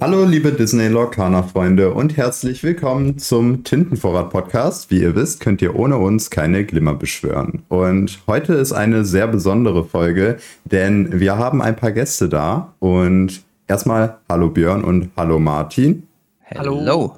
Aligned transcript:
Hallo 0.00 0.24
liebe 0.24 0.52
Disney 0.52 0.88
Lorcaner 0.88 1.42
Freunde 1.42 1.92
und 1.92 2.16
herzlich 2.16 2.62
willkommen 2.62 3.18
zum 3.18 3.64
Tintenvorrat 3.64 4.30
Podcast. 4.30 4.90
Wie 4.90 5.02
ihr 5.02 5.14
wisst, 5.14 5.40
könnt 5.40 5.60
ihr 5.60 5.76
ohne 5.76 5.98
uns 5.98 6.30
keine 6.30 6.64
Glimmer 6.64 6.94
beschwören. 6.94 7.64
Und 7.68 8.20
heute 8.26 8.54
ist 8.54 8.72
eine 8.72 9.04
sehr 9.04 9.28
besondere 9.28 9.84
Folge, 9.84 10.38
denn 10.64 11.20
wir 11.20 11.36
haben 11.36 11.60
ein 11.60 11.76
paar 11.76 11.92
Gäste 11.92 12.30
da 12.30 12.72
und 12.78 13.42
erstmal 13.66 14.16
hallo 14.30 14.48
Björn 14.48 14.82
und 14.82 15.10
hallo 15.18 15.38
Martin. 15.38 16.04
Hallo. 16.54 17.16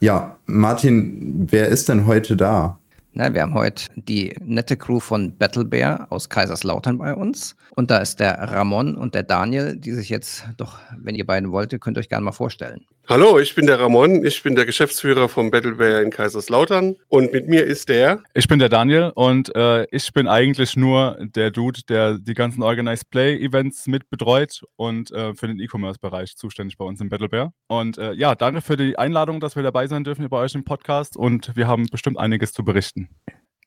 Ja, 0.00 0.38
Martin, 0.46 1.46
wer 1.48 1.68
ist 1.68 1.88
denn 1.88 2.06
heute 2.06 2.36
da? 2.36 2.79
Na, 3.12 3.34
wir 3.34 3.42
haben 3.42 3.54
heute 3.54 3.86
die 3.96 4.36
nette 4.40 4.76
Crew 4.76 5.00
von 5.00 5.36
Battle 5.36 5.64
Bear 5.64 6.06
aus 6.10 6.28
Kaiserslautern 6.28 6.98
bei 6.98 7.12
uns. 7.12 7.56
Und 7.74 7.90
da 7.90 7.98
ist 7.98 8.20
der 8.20 8.38
Ramon 8.38 8.94
und 8.94 9.16
der 9.16 9.24
Daniel, 9.24 9.76
die 9.76 9.92
sich 9.92 10.08
jetzt 10.08 10.44
doch, 10.56 10.78
wenn 10.96 11.16
ihr 11.16 11.26
beiden 11.26 11.50
wollt, 11.50 11.78
könnt 11.80 11.96
ihr 11.96 12.00
euch 12.00 12.08
gerne 12.08 12.24
mal 12.24 12.32
vorstellen. 12.32 12.86
Hallo, 13.08 13.40
ich 13.40 13.56
bin 13.56 13.66
der 13.66 13.80
Ramon, 13.80 14.24
ich 14.24 14.42
bin 14.42 14.54
der 14.54 14.66
Geschäftsführer 14.66 15.28
vom 15.28 15.50
Battle 15.50 15.74
Bear 15.74 16.00
in 16.00 16.10
Kaiserslautern 16.10 16.94
und 17.08 17.32
mit 17.32 17.48
mir 17.48 17.64
ist 17.64 17.88
der. 17.88 18.22
Ich 18.34 18.46
bin 18.46 18.60
der 18.60 18.68
Daniel 18.68 19.10
und 19.16 19.52
äh, 19.56 19.84
ich 19.90 20.12
bin 20.12 20.28
eigentlich 20.28 20.76
nur 20.76 21.18
der 21.20 21.50
Dude, 21.50 21.80
der 21.88 22.18
die 22.18 22.34
ganzen 22.34 22.62
Organized 22.62 23.10
Play 23.10 23.36
Events 23.36 23.88
mit 23.88 24.08
betreut 24.10 24.62
und 24.76 25.10
äh, 25.10 25.34
für 25.34 25.48
den 25.48 25.58
E-Commerce-Bereich 25.58 26.36
zuständig 26.36 26.78
bei 26.78 26.84
uns 26.84 27.00
im 27.00 27.08
Battle 27.08 27.28
Bear. 27.28 27.52
Und 27.66 27.98
äh, 27.98 28.12
ja, 28.12 28.36
danke 28.36 28.60
für 28.60 28.76
die 28.76 28.96
Einladung, 28.96 29.40
dass 29.40 29.56
wir 29.56 29.64
dabei 29.64 29.88
sein 29.88 30.04
dürfen 30.04 30.28
bei 30.28 30.38
euch 30.38 30.54
im 30.54 30.62
Podcast 30.62 31.16
und 31.16 31.56
wir 31.56 31.66
haben 31.66 31.86
bestimmt 31.90 32.18
einiges 32.18 32.52
zu 32.52 32.64
berichten. 32.64 33.08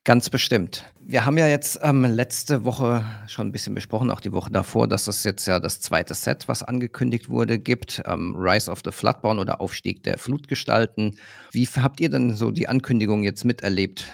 Ganz 0.06 0.28
bestimmt. 0.28 0.84
Wir 1.00 1.24
haben 1.24 1.38
ja 1.38 1.48
jetzt 1.48 1.80
ähm, 1.82 2.04
letzte 2.04 2.66
Woche 2.66 3.06
schon 3.26 3.48
ein 3.48 3.52
bisschen 3.52 3.74
besprochen, 3.74 4.10
auch 4.10 4.20
die 4.20 4.32
Woche 4.32 4.50
davor, 4.50 4.86
dass 4.86 5.08
es 5.08 5.24
jetzt 5.24 5.46
ja 5.46 5.60
das 5.60 5.80
zweite 5.80 6.12
Set, 6.12 6.46
was 6.46 6.62
angekündigt 6.62 7.30
wurde, 7.30 7.58
gibt. 7.58 8.02
Ähm, 8.04 8.36
Rise 8.36 8.70
of 8.70 8.82
the 8.84 8.92
Floodborn 8.92 9.38
oder 9.38 9.62
Aufstieg 9.62 10.02
der 10.02 10.18
Flutgestalten. 10.18 11.18
Wie 11.52 11.66
habt 11.66 12.00
ihr 12.00 12.10
denn 12.10 12.34
so 12.34 12.50
die 12.50 12.68
Ankündigung 12.68 13.22
jetzt 13.22 13.46
miterlebt? 13.46 14.04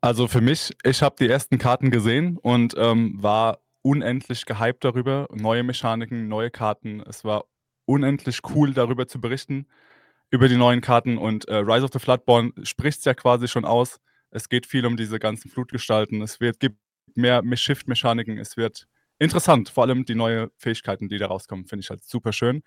Also 0.00 0.28
für 0.28 0.40
mich, 0.40 0.74
ich 0.82 1.02
habe 1.02 1.16
die 1.18 1.28
ersten 1.28 1.58
Karten 1.58 1.90
gesehen 1.90 2.38
und 2.38 2.74
ähm, 2.78 3.22
war 3.22 3.58
unendlich 3.82 4.46
gehypt 4.46 4.82
darüber. 4.82 5.28
Neue 5.30 5.62
Mechaniken, 5.62 6.26
neue 6.26 6.50
Karten. 6.50 7.02
Es 7.06 7.22
war 7.22 7.44
unendlich 7.84 8.40
cool, 8.54 8.72
darüber 8.72 9.06
zu 9.06 9.20
berichten, 9.20 9.66
über 10.30 10.48
die 10.48 10.56
neuen 10.56 10.80
Karten. 10.80 11.18
Und 11.18 11.46
äh, 11.48 11.56
Rise 11.56 11.84
of 11.84 11.90
the 11.92 11.98
Floodborn 11.98 12.54
spricht 12.62 13.00
es 13.00 13.04
ja 13.04 13.12
quasi 13.12 13.46
schon 13.46 13.66
aus 13.66 14.00
es 14.34 14.48
geht 14.48 14.66
viel 14.66 14.84
um 14.84 14.96
diese 14.96 15.18
ganzen 15.18 15.50
Flutgestalten. 15.50 16.20
Es 16.20 16.40
wird, 16.40 16.58
gibt 16.60 16.76
mehr 17.14 17.42
Shift-Mechaniken. 17.54 18.38
Es 18.38 18.56
wird 18.56 18.86
interessant. 19.18 19.68
Vor 19.68 19.84
allem 19.84 20.04
die 20.04 20.16
neuen 20.16 20.50
Fähigkeiten, 20.58 21.08
die 21.08 21.18
da 21.18 21.28
rauskommen, 21.28 21.66
finde 21.66 21.84
ich 21.84 21.90
halt 21.90 22.02
super 22.04 22.32
schön. 22.32 22.62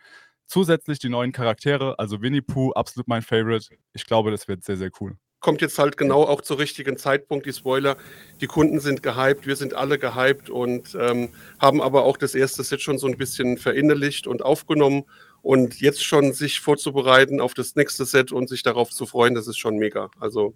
Zusätzlich 0.46 1.00
die 1.00 1.10
neuen 1.10 1.34
Charaktere, 1.34 2.00
also 2.00 2.22
Winnie 2.22 2.42
Pooh, 2.42 2.72
absolut 2.72 3.10
mein 3.10 3.22
Favorite. 3.22 3.76
Ich 3.92 4.06
glaube, 4.06 4.32
das 4.32 4.48
wird 4.48 4.64
sehr, 4.64 4.78
sehr 4.78 4.92
cool 5.02 5.18
kommt 5.40 5.62
jetzt 5.62 5.78
halt 5.78 5.98
genau 5.98 6.24
auch 6.24 6.42
zur 6.42 6.60
richtigen 6.60 6.98
Zeitpunkt, 6.98 7.46
die 7.46 7.54
Spoiler. 7.54 7.98
Die 8.42 8.48
Kunden 8.48 8.80
sind 8.80 9.04
gehypt, 9.04 9.46
wir 9.46 9.56
sind 9.56 9.74
alle 9.74 10.00
gehypt 10.00 10.50
und 10.50 10.98
ähm, 11.00 11.30
haben 11.60 11.82
aber 11.82 12.04
auch 12.04 12.18
das 12.18 12.36
erste 12.36 12.64
Set 12.64 12.82
schon 12.82 12.98
so 12.98 13.08
ein 13.08 13.18
bisschen 13.18 13.58
verinnerlicht 13.58 14.28
und 14.28 14.44
aufgenommen. 14.44 15.04
Und 15.42 15.80
jetzt 15.80 16.04
schon 16.04 16.34
sich 16.34 16.60
vorzubereiten 16.60 17.40
auf 17.40 17.54
das 17.54 17.76
nächste 17.76 18.06
Set 18.06 18.32
und 18.32 18.50
sich 18.50 18.64
darauf 18.64 18.90
zu 18.90 19.06
freuen, 19.06 19.36
das 19.36 19.48
ist 19.48 19.58
schon 19.58 19.78
mega. 19.78 20.10
Also 20.20 20.56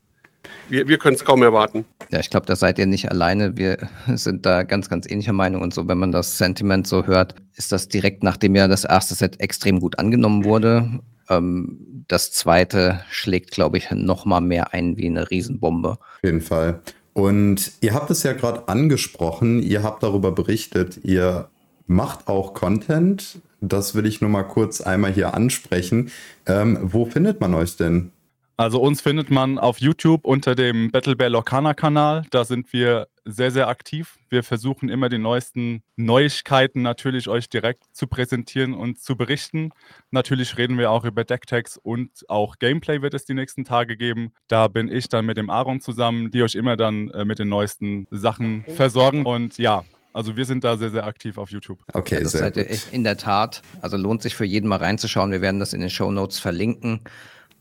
wir, 0.70 0.88
wir 0.88 0.98
können 0.98 1.16
es 1.16 1.26
kaum 1.26 1.44
erwarten. 1.44 1.86
Ja, 2.12 2.20
ich 2.20 2.30
glaube, 2.30 2.46
da 2.46 2.56
seid 2.56 2.80
ihr 2.80 2.86
nicht 2.86 3.10
alleine. 3.10 3.58
Wir 3.58 3.78
sind 4.16 4.46
da 4.46 4.64
ganz, 4.64 4.90
ganz 4.90 5.10
ähnlicher 5.10 5.34
Meinung. 5.34 5.62
Und 5.62 5.74
so, 5.74 5.88
wenn 5.88 5.98
man 5.98 6.12
das 6.12 6.38
Sentiment 6.38 6.88
so 6.88 7.06
hört, 7.06 7.36
ist 7.56 7.72
das 7.72 7.88
direkt 7.88 8.24
nachdem 8.24 8.56
ja 8.56 8.68
das 8.68 8.84
erste 8.84 9.16
Set 9.16 9.40
extrem 9.40 9.80
gut 9.80 10.00
angenommen 10.00 10.46
wurde. 10.46 11.00
Ähm, 11.30 12.06
das 12.08 12.32
zweite 12.32 13.02
schlägt, 13.10 13.52
glaube 13.52 13.78
ich, 13.78 13.92
noch 13.92 14.26
mal 14.26 14.42
mehr 14.42 14.74
ein 14.74 14.98
wie 14.98 15.08
eine 15.08 15.30
Riesenbombe. 15.30 15.92
Auf 15.92 16.24
jeden 16.24 16.42
Fall. 16.42 16.82
Und 17.14 17.72
ihr 17.82 17.94
habt 17.94 18.10
es 18.10 18.24
ja 18.24 18.34
gerade 18.34 18.68
angesprochen, 18.68 19.62
ihr 19.62 19.84
habt 19.84 20.04
darüber 20.04 20.32
berichtet, 20.32 21.00
ihr 21.04 21.50
macht 21.88 22.28
auch 22.28 22.54
Content. 22.54 23.40
Das 23.60 23.96
will 23.96 24.06
ich 24.06 24.22
nur 24.22 24.30
mal 24.30 24.44
kurz 24.44 24.82
einmal 24.82 25.12
hier 25.12 25.34
ansprechen. 25.34 26.12
Ähm, 26.46 26.80
wo 26.82 27.06
findet 27.06 27.42
man 27.42 27.54
euch 27.54 27.76
denn? 27.76 28.12
Also 28.62 28.80
uns 28.80 29.02
findet 29.02 29.32
man 29.32 29.58
auf 29.58 29.80
YouTube 29.80 30.24
unter 30.24 30.54
dem 30.54 30.92
Battle 30.92 31.16
Bear 31.16 31.32
Locana 31.32 31.74
Kanal. 31.74 32.26
Da 32.30 32.46
sind 32.46 32.72
wir 32.74 33.08
sehr, 33.26 33.50
sehr 33.50 33.68
aktiv. 33.68 34.20
Wir 34.30 34.44
versuchen 34.44 34.88
immer 34.88 35.10
die 35.10 35.18
neuesten 35.18 35.82
Neuigkeiten 35.96 36.84
natürlich 36.84 37.28
euch 37.28 37.50
direkt 37.50 37.86
zu 37.92 38.06
präsentieren 38.06 38.76
und 38.76 39.00
zu 39.00 39.16
berichten. 39.16 39.72
Natürlich 40.12 40.60
reden 40.60 40.78
wir 40.78 40.92
auch 40.92 41.06
über 41.06 41.24
Decktags 41.24 41.76
und 41.76 42.12
auch 42.30 42.60
Gameplay 42.60 43.02
wird 43.02 43.16
es 43.16 43.26
die 43.26 43.34
nächsten 43.34 43.66
Tage 43.66 43.98
geben. 43.98 44.32
Da 44.48 44.68
bin 44.68 44.92
ich 44.92 45.10
dann 45.10 45.26
mit 45.26 45.38
dem 45.38 45.50
Aaron 45.50 45.82
zusammen, 45.82 46.30
die 46.30 46.44
euch 46.44 46.54
immer 46.54 46.78
dann 46.78 47.10
äh, 47.10 47.26
mit 47.26 47.40
den 47.40 47.50
neuesten 47.50 48.06
Sachen 48.12 48.64
versorgen. 48.76 49.26
Und 49.26 49.58
ja, 49.58 49.86
also 50.14 50.38
wir 50.38 50.46
sind 50.46 50.64
da 50.64 50.78
sehr, 50.78 50.92
sehr 50.92 51.08
aktiv 51.08 51.40
auf 51.40 51.50
YouTube. 51.50 51.80
Okay, 51.94 52.16
ja, 52.18 52.22
das 52.22 52.34
sehr 52.34 52.42
seid 52.42 52.58
ihr 52.58 52.70
echt 52.70 52.94
in 52.94 53.04
der 53.04 53.18
Tat. 53.18 53.64
Also 53.82 53.98
lohnt 53.98 54.22
sich 54.22 54.36
für 54.36 54.46
jeden 54.46 54.68
mal 54.68 54.78
reinzuschauen. 54.78 55.32
Wir 55.32 55.42
werden 55.42 55.60
das 55.60 55.74
in 55.74 55.82
den 55.82 55.90
Show 55.90 56.12
Notes 56.12 56.38
verlinken 56.38 57.02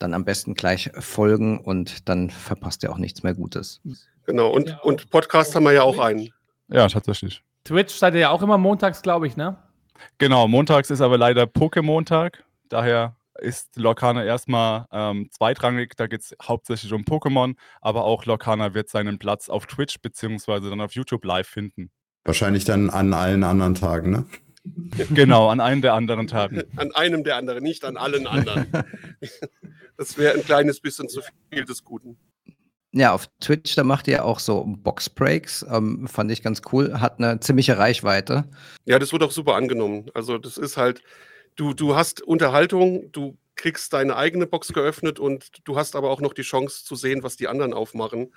dann 0.01 0.15
am 0.15 0.25
besten 0.25 0.55
gleich 0.55 0.91
folgen 0.99 1.61
und 1.61 2.09
dann 2.09 2.31
verpasst 2.31 2.83
ihr 2.83 2.91
auch 2.91 2.99
nichts 2.99 3.23
mehr 3.23 3.35
Gutes. 3.35 3.81
Genau, 4.27 4.51
und, 4.51 4.79
und 4.83 5.11
Podcast 5.11 5.55
haben 5.55 5.65
wir 5.65 5.73
ja 5.73 5.83
auch 5.83 5.99
einen. 5.99 6.31
Ja, 6.69 6.89
tatsächlich. 6.89 7.43
Twitch 7.65 7.95
seid 7.95 8.15
ihr 8.15 8.21
ja 8.21 8.31
auch 8.31 8.43
immer 8.43 8.59
montags, 8.59 9.03
glaube 9.03 9.27
ich, 9.27 9.37
ne? 9.37 9.57
Genau, 10.19 10.49
montags 10.49 10.91
ist 10.91 11.01
aber 11.01 11.19
leider 11.19 11.45
Pokémon-Tag. 11.45 12.43
Daher 12.69 13.17
ist 13.39 13.77
Lorcana 13.77 14.25
erstmal 14.25 14.87
ähm, 14.93 15.29
zweitrangig. 15.31 15.95
Da 15.97 16.07
geht 16.07 16.21
es 16.21 16.37
hauptsächlich 16.43 16.93
um 16.93 17.03
Pokémon, 17.03 17.55
aber 17.81 18.05
auch 18.05 18.25
Lorcana 18.25 18.75
wird 18.75 18.89
seinen 18.89 19.19
Platz 19.19 19.49
auf 19.49 19.67
Twitch 19.67 20.01
beziehungsweise 20.01 20.71
dann 20.71 20.81
auf 20.81 20.93
YouTube 20.93 21.25
live 21.25 21.49
finden. 21.49 21.91
Wahrscheinlich 22.25 22.65
dann 22.65 22.91
an 22.91 23.13
allen 23.15 23.45
anderen 23.45 23.75
Tagen, 23.75 24.11
ne? 24.11 24.27
Genau, 25.15 25.49
an 25.49 25.61
einem 25.61 25.81
der 25.81 25.95
anderen 25.95 26.27
Tagen. 26.27 26.63
An 26.77 26.95
einem 26.95 27.25
der 27.25 27.37
anderen, 27.37 27.63
nicht 27.63 27.83
an 27.83 27.97
allen 27.97 28.27
anderen. 28.27 28.67
das 30.01 30.17
wäre 30.17 30.35
ein 30.35 30.43
kleines 30.43 30.81
bisschen 30.81 31.11
zu 31.11 31.21
viel 31.53 31.67
des 31.67 31.85
Guten. 31.85 32.17
Ja, 32.93 33.13
auf 33.13 33.29
Twitch, 33.39 33.75
da 33.77 33.85
macht 33.85 34.09
ihr 34.09 34.25
auch 34.25 34.39
so 34.39 34.65
Boxbreaks. 34.67 35.67
Ähm, 35.71 36.09
fand 36.09 36.33
ich 36.33 36.43
ganz 36.43 36.63
cool. 36.73 37.01
Hat 37.01 37.19
eine 37.19 37.39
ziemliche 37.41 37.77
Reichweite. 37.77 38.45
Ja, 38.87 38.99
das 38.99 39.13
wird 39.13 39.23
auch 39.23 39.31
super 39.31 39.57
angenommen. 39.57 40.11
Also, 40.15 40.39
das 40.39 40.57
ist 40.57 40.79
halt, 40.79 41.03
du, 41.55 41.75
du 41.75 41.97
hast 41.97 42.23
Unterhaltung, 42.23 43.13
du 43.13 43.37
kriegst 43.57 43.93
deine 43.93 44.17
eigene 44.17 44.47
Box 44.47 44.73
geöffnet 44.73 45.21
und 45.21 45.51
du 45.65 45.77
hast 45.77 45.95
aber 45.95 46.09
auch 46.09 46.23
noch 46.23 46.33
die 46.33 46.43
Chance 46.43 46.83
zu 46.83 46.97
sehen, 46.97 47.23
was 47.23 47.37
die 47.37 47.49
anderen 47.49 47.75
aufmachen. 47.75 48.33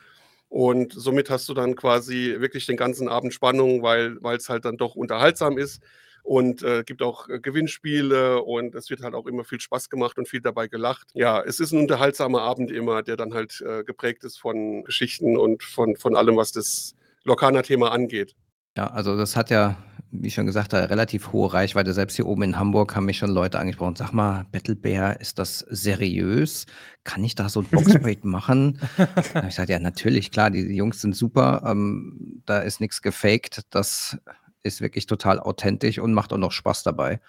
Und 0.50 0.91
somit 0.91 1.29
hast 1.29 1.47
du 1.47 1.53
dann 1.53 1.78
quasi 1.78 2.35
wirklich 2.40 2.66
den 2.66 2.75
ganzen 2.75 3.07
Abend 3.07 3.34
Spannung, 3.34 3.84
weil 3.84 4.18
es 4.35 4.50
halt 4.50 4.66
dann 4.66 4.75
doch 4.75 4.96
unterhaltsam 4.96 5.57
ist 5.57 5.81
und 6.23 6.63
äh, 6.63 6.84
gibt 6.84 7.01
auch 7.01 7.28
äh, 7.29 7.39
Gewinnspiele 7.39 8.41
und 8.41 8.75
es 8.75 8.89
wird 8.89 9.01
halt 9.01 9.13
auch 9.13 9.28
immer 9.28 9.44
viel 9.44 9.59
Spaß 9.59 9.89
gemacht 9.89 10.17
und 10.17 10.28
viel 10.28 10.41
dabei 10.41 10.67
gelacht. 10.67 11.09
Ja, 11.13 11.41
es 11.41 11.59
ist 11.59 11.73
ein 11.73 11.79
unterhaltsamer 11.79 12.41
Abend 12.41 12.72
immer, 12.72 13.03
der 13.03 13.17
dann 13.17 13.34
halt 13.34 13.61
äh, 13.61 13.84
geprägt 13.84 14.23
ist 14.23 14.38
von 14.38 14.84
Geschichten 14.85 15.38
und 15.38 15.63
von, 15.63 15.97
von 15.97 16.16
allem, 16.16 16.38
was 16.38 16.53
das 16.53 16.95
Lokana-Thema 17.25 17.91
angeht. 17.91 18.35
Ja, 18.75 18.88
also 18.88 19.16
das 19.16 19.35
hat 19.35 19.51
ja, 19.51 19.78
wie 20.11 20.31
schon 20.31 20.47
gesagt, 20.47 20.73
eine 20.73 20.89
relativ 20.89 21.31
hohe 21.31 21.53
Reichweite. 21.53 21.94
Selbst 21.94 22.16
hier 22.16 22.25
oben 22.25 22.41
in 22.44 22.57
Hamburg 22.57 22.95
haben 22.95 23.05
mich 23.05 23.17
schon 23.17 23.29
Leute 23.29 23.59
angesprochen. 23.59 23.95
Sag 23.95 24.13
mal, 24.13 24.45
Battle 24.51 24.75
Bear, 24.75 25.19
ist 25.22 25.38
das 25.38 25.59
seriös? 25.69 26.66
Kann 27.03 27.23
ich 27.23 27.35
da 27.35 27.50
so 27.50 27.59
ein 27.59 27.67
Boxbreak 27.67 28.23
machen? 28.25 28.79
Ich 28.97 29.44
gesagt, 29.44 29.69
ja, 29.69 29.78
natürlich, 29.78 30.31
klar, 30.31 30.50
die 30.50 30.75
Jungs 30.75 31.01
sind 31.01 31.16
super. 31.16 31.61
Ähm, 31.66 32.41
da 32.45 32.59
ist 32.59 32.81
nichts 32.81 33.03
gefaked. 33.03 33.61
Das 33.69 34.17
ist 34.63 34.81
wirklich 34.81 35.06
total 35.06 35.40
authentisch 35.40 36.00
und 36.00 36.13
macht 36.13 36.34
auch 36.34 36.38
noch 36.38 36.51
Spaß 36.51 36.84
dabei. 36.84 37.19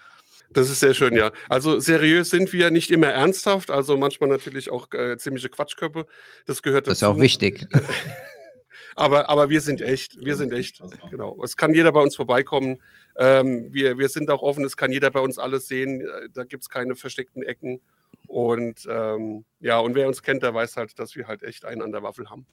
Das 0.50 0.70
ist 0.70 0.80
sehr 0.80 0.94
schön, 0.94 1.16
ja. 1.16 1.32
Also 1.48 1.80
seriös 1.80 2.30
sind 2.30 2.52
wir 2.52 2.70
nicht 2.70 2.90
immer 2.90 3.08
ernsthaft, 3.08 3.70
also 3.70 3.96
manchmal 3.96 4.28
natürlich 4.28 4.70
auch 4.70 4.92
äh, 4.92 5.16
ziemliche 5.18 5.48
Quatschköpfe. 5.48 6.06
Das 6.46 6.62
gehört 6.62 6.86
dazu. 6.86 6.90
Das 6.90 6.98
ist 6.98 7.04
auch 7.04 7.18
wichtig. 7.18 7.66
aber, 8.94 9.28
aber 9.28 9.50
wir 9.50 9.60
sind 9.60 9.80
echt, 9.80 10.24
wir 10.24 10.36
sind 10.36 10.52
echt. 10.52 10.80
Genau. 11.10 11.42
Es 11.42 11.56
kann 11.56 11.74
jeder 11.74 11.92
bei 11.92 12.00
uns 12.00 12.14
vorbeikommen. 12.14 12.80
Ähm, 13.16 13.72
wir, 13.72 13.98
wir 13.98 14.08
sind 14.08 14.30
auch 14.30 14.42
offen, 14.42 14.64
es 14.64 14.76
kann 14.76 14.92
jeder 14.92 15.10
bei 15.10 15.20
uns 15.20 15.38
alles 15.38 15.66
sehen. 15.66 16.02
Äh, 16.02 16.28
da 16.32 16.44
gibt 16.44 16.62
es 16.62 16.68
keine 16.68 16.94
versteckten 16.94 17.42
Ecken. 17.42 17.80
Und 18.28 18.86
ähm, 18.88 19.44
ja, 19.60 19.78
und 19.78 19.94
wer 19.94 20.06
uns 20.06 20.22
kennt, 20.22 20.42
der 20.42 20.54
weiß 20.54 20.76
halt, 20.76 20.98
dass 20.98 21.16
wir 21.16 21.26
halt 21.26 21.42
echt 21.42 21.64
einen 21.64 21.82
an 21.82 21.92
der 21.92 22.02
Waffel 22.02 22.30
haben. 22.30 22.46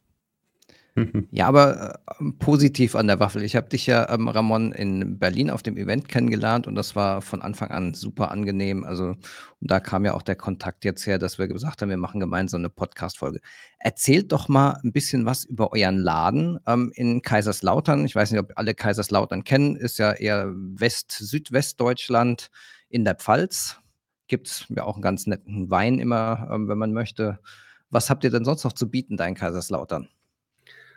Ja, 1.31 1.47
aber 1.47 1.99
äh, 2.19 2.31
positiv 2.39 2.95
an 2.95 3.07
der 3.07 3.19
Waffel. 3.19 3.43
Ich 3.43 3.55
habe 3.55 3.69
dich 3.69 3.87
ja, 3.87 4.09
ähm, 4.09 4.27
Ramon, 4.27 4.73
in 4.73 5.19
Berlin 5.19 5.49
auf 5.49 5.63
dem 5.63 5.77
Event 5.77 6.09
kennengelernt 6.09 6.67
und 6.67 6.75
das 6.75 6.95
war 6.95 7.21
von 7.21 7.41
Anfang 7.41 7.71
an 7.71 7.93
super 7.93 8.31
angenehm. 8.31 8.83
Also, 8.83 9.05
und 9.05 9.17
da 9.59 9.79
kam 9.79 10.03
ja 10.03 10.13
auch 10.13 10.21
der 10.21 10.35
Kontakt 10.35 10.83
jetzt 10.83 11.05
her, 11.07 11.17
dass 11.17 11.37
wir 11.37 11.47
gesagt 11.47 11.81
haben, 11.81 11.89
wir 11.89 11.97
machen 11.97 12.19
gemeinsam 12.19 12.61
eine 12.61 12.69
Podcast-Folge. 12.69 13.39
Erzählt 13.79 14.31
doch 14.31 14.49
mal 14.49 14.79
ein 14.83 14.91
bisschen 14.91 15.25
was 15.25 15.45
über 15.45 15.71
euren 15.71 15.97
Laden 15.97 16.59
ähm, 16.67 16.91
in 16.95 17.21
Kaiserslautern. 17.21 18.05
Ich 18.05 18.15
weiß 18.15 18.31
nicht, 18.31 18.41
ob 18.41 18.51
alle 18.55 18.73
Kaiserslautern 18.73 19.43
kennen, 19.43 19.77
ist 19.77 19.97
ja 19.97 20.11
eher 20.11 20.51
West-, 20.53 21.11
Südwestdeutschland 21.11 22.49
in 22.89 23.05
der 23.05 23.15
Pfalz. 23.15 23.77
Gibt 24.27 24.47
es 24.47 24.65
ja 24.69 24.83
auch 24.83 24.95
einen 24.95 25.03
ganz 25.03 25.25
netten 25.25 25.69
Wein 25.69 25.99
immer, 25.99 26.49
ähm, 26.51 26.67
wenn 26.67 26.77
man 26.77 26.91
möchte. 26.91 27.39
Was 27.89 28.09
habt 28.09 28.23
ihr 28.23 28.29
denn 28.31 28.45
sonst 28.45 28.63
noch 28.63 28.73
zu 28.73 28.89
bieten 28.89 29.17
da 29.17 29.25
in 29.25 29.35
Kaiserslautern? 29.35 30.09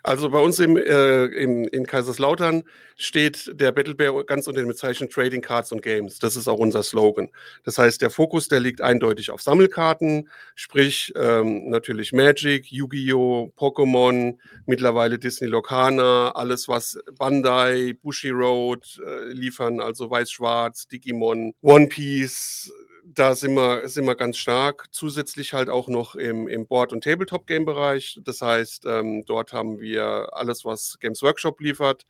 Also 0.05 0.29
bei 0.29 0.39
uns 0.39 0.59
im, 0.59 0.77
äh, 0.77 1.25
im, 1.25 1.67
in 1.67 1.87
Kaiserslautern 1.87 2.65
steht 2.95 3.59
der 3.59 3.73
Battle 3.73 3.95
Bear 3.95 4.23
ganz 4.25 4.47
unter 4.47 4.61
dem 4.61 4.69
Bezeichnen 4.69 5.09
Trading 5.09 5.41
Cards 5.41 5.73
und 5.73 5.81
Games. 5.81 6.19
Das 6.19 6.37
ist 6.37 6.47
auch 6.47 6.59
unser 6.59 6.83
Slogan. 6.83 7.31
Das 7.65 7.79
heißt, 7.79 8.03
der 8.03 8.11
Fokus, 8.11 8.49
der 8.49 8.61
liegt 8.61 8.83
eindeutig 8.83 9.31
auf 9.31 9.41
Sammelkarten, 9.41 10.29
sprich 10.57 11.11
ähm, 11.17 11.71
natürlich 11.71 12.13
Magic, 12.13 12.71
Yu-Gi-Oh!, 12.71 13.55
Pokémon, 13.57 14.37
mittlerweile 14.67 15.19
Disney 15.19 15.49
Locana, 15.49 16.33
alles 16.33 16.69
was 16.69 16.99
Bandai, 17.19 17.95
Bushiroad 18.03 19.01
äh, 19.07 19.33
liefern, 19.33 19.81
also 19.81 20.11
Weiß-Schwarz, 20.11 20.87
Digimon, 20.87 21.55
One 21.63 21.87
Piece, 21.87 22.71
da 23.07 23.35
sind 23.35 23.55
wir, 23.55 23.89
sind 23.89 24.07
wir 24.07 24.15
ganz 24.15 24.39
stark. 24.39 24.87
Zusätzlich 24.91 25.53
halt 25.53 25.69
auch 25.69 25.89
noch 25.89 26.15
im, 26.15 26.49
im 26.49 26.67
Board- 26.67 26.93
und 26.93 27.05
Tabletop-Game-Bereich. 27.05 28.21
Das 28.25 28.41
heißt, 28.41 28.87
ähm, 28.87 29.25
dort 29.27 29.53
haben 29.53 29.81
wir 29.81 30.29
alles, 30.33 30.65
was 30.65 30.99
Games 31.01 31.23
Workshop 31.23 31.61
liefert. 31.61 32.07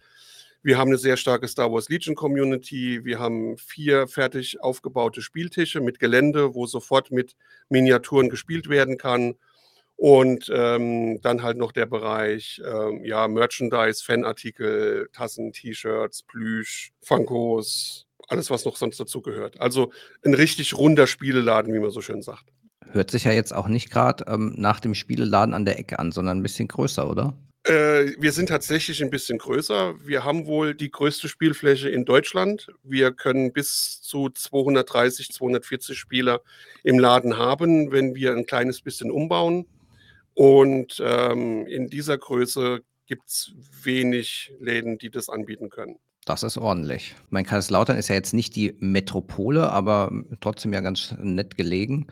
Wir 0.62 0.78
haben 0.78 0.88
eine 0.88 0.98
sehr 0.98 1.16
starke 1.16 1.48
Star 1.48 1.70
Wars 1.72 1.88
Legion 1.88 2.14
Community. 2.14 3.04
Wir 3.04 3.18
haben 3.18 3.58
vier 3.58 4.06
fertig 4.06 4.62
aufgebaute 4.62 5.20
Spieltische 5.20 5.80
mit 5.80 5.98
Gelände, 5.98 6.54
wo 6.54 6.66
sofort 6.66 7.10
mit 7.10 7.36
Miniaturen 7.68 8.30
gespielt 8.30 8.68
werden 8.68 8.96
kann. 8.96 9.34
Und 9.96 10.50
ähm, 10.52 11.20
dann 11.20 11.42
halt 11.42 11.56
noch 11.56 11.70
der 11.70 11.86
Bereich 11.86 12.60
ähm, 12.66 13.04
ja, 13.04 13.28
Merchandise, 13.28 14.02
Fanartikel, 14.02 15.08
Tassen, 15.12 15.52
T-Shirts, 15.52 16.22
Plüsch, 16.22 16.92
Funkos, 17.00 18.06
alles, 18.28 18.50
was 18.50 18.64
noch 18.64 18.76
sonst 18.76 18.98
dazu 19.00 19.22
gehört. 19.22 19.60
Also 19.60 19.92
ein 20.24 20.34
richtig 20.34 20.76
runder 20.76 21.06
Spieleladen, 21.06 21.72
wie 21.74 21.78
man 21.78 21.90
so 21.90 22.00
schön 22.00 22.22
sagt. 22.22 22.44
Hört 22.90 23.10
sich 23.10 23.24
ja 23.24 23.32
jetzt 23.32 23.52
auch 23.52 23.68
nicht 23.68 23.90
gerade 23.90 24.24
ähm, 24.28 24.54
nach 24.56 24.80
dem 24.80 24.94
Spieleladen 24.94 25.54
an 25.54 25.64
der 25.64 25.78
Ecke 25.78 25.98
an, 25.98 26.12
sondern 26.12 26.38
ein 26.38 26.42
bisschen 26.42 26.68
größer, 26.68 27.08
oder? 27.08 27.34
Äh, 27.64 28.12
wir 28.18 28.32
sind 28.32 28.50
tatsächlich 28.50 29.02
ein 29.02 29.10
bisschen 29.10 29.38
größer. 29.38 29.94
Wir 30.04 30.22
haben 30.22 30.46
wohl 30.46 30.74
die 30.74 30.90
größte 30.90 31.28
Spielfläche 31.28 31.88
in 31.88 32.04
Deutschland. 32.04 32.68
Wir 32.82 33.10
können 33.10 33.52
bis 33.52 34.02
zu 34.02 34.28
230, 34.28 35.32
240 35.32 35.98
Spieler 35.98 36.42
im 36.82 36.98
Laden 36.98 37.38
haben, 37.38 37.90
wenn 37.90 38.14
wir 38.14 38.32
ein 38.32 38.44
kleines 38.44 38.82
bisschen 38.82 39.10
umbauen. 39.10 39.66
Und 40.34 41.02
ähm, 41.02 41.66
in 41.66 41.88
dieser 41.88 42.18
Größe 42.18 42.82
gibt 43.06 43.28
es 43.28 43.52
wenig 43.82 44.52
Läden, 44.60 44.98
die 44.98 45.10
das 45.10 45.30
anbieten 45.30 45.70
können. 45.70 45.96
Das 46.24 46.42
ist 46.42 46.56
ordentlich. 46.56 47.14
Mein 47.30 47.44
Kaiserslautern 47.44 47.96
ist 47.96 48.08
ja 48.08 48.14
jetzt 48.14 48.32
nicht 48.32 48.56
die 48.56 48.76
Metropole, 48.80 49.70
aber 49.70 50.10
trotzdem 50.40 50.72
ja 50.72 50.80
ganz 50.80 51.14
nett 51.18 51.56
gelegen. 51.56 52.06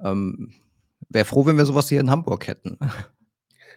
Ähm, 0.00 0.52
Wäre 1.08 1.24
froh, 1.24 1.46
wenn 1.46 1.56
wir 1.56 1.64
sowas 1.64 1.88
hier 1.88 2.00
in 2.00 2.10
Hamburg 2.10 2.46
hätten. 2.46 2.78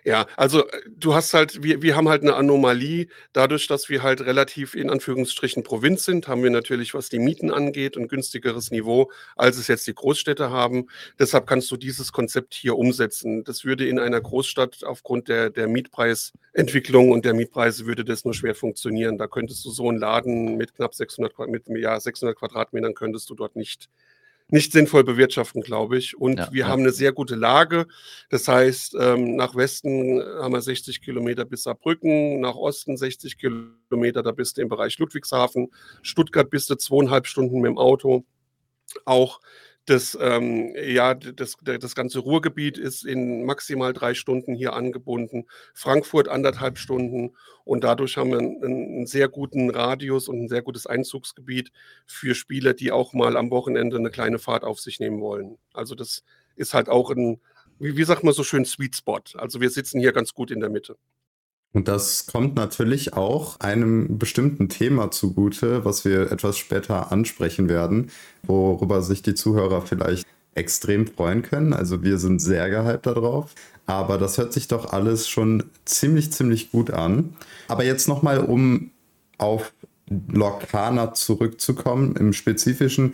Ja, 0.04 0.26
also 0.36 0.68
äh, 0.68 0.82
du 0.90 1.14
hast 1.14 1.34
halt, 1.34 1.62
wir, 1.64 1.82
wir 1.82 1.96
haben 1.96 2.10
halt 2.10 2.24
eine 2.24 2.36
Anomalie. 2.36 3.08
Dadurch, 3.34 3.68
dass 3.68 3.88
wir 3.90 4.02
halt 4.02 4.22
relativ 4.22 4.74
in 4.74 4.90
Anführungsstrichen 4.90 5.64
Provinz 5.64 6.06
sind, 6.06 6.28
haben 6.28 6.42
wir 6.44 6.50
natürlich, 6.50 6.94
was 6.94 7.10
die 7.10 7.20
Mieten 7.20 7.52
angeht, 7.52 7.98
ein 7.98 8.08
günstigeres 8.08 8.72
Niveau, 8.72 9.12
als 9.36 9.58
es 9.58 9.68
jetzt 9.68 9.86
die 9.86 9.94
Großstädte 9.94 10.50
haben. 10.50 10.88
Deshalb 11.20 11.46
kannst 11.46 11.70
du 11.70 11.78
dieses 11.78 12.12
Konzept 12.12 12.56
hier 12.56 12.78
umsetzen. 12.78 13.44
Das 13.44 13.64
würde 13.64 13.88
in 13.88 14.00
einer 14.00 14.22
Großstadt 14.22 14.84
aufgrund 14.84 15.28
der, 15.28 15.52
der 15.52 15.68
Mietpreisentwicklung 15.68 17.12
und 17.12 17.24
der 17.26 17.36
Mietpreise 17.36 17.86
würde 17.86 18.04
das 18.04 18.26
nur 18.26 18.34
schwer 18.34 18.56
funktionieren. 18.56 19.18
Da 19.20 19.28
könntest 19.28 19.64
du 19.66 19.70
so 19.70 19.88
einen 19.88 20.00
Laden 20.00 20.58
mit 20.58 20.74
knapp 20.74 20.96
600, 20.96 21.38
mit, 21.48 21.68
ja, 21.68 22.00
600 22.00 22.36
Quadratmetern 22.36 22.96
könntest 22.96 23.30
du 23.30 23.36
dort 23.36 23.56
nicht 23.56 23.90
nicht 24.52 24.72
sinnvoll 24.72 25.04
bewirtschaften, 25.04 25.62
glaube 25.62 25.98
ich. 25.98 26.18
Und 26.18 26.38
ja, 26.38 26.52
wir 26.52 26.62
ja. 26.62 26.68
haben 26.68 26.82
eine 26.82 26.92
sehr 26.92 27.14
gute 27.14 27.36
Lage. 27.36 27.88
Das 28.30 28.48
heißt, 28.48 28.96
ähm, 29.00 29.36
nach 29.36 29.56
Westen 29.56 30.22
haben 30.22 30.54
wir 30.54 30.62
60 30.62 31.02
Kilometer 31.02 31.46
bis 31.46 31.64
Saarbrücken, 31.64 32.42
nach 32.42 32.56
Osten 32.56 32.98
60 32.98 33.38
Kilometer, 33.38 34.24
da 34.24 34.32
bist 34.32 34.58
du 34.58 34.62
im 34.62 34.70
Bereich 34.70 35.00
Ludwigshafen. 35.00 35.72
Stuttgart 36.02 36.50
bist 36.50 36.70
du 36.70 36.76
zweieinhalb 36.76 37.28
Stunden 37.28 37.62
mit 37.62 37.70
dem 37.70 37.78
Auto. 37.78 38.26
Auch 39.06 39.40
das, 39.86 40.18
ähm, 40.22 40.76
ja, 40.76 41.16
das, 41.16 41.56
das 41.64 41.96
ganze 41.96 42.20
Ruhrgebiet 42.20 42.78
ist 42.78 43.04
in 43.04 43.46
maximal 43.46 43.94
drei 43.94 44.14
Stunden 44.14 44.54
hier 44.54 44.74
angebunden. 44.74 45.46
Frankfurt 45.74 46.28
anderthalb 46.28 46.78
Stunden. 46.78 47.36
Und 47.64 47.84
dadurch 47.84 48.18
haben 48.18 48.32
wir 48.32 48.40
einen, 48.40 48.64
einen, 48.64 49.08
sehr 49.08 49.28
guten 49.28 49.70
Radius 49.70 50.28
und 50.28 50.44
ein 50.44 50.48
sehr 50.50 50.62
gutes 50.62 50.86
Einzugsgebiet 50.86 51.72
für 52.06 52.36
Spieler, 52.36 52.74
die 52.74 52.92
auch 52.92 53.14
mal 53.14 53.38
am 53.38 53.50
Wochenende 53.50 53.98
eine 53.98 54.12
kleine 54.12 54.40
Fahrt 54.40 54.64
auf 54.64 54.80
sich 54.80 55.00
nehmen 55.00 55.20
wollen. 55.20 55.58
Also 55.74 55.96
das 55.96 56.24
ist 56.56 56.74
halt 56.74 56.88
auch 56.88 57.10
ein, 57.10 57.42
wie, 57.80 57.98
wie 57.98 58.04
sagt 58.04 58.24
man 58.24 58.34
so 58.34 58.44
schön, 58.44 58.66
Sweet 58.66 58.96
Spot. 58.96 59.22
Also 59.36 59.62
wir 59.62 59.70
sitzen 59.72 60.00
hier 60.00 60.12
ganz 60.12 60.34
gut 60.34 60.52
in 60.52 60.60
der 60.60 60.70
Mitte. 60.70 60.98
Und 61.74 61.88
das 61.88 62.26
kommt 62.26 62.56
natürlich 62.56 63.14
auch 63.14 63.60
einem 63.60 64.18
bestimmten 64.18 64.68
Thema 64.68 65.10
zugute, 65.12 65.86
was 65.86 66.04
wir 66.04 66.32
etwas 66.32 66.58
später 66.58 67.12
ansprechen 67.12 67.70
werden, 67.70 68.12
worüber 68.44 69.02
sich 69.02 69.22
die 69.22 69.36
Zuhörer 69.36 69.82
vielleicht 69.82 70.28
extrem 70.54 71.08
freuen 71.08 71.44
können. 71.44 71.74
Also 71.74 72.04
wir 72.04 72.18
sind 72.18 72.40
sehr 72.40 72.70
gehypt 72.70 73.06
darauf. 73.06 73.56
Aber 73.86 74.18
das 74.18 74.38
hört 74.38 74.54
sich 74.54 74.68
doch 74.68 74.92
alles 74.92 75.28
schon 75.28 75.64
ziemlich, 75.86 76.32
ziemlich 76.32 76.72
gut 76.72 76.92
an. 76.92 77.36
Aber 77.68 77.84
jetzt 77.84 78.08
nochmal, 78.08 78.40
um 78.40 78.92
auf 79.38 79.74
Lorcaner 80.10 81.14
zurückzukommen, 81.14 82.16
im 82.16 82.34
Spezifischen. 82.34 83.14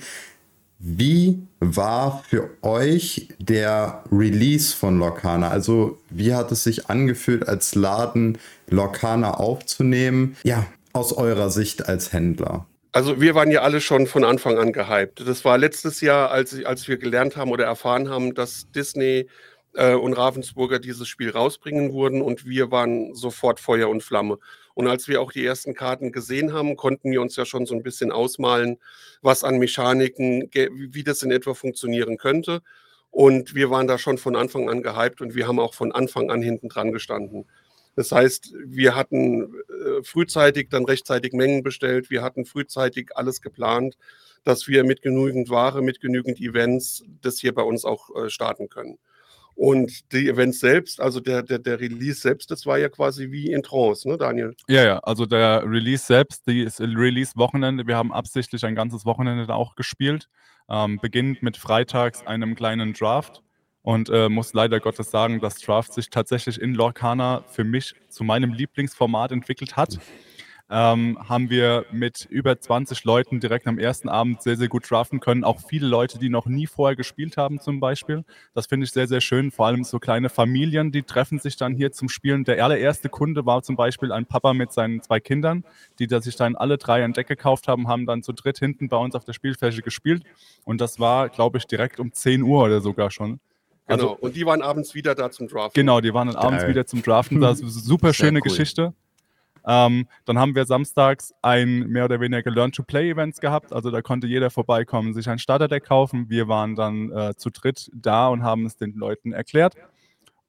Wie 0.80 1.40
war 1.60 2.24
für 2.30 2.50
euch 2.62 3.30
der 3.40 4.04
Release 4.12 4.76
von 4.76 5.00
Lorcana? 5.00 5.50
Also, 5.50 5.98
wie 6.10 6.36
hat 6.36 6.52
es 6.52 6.64
sich 6.64 6.88
angefühlt, 6.88 7.48
als 7.48 7.74
Laden 7.74 8.38
Lorcana 8.70 9.36
aufzunehmen? 9.36 10.38
Ja, 10.44 10.66
aus 10.94 11.14
eurer 11.14 11.50
Sicht 11.50 11.88
als 11.88 12.14
Händler. 12.14 12.66
Also 12.92 13.22
wir 13.22 13.36
waren 13.36 13.52
ja 13.52 13.62
alle 13.62 13.80
schon 13.82 14.08
von 14.08 14.24
Anfang 14.24 14.58
an 14.58 14.72
gehypt. 14.72 15.22
Das 15.28 15.46
war 15.46 15.58
letztes 15.60 16.02
Jahr, 16.02 16.32
als, 16.32 16.64
als 16.64 16.88
wir 16.88 16.98
gelernt 16.98 17.38
haben 17.38 17.52
oder 17.52 17.66
erfahren 17.66 18.10
haben, 18.10 18.34
dass 18.34 18.72
Disney 18.72 19.28
äh, 19.78 19.94
und 19.94 20.14
Ravensburger 20.14 20.80
dieses 20.80 21.08
Spiel 21.08 21.30
rausbringen 21.30 21.94
würden 21.94 22.22
und 22.22 22.46
wir 22.46 22.72
waren 22.72 23.14
sofort 23.14 23.60
Feuer 23.60 23.90
und 23.90 24.04
Flamme. 24.04 24.40
Und 24.74 24.88
als 24.88 25.08
wir 25.08 25.22
auch 25.22 25.32
die 25.32 25.46
ersten 25.46 25.74
Karten 25.76 26.12
gesehen 26.12 26.52
haben, 26.52 26.76
konnten 26.76 27.12
wir 27.12 27.22
uns 27.22 27.36
ja 27.36 27.46
schon 27.46 27.66
so 27.66 27.76
ein 27.76 27.84
bisschen 27.84 28.12
ausmalen, 28.12 28.78
was 29.22 29.44
an 29.44 29.60
Mechaniken, 29.60 30.50
wie 30.52 31.04
das 31.04 31.22
in 31.24 31.32
etwa 31.32 31.54
funktionieren 31.54 32.18
könnte. 32.18 32.62
Und 33.12 33.56
wir 33.56 33.70
waren 33.70 33.88
da 33.88 33.98
schon 33.98 34.18
von 34.18 34.36
Anfang 34.36 34.70
an 34.70 34.84
gehypt 34.84 35.22
und 35.22 35.36
wir 35.36 35.48
haben 35.48 35.60
auch 35.60 35.74
von 35.74 35.92
Anfang 35.92 36.30
an 36.30 36.42
hinten 36.42 36.70
dran 36.70 36.92
gestanden. 36.92 37.46
Das 37.96 38.12
heißt, 38.12 38.54
wir 38.66 38.96
hatten 38.96 39.44
äh, 39.44 40.04
frühzeitig 40.04 40.70
dann 40.70 40.86
rechtzeitig 40.86 41.34
Mengen 41.34 41.64
bestellt, 41.64 42.12
wir 42.12 42.22
hatten 42.22 42.46
frühzeitig 42.46 43.10
alles 43.16 43.42
geplant, 43.42 43.98
dass 44.44 44.68
wir 44.68 44.84
mit 44.84 45.02
genügend 45.02 45.50
Ware, 45.50 45.82
mit 45.82 46.00
genügend 46.00 46.40
Events 46.40 47.04
das 47.22 47.40
hier 47.40 47.56
bei 47.56 47.64
uns 47.64 47.86
auch 47.86 48.16
äh, 48.16 48.30
starten 48.30 48.70
können. 48.70 49.00
Und 49.58 50.14
die 50.14 50.30
Events 50.30 50.60
selbst, 50.60 51.02
also 51.02 51.20
der, 51.20 51.42
der, 51.42 51.58
der 51.58 51.80
Release 51.80 52.22
selbst, 52.22 52.52
das 52.52 52.68
war 52.68 52.78
ja 52.78 52.90
quasi 52.90 53.32
wie 53.32 53.52
in 53.52 53.64
Trance, 53.64 54.08
ne, 54.08 54.16
Daniel? 54.16 54.54
Ja, 54.68 54.84
ja, 54.84 55.00
also 55.00 55.26
der 55.26 55.64
Release 55.66 56.06
selbst, 56.06 56.46
die 56.48 56.70
Release-Wochenende, 56.80 57.88
wir 57.88 57.98
haben 57.98 58.14
absichtlich 58.14 58.64
ein 58.66 58.76
ganzes 58.76 59.04
Wochenende 59.04 59.48
da 59.48 59.56
auch 59.56 59.76
gespielt. 59.76 60.30
Ähm, 60.70 61.00
beginnt 61.02 61.42
mit 61.42 61.58
freitags 61.58 62.28
einem 62.28 62.54
kleinen 62.54 62.94
Draft 62.94 63.42
und 63.82 64.10
äh, 64.10 64.30
muss 64.30 64.54
leider 64.54 64.80
Gottes 64.80 65.10
sagen, 65.10 65.40
dass 65.40 65.56
Draft 65.56 65.92
sich 65.92 66.12
tatsächlich 66.12 66.62
in 66.62 66.76
Lorcana 66.76 67.44
für 67.48 67.64
mich 67.64 67.96
zu 68.10 68.24
meinem 68.24 68.54
Lieblingsformat 68.54 69.32
entwickelt 69.32 69.76
hat 69.76 69.98
ähm, 70.70 71.18
haben 71.28 71.50
wir 71.50 71.86
mit 71.92 72.28
über 72.30 72.60
20 72.60 73.04
Leuten 73.06 73.40
direkt 73.40 73.68
am 73.68 73.80
ersten 73.80 74.10
Abend 74.10 74.42
sehr, 74.42 74.58
sehr 74.58 74.68
gut 74.68 74.90
draften 74.90 75.20
können. 75.20 75.44
Auch 75.44 75.62
viele 75.68 75.88
Leute, 75.88 76.20
die 76.20 76.30
noch 76.30 76.46
nie 76.46 76.68
vorher 76.68 76.96
gespielt 76.96 77.38
haben 77.38 77.60
zum 77.60 77.80
Beispiel. 77.80 78.26
Das 78.54 78.68
finde 78.68 78.86
ich 78.86 78.92
sehr, 78.92 79.08
sehr 79.08 79.22
schön. 79.22 79.52
Vor 79.52 79.68
allem 79.68 79.84
so 79.84 80.00
kleine 80.00 80.30
Familien, 80.30 80.92
die 80.92 81.04
treffen 81.04 81.40
sich 81.40 81.56
dann 81.56 81.74
hier 81.74 81.92
zum 81.94 82.10
Spielen. 82.10 82.44
Der 82.44 82.64
allererste 82.64 83.08
Kunde 83.08 83.46
war 83.46 83.64
zum 83.64 83.78
Beispiel 83.78 84.12
ein 84.12 84.26
Papa 84.26 84.54
mit 84.54 84.74
seinen 84.74 85.02
zwei 85.02 85.20
Kindern, 85.20 85.64
die 86.00 86.08
sich 86.20 86.36
dann 86.36 86.56
alle 86.56 86.78
drei 86.78 87.04
ein 87.04 87.14
Deck 87.14 87.28
gekauft 87.28 87.68
haben, 87.68 87.88
haben 87.88 88.06
dann 88.06 88.24
zu 88.24 88.34
dritt 88.34 88.60
hinten 88.60 88.90
bei 88.90 88.98
uns 88.98 89.16
auf 89.16 89.24
der 89.24 89.34
Spielfläche 89.34 89.82
gespielt. 89.82 90.24
Und 90.66 90.82
das 90.82 91.00
war, 91.00 91.30
glaube 91.30 91.60
ich, 91.60 91.66
direkt 91.66 92.00
um 92.00 92.12
10 92.12 92.42
Uhr 92.44 92.64
oder 92.64 92.82
sogar 92.82 93.10
schon. 93.10 93.40
Genau, 93.88 94.18
und 94.20 94.36
die 94.36 94.46
waren 94.46 94.62
abends 94.62 94.96
wieder 94.96 95.16
da 95.16 95.32
zum 95.32 95.48
Draften. 95.48 95.80
Genau, 95.80 96.02
die 96.02 96.14
waren 96.14 96.28
dann 96.28 96.36
abends 96.36 96.64
Geil. 96.64 96.72
wieder 96.72 96.86
zum 96.86 97.04
Draften. 97.04 97.40
Das 97.40 97.60
ist 97.60 97.62
eine 97.62 97.72
super 97.72 98.08
Sehr 98.08 98.26
schöne 98.26 98.40
cool. 98.40 98.50
Geschichte. 98.50 98.94
Ähm, 99.68 100.08
dann 100.24 100.40
haben 100.40 100.56
wir 100.56 100.66
samstags 100.66 101.34
ein 101.42 101.80
mehr 101.80 102.06
oder 102.06 102.22
weniger 102.22 102.50
Learn-to-Play-Events 102.50 103.42
gehabt. 103.42 103.74
Also 103.74 103.92
da 103.92 104.02
konnte 104.02 104.26
jeder 104.26 104.50
vorbeikommen, 104.50 105.14
sich 105.14 105.30
ein 105.30 105.40
Starterdeck 105.40 105.84
kaufen. 105.84 106.30
Wir 106.30 106.48
waren 106.48 106.76
dann 106.76 107.12
äh, 107.12 107.36
zu 107.36 107.50
dritt 107.50 107.90
da 107.94 108.30
und 108.30 108.44
haben 108.44 108.66
es 108.66 108.78
den 108.78 108.94
Leuten 108.94 109.34
erklärt. 109.34 109.76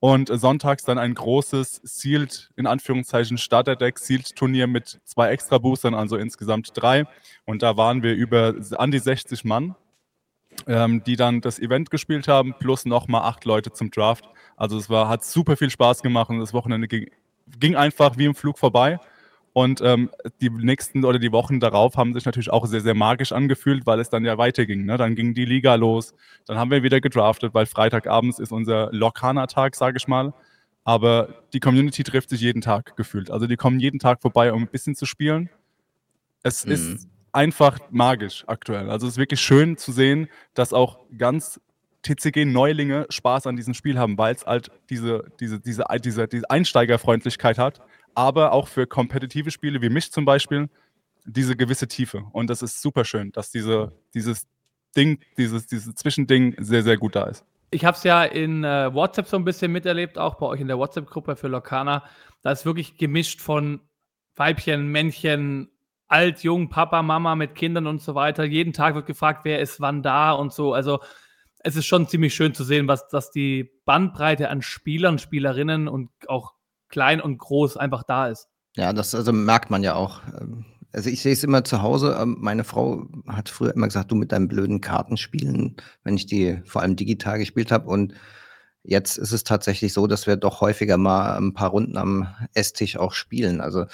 Und 0.01 0.29
sonntags 0.33 0.85
dann 0.85 0.99
ein 0.99 1.15
großes 1.15 1.81
Sealed, 1.83 2.51
in 2.55 2.69
Anführungszeichen 2.69 3.37
Starterdeck, 3.37 3.99
Sealed-Turnier 3.99 4.69
mit 4.69 5.01
zwei 5.03 5.31
Extra-Boostern, 5.31 5.95
also 5.95 6.17
insgesamt 6.17 6.71
drei. 6.75 7.05
Und 7.45 7.65
da 7.65 7.77
waren 7.77 8.05
wir 8.05 8.15
über 8.15 8.55
an 8.77 8.93
die 8.93 9.01
60 9.01 9.45
Mann, 9.45 9.75
ähm, 10.69 11.03
die 11.03 11.17
dann 11.17 11.41
das 11.41 11.59
Event 11.59 11.91
gespielt 11.91 12.29
haben, 12.29 12.55
plus 12.61 12.85
nochmal 12.85 13.23
acht 13.23 13.45
Leute 13.45 13.73
zum 13.73 13.91
Draft. 13.91 14.29
Also 14.57 14.79
es 14.79 14.89
war, 14.89 15.09
hat 15.09 15.25
super 15.25 15.57
viel 15.57 15.71
Spaß 15.71 16.03
gemacht 16.03 16.31
und 16.31 16.39
das 16.39 16.55
Wochenende 16.55 16.87
ging, 16.87 17.09
ging 17.61 17.76
einfach 17.76 18.17
wie 18.19 18.25
im 18.26 18.35
Flug 18.35 18.59
vorbei. 18.59 18.99
Und 19.55 19.81
ähm, 19.81 20.11
die 20.40 20.50
nächsten 20.50 21.05
oder 21.05 21.19
die 21.19 21.33
Wochen 21.33 21.59
darauf 21.59 21.97
haben 21.97 22.14
sich 22.14 22.25
natürlich 22.25 22.50
auch 22.50 22.67
sehr, 22.67 22.81
sehr 22.81 22.95
magisch 22.95 23.33
angefühlt, 23.33 23.87
weil 23.87 23.99
es 23.99 24.09
dann 24.09 24.25
ja 24.25 24.38
weiterging. 24.38 24.85
Ne? 24.85 24.97
Dann 24.97 25.17
ging 25.17 25.35
die 25.35 25.47
Liga 25.47 25.75
los, 25.75 26.14
dann 26.47 26.59
haben 26.59 26.71
wir 26.71 26.83
wieder 26.85 27.00
gedraftet, 27.00 27.55
weil 27.55 27.67
Freitagabends 27.67 28.38
ist 28.38 28.52
unser 28.52 28.93
Lokana-Tag, 28.93 29.75
sage 29.75 29.97
ich 29.97 30.07
mal. 30.07 30.33
Aber 30.85 31.43
die 31.52 31.61
Community 31.61 32.05
trifft 32.05 32.31
sich 32.31 32.40
jeden 32.40 32.61
Tag 32.61 32.97
gefühlt. 32.97 33.31
Also 33.31 33.47
die 33.47 33.57
kommen 33.57 33.81
jeden 33.81 33.99
Tag 33.99 34.23
vorbei, 34.23 34.52
um 34.52 34.62
ein 34.62 34.69
bisschen 34.69 34.95
zu 34.95 35.07
spielen. 35.07 35.50
Es 36.45 36.64
Mhm. 36.64 36.73
ist 36.73 37.09
einfach 37.33 37.78
magisch 37.90 38.45
aktuell. 38.47 38.88
Also 38.90 39.07
es 39.07 39.14
ist 39.14 39.19
wirklich 39.19 39.40
schön 39.40 39.76
zu 39.76 39.90
sehen, 39.93 40.28
dass 40.55 40.73
auch 40.73 40.99
ganz 41.17 41.61
TCG-Neulinge 42.02 43.07
Spaß 43.11 43.47
an 43.47 43.57
diesem 43.57 43.75
Spiel 43.75 43.99
haben, 43.99 44.17
weil 44.19 44.35
es 44.35 44.47
halt 44.47 44.71
diese, 44.90 45.25
diese, 45.40 45.61
diese, 45.61 45.85
diese, 46.02 46.28
diese 46.28 46.50
Einsteigerfreundlichkeit 46.50 47.59
hat, 47.59 47.81
aber 48.14 48.52
auch 48.52 48.69
für 48.69 48.87
kompetitive 48.87 49.50
Spiele 49.50 49.83
wie 49.83 49.88
mich 49.88 50.12
zum 50.12 50.25
Beispiel 50.25 50.69
diese 51.25 51.57
gewisse 51.57 51.88
Tiefe. 51.88 52.25
Und 52.33 52.49
das 52.50 52.62
ist 52.62 52.81
super 52.81 53.05
schön, 53.05 53.33
dass 53.33 53.50
diese, 53.50 53.93
dieses 54.14 54.47
Ding, 54.97 55.21
dieses, 55.37 55.67
dieses 55.67 55.95
Zwischending 55.95 56.55
sehr, 56.59 56.83
sehr 56.83 56.97
gut 56.97 57.17
da 57.17 57.25
ist. 57.25 57.45
Ich 57.71 57.85
habe 57.85 57.97
es 57.97 58.02
ja 58.02 58.25
in 58.25 58.64
äh, 58.64 58.93
WhatsApp 58.95 59.26
so 59.26 59.37
ein 59.37 59.45
bisschen 59.45 59.71
miterlebt, 59.73 60.19
auch 60.19 60.37
bei 60.37 60.47
euch 60.47 60.61
in 60.61 60.69
der 60.69 60.78
WhatsApp-Gruppe 60.78 61.37
für 61.37 61.49
Lokana. 61.49 62.05
Da 62.43 62.50
ist 62.50 62.64
wirklich 62.64 62.97
gemischt 62.97 63.43
von 63.43 63.81
Weibchen, 64.37 64.88
Männchen, 64.88 65.71
alt, 66.07 66.43
jung, 66.43 66.71
Papa, 66.71 67.02
Mama 67.02 67.35
mit 67.35 67.55
Kindern 67.55 67.87
und 67.87 68.00
so 68.00 68.14
weiter. 68.14 68.45
Jeden 68.45 68.73
Tag 68.73 68.95
wird 68.95 69.07
gefragt, 69.07 69.40
wer 69.45 69.61
ist 69.61 69.81
wann 69.81 70.02
da 70.02 70.33
und 70.33 70.52
so. 70.52 70.73
Also 70.73 71.00
es 71.61 71.77
ist 71.77 71.87
schon 71.87 72.09
ziemlich 72.09 72.35
schön 72.35 72.55
zu 72.55 72.65
sehen, 72.65 72.88
was 72.88 73.09
dass 73.09 73.31
die 73.31 73.71
Bandbreite 73.85 74.49
an 74.49 74.62
Spielern, 74.62 75.19
Spielerinnen 75.19 75.88
und 75.88 76.11
auch 76.29 76.55
klein 76.88 77.21
und 77.21 77.38
groß 77.38 77.77
einfach 77.77 78.03
da 78.03 78.29
ist. 78.29 78.49
Ja, 78.77 78.93
das 78.93 79.15
also 79.15 79.33
merkt 79.33 79.71
man 79.71 79.83
ja 79.83 79.95
auch. 79.95 80.21
Also 80.93 81.11
ich 81.11 81.21
sehe 81.21 81.33
es 81.33 81.45
immer 81.45 81.65
zu 81.65 81.83
Hause. 81.83 82.17
ähm, 82.21 82.37
Meine 82.41 82.65
Frau 82.65 83.07
hat 83.27 83.49
früher 83.49 83.75
immer 83.75 83.87
gesagt, 83.87 84.11
du 84.11 84.15
mit 84.15 84.33
deinen 84.33 84.49
blöden 84.49 84.81
Kartenspielen, 84.81 85.77
wenn 86.05 86.17
ich 86.17 86.27
die 86.27 86.61
vor 86.65 86.83
allem 86.83 86.97
digital 86.97 87.38
gespielt 87.38 87.71
habe. 87.73 87.88
Und 87.88 88.15
jetzt 88.83 89.19
ist 89.19 89.33
es 89.33 89.45
tatsächlich 89.45 89.93
so, 89.93 90.07
dass 90.07 90.27
wir 90.27 90.37
doch 90.37 90.61
häufiger 90.61 90.97
mal 90.97 91.37
ein 91.37 91.55
paar 91.55 91.71
Runden 91.71 91.97
am 91.99 92.29
Esstisch 92.55 92.97
auch 92.97 93.12
spielen. 93.12 93.61
Also 93.61 93.85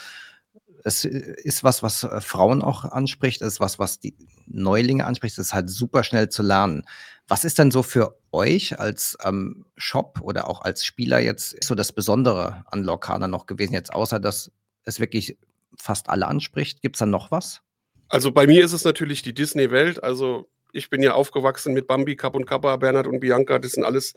es 0.85 1.05
ist 1.05 1.65
was, 1.65 1.83
was 1.83 2.05
äh, 2.05 2.21
Frauen 2.21 2.63
auch 2.63 2.85
anspricht, 2.85 3.43
es 3.43 3.55
ist 3.55 3.61
was, 3.61 3.79
was 3.79 3.99
die 3.99 4.15
Neulinge 4.47 5.07
anspricht. 5.07 5.39
Es 5.39 5.47
ist 5.47 5.55
halt 5.55 5.71
super 5.71 6.05
schnell 6.05 6.29
zu 6.29 6.43
lernen. 6.43 6.85
Was 7.27 7.45
ist 7.45 7.59
denn 7.59 7.71
so 7.71 7.83
für 7.83 8.19
euch 8.33 8.79
als 8.79 9.17
ähm, 9.25 9.65
Shop 9.77 10.21
oder 10.23 10.49
auch 10.49 10.61
als 10.61 10.85
Spieler 10.85 11.21
jetzt 11.21 11.65
so 11.65 11.75
das 11.75 11.93
Besondere 11.93 12.65
an 12.71 12.85
Lorcaner 12.85 13.29
noch 13.29 13.47
gewesen, 13.47 13.73
jetzt 13.73 13.95
außer 13.95 14.21
dass 14.21 14.53
es 14.85 15.01
wirklich 15.01 15.39
fast 15.79 16.11
alle 16.11 16.27
anspricht? 16.27 16.83
Gibt 16.83 16.97
es 16.97 17.01
da 17.01 17.07
noch 17.07 17.31
was? 17.31 17.63
Also 18.09 18.31
bei 18.31 18.47
mir 18.47 18.63
ist 18.63 18.75
es 18.75 18.85
natürlich 18.85 19.23
die 19.23 19.33
Disney-Welt. 19.33 20.05
Also 20.05 20.51
ich 20.73 20.91
bin 20.91 21.03
ja 21.03 21.15
aufgewachsen 21.15 21.73
mit 21.73 21.87
Bambi, 21.87 22.15
Cap 22.15 22.35
und 22.35 22.45
Kappa, 22.45 22.77
Bernhard 22.77 23.07
und 23.07 23.21
Bianca. 23.21 23.59
Das 23.59 23.73
sind 23.73 23.85
alles 23.85 24.13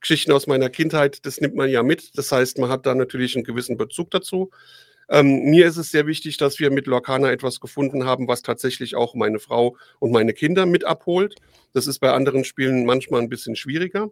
Geschichten 0.00 0.32
aus 0.32 0.48
meiner 0.48 0.70
Kindheit. 0.70 1.24
Das 1.24 1.40
nimmt 1.40 1.54
man 1.54 1.70
ja 1.70 1.84
mit. 1.84 2.18
Das 2.18 2.32
heißt, 2.32 2.58
man 2.58 2.68
hat 2.68 2.84
da 2.84 2.96
natürlich 2.96 3.36
einen 3.36 3.44
gewissen 3.44 3.76
Bezug 3.76 4.10
dazu. 4.10 4.50
Ähm, 5.10 5.50
mir 5.50 5.66
ist 5.66 5.76
es 5.76 5.90
sehr 5.90 6.06
wichtig, 6.06 6.36
dass 6.36 6.60
wir 6.60 6.70
mit 6.70 6.86
Lorcana 6.86 7.32
etwas 7.32 7.58
gefunden 7.58 8.04
haben, 8.04 8.28
was 8.28 8.42
tatsächlich 8.42 8.94
auch 8.94 9.14
meine 9.14 9.40
Frau 9.40 9.76
und 9.98 10.12
meine 10.12 10.32
Kinder 10.32 10.66
mit 10.66 10.84
abholt. 10.84 11.34
Das 11.72 11.88
ist 11.88 11.98
bei 11.98 12.12
anderen 12.12 12.44
Spielen 12.44 12.86
manchmal 12.86 13.20
ein 13.20 13.28
bisschen 13.28 13.56
schwieriger. 13.56 14.10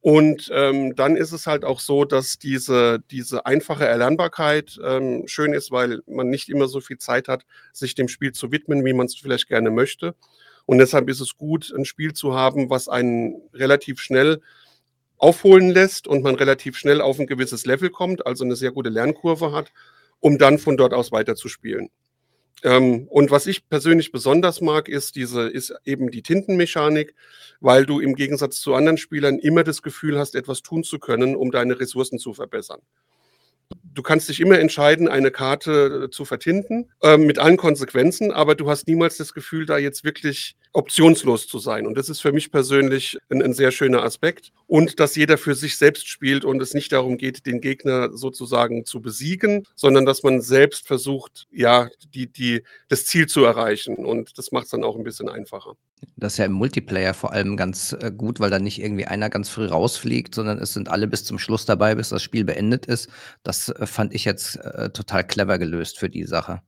Und 0.00 0.50
ähm, 0.52 0.94
dann 0.96 1.16
ist 1.16 1.32
es 1.32 1.46
halt 1.46 1.64
auch 1.64 1.80
so, 1.80 2.04
dass 2.04 2.38
diese, 2.38 3.00
diese 3.10 3.46
einfache 3.46 3.86
Erlernbarkeit 3.86 4.78
ähm, 4.84 5.24
schön 5.26 5.52
ist, 5.52 5.70
weil 5.70 6.02
man 6.06 6.28
nicht 6.28 6.48
immer 6.48 6.68
so 6.68 6.80
viel 6.80 6.98
Zeit 6.98 7.28
hat, 7.28 7.44
sich 7.72 7.94
dem 7.94 8.08
Spiel 8.08 8.32
zu 8.32 8.50
widmen, 8.50 8.84
wie 8.84 8.92
man 8.92 9.06
es 9.06 9.16
vielleicht 9.16 9.48
gerne 9.48 9.70
möchte. 9.70 10.14
Und 10.66 10.78
deshalb 10.78 11.08
ist 11.10 11.20
es 11.20 11.36
gut, 11.36 11.72
ein 11.76 11.84
Spiel 11.84 12.14
zu 12.14 12.34
haben, 12.34 12.70
was 12.70 12.88
einen 12.88 13.42
relativ 13.52 14.00
schnell 14.00 14.40
aufholen 15.16 15.70
lässt 15.70 16.06
und 16.06 16.22
man 16.22 16.34
relativ 16.34 16.76
schnell 16.76 17.00
auf 17.00 17.18
ein 17.18 17.26
gewisses 17.26 17.64
Level 17.66 17.90
kommt, 17.90 18.26
also 18.26 18.44
eine 18.44 18.56
sehr 18.56 18.72
gute 18.72 18.90
Lernkurve 18.90 19.52
hat, 19.52 19.72
um 20.20 20.38
dann 20.38 20.58
von 20.58 20.76
dort 20.76 20.94
aus 20.94 21.12
weiterzuspielen. 21.12 21.90
Ähm, 22.64 23.06
und 23.08 23.30
was 23.30 23.46
ich 23.46 23.68
persönlich 23.68 24.10
besonders 24.10 24.60
mag, 24.60 24.88
ist 24.88 25.16
diese, 25.16 25.48
ist 25.48 25.74
eben 25.84 26.10
die 26.10 26.22
Tintenmechanik, 26.22 27.14
weil 27.60 27.84
du 27.84 28.00
im 28.00 28.14
Gegensatz 28.14 28.60
zu 28.60 28.74
anderen 28.74 28.96
Spielern 28.96 29.38
immer 29.38 29.64
das 29.64 29.82
Gefühl 29.82 30.18
hast, 30.18 30.34
etwas 30.34 30.62
tun 30.62 30.82
zu 30.82 30.98
können, 30.98 31.36
um 31.36 31.50
deine 31.50 31.78
Ressourcen 31.78 32.18
zu 32.18 32.32
verbessern. 32.32 32.80
Du 33.82 34.02
kannst 34.02 34.28
dich 34.28 34.40
immer 34.40 34.58
entscheiden, 34.58 35.08
eine 35.08 35.30
Karte 35.30 36.04
äh, 36.04 36.10
zu 36.10 36.24
vertinten, 36.24 36.90
äh, 37.02 37.18
mit 37.18 37.38
allen 37.38 37.56
Konsequenzen, 37.58 38.32
aber 38.32 38.54
du 38.54 38.68
hast 38.68 38.88
niemals 38.88 39.18
das 39.18 39.34
Gefühl, 39.34 39.66
da 39.66 39.78
jetzt 39.78 40.04
wirklich 40.04 40.56
optionslos 40.74 41.46
zu 41.46 41.58
sein. 41.58 41.86
Und 41.86 41.96
das 41.96 42.08
ist 42.08 42.20
für 42.20 42.32
mich 42.32 42.50
persönlich 42.50 43.16
ein, 43.30 43.42
ein 43.42 43.54
sehr 43.54 43.70
schöner 43.70 44.02
Aspekt. 44.02 44.52
Und 44.66 45.00
dass 45.00 45.14
jeder 45.14 45.38
für 45.38 45.54
sich 45.54 45.78
selbst 45.78 46.08
spielt 46.08 46.44
und 46.44 46.60
es 46.60 46.74
nicht 46.74 46.92
darum 46.92 47.16
geht, 47.16 47.46
den 47.46 47.60
Gegner 47.60 48.12
sozusagen 48.12 48.84
zu 48.84 49.00
besiegen, 49.00 49.64
sondern 49.76 50.04
dass 50.04 50.22
man 50.22 50.40
selbst 50.40 50.86
versucht, 50.86 51.46
ja, 51.50 51.88
die, 52.12 52.26
die, 52.26 52.62
das 52.88 53.06
Ziel 53.06 53.26
zu 53.26 53.44
erreichen. 53.44 53.96
Und 53.96 54.36
das 54.36 54.52
macht 54.52 54.64
es 54.64 54.70
dann 54.70 54.84
auch 54.84 54.96
ein 54.96 55.04
bisschen 55.04 55.28
einfacher. 55.28 55.76
Das 56.16 56.34
ist 56.34 56.38
ja 56.38 56.44
im 56.46 56.52
Multiplayer 56.52 57.14
vor 57.14 57.32
allem 57.32 57.56
ganz 57.56 57.92
äh, 57.92 58.10
gut, 58.10 58.40
weil 58.40 58.50
da 58.50 58.58
nicht 58.58 58.82
irgendwie 58.82 59.06
einer 59.06 59.30
ganz 59.30 59.48
früh 59.48 59.66
rausfliegt, 59.66 60.34
sondern 60.34 60.58
es 60.58 60.74
sind 60.74 60.88
alle 60.88 61.06
bis 61.06 61.24
zum 61.24 61.38
Schluss 61.38 61.66
dabei, 61.66 61.94
bis 61.94 62.08
das 62.08 62.22
Spiel 62.22 62.44
beendet 62.44 62.86
ist. 62.86 63.08
Das 63.44 63.68
äh, 63.68 63.86
fand 63.86 64.12
ich 64.12 64.24
jetzt 64.24 64.56
äh, 64.56 64.90
total 64.90 65.24
clever 65.24 65.58
gelöst 65.58 65.98
für 65.98 66.10
die 66.10 66.24
Sache. 66.24 66.62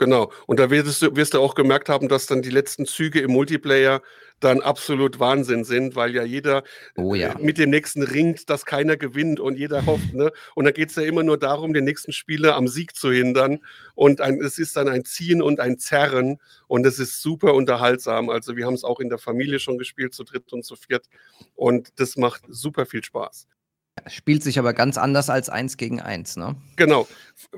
Genau. 0.00 0.32
Und 0.46 0.58
da 0.58 0.70
wirst 0.70 1.02
du, 1.02 1.14
wirst 1.14 1.34
du 1.34 1.40
auch 1.40 1.54
gemerkt 1.54 1.90
haben, 1.90 2.08
dass 2.08 2.24
dann 2.26 2.40
die 2.40 2.48
letzten 2.48 2.86
Züge 2.86 3.20
im 3.20 3.32
Multiplayer 3.32 4.00
dann 4.40 4.62
absolut 4.62 5.20
Wahnsinn 5.20 5.62
sind, 5.62 5.94
weil 5.94 6.14
ja 6.14 6.24
jeder 6.24 6.62
Oh 6.96 7.14
ja. 7.14 7.32
äh, 7.32 7.42
mit 7.42 7.58
dem 7.58 7.68
nächsten 7.68 8.02
ringt, 8.02 8.48
dass 8.48 8.64
keiner 8.64 8.96
gewinnt 8.96 9.40
und 9.40 9.58
jeder 9.58 9.84
hofft. 9.84 10.14
Ne? 10.14 10.32
Und 10.54 10.64
da 10.64 10.70
geht 10.70 10.88
es 10.88 10.96
ja 10.96 11.02
immer 11.02 11.22
nur 11.22 11.36
darum, 11.36 11.74
den 11.74 11.84
nächsten 11.84 12.12
Spieler 12.12 12.56
am 12.56 12.66
Sieg 12.66 12.96
zu 12.96 13.12
hindern. 13.12 13.58
Und 13.94 14.22
ein, 14.22 14.40
es 14.40 14.58
ist 14.58 14.74
dann 14.78 14.88
ein 14.88 15.04
Ziehen 15.04 15.42
und 15.42 15.60
ein 15.60 15.78
Zerren. 15.78 16.38
Und 16.66 16.86
es 16.86 16.98
ist 16.98 17.20
super 17.20 17.52
unterhaltsam. 17.52 18.30
Also 18.30 18.56
wir 18.56 18.64
haben 18.64 18.72
es 18.72 18.84
auch 18.84 19.00
in 19.00 19.10
der 19.10 19.18
Familie 19.18 19.58
schon 19.58 19.76
gespielt, 19.76 20.14
zu 20.14 20.24
dritt 20.24 20.50
und 20.54 20.64
zu 20.64 20.76
viert. 20.76 21.10
Und 21.56 22.00
das 22.00 22.16
macht 22.16 22.40
super 22.48 22.86
viel 22.86 23.04
Spaß. 23.04 23.48
Spielt 24.06 24.42
sich 24.42 24.58
aber 24.58 24.72
ganz 24.72 24.96
anders 24.96 25.28
als 25.28 25.50
eins 25.50 25.76
gegen 25.76 26.00
eins, 26.00 26.38
ne? 26.38 26.56
Genau. 26.76 27.06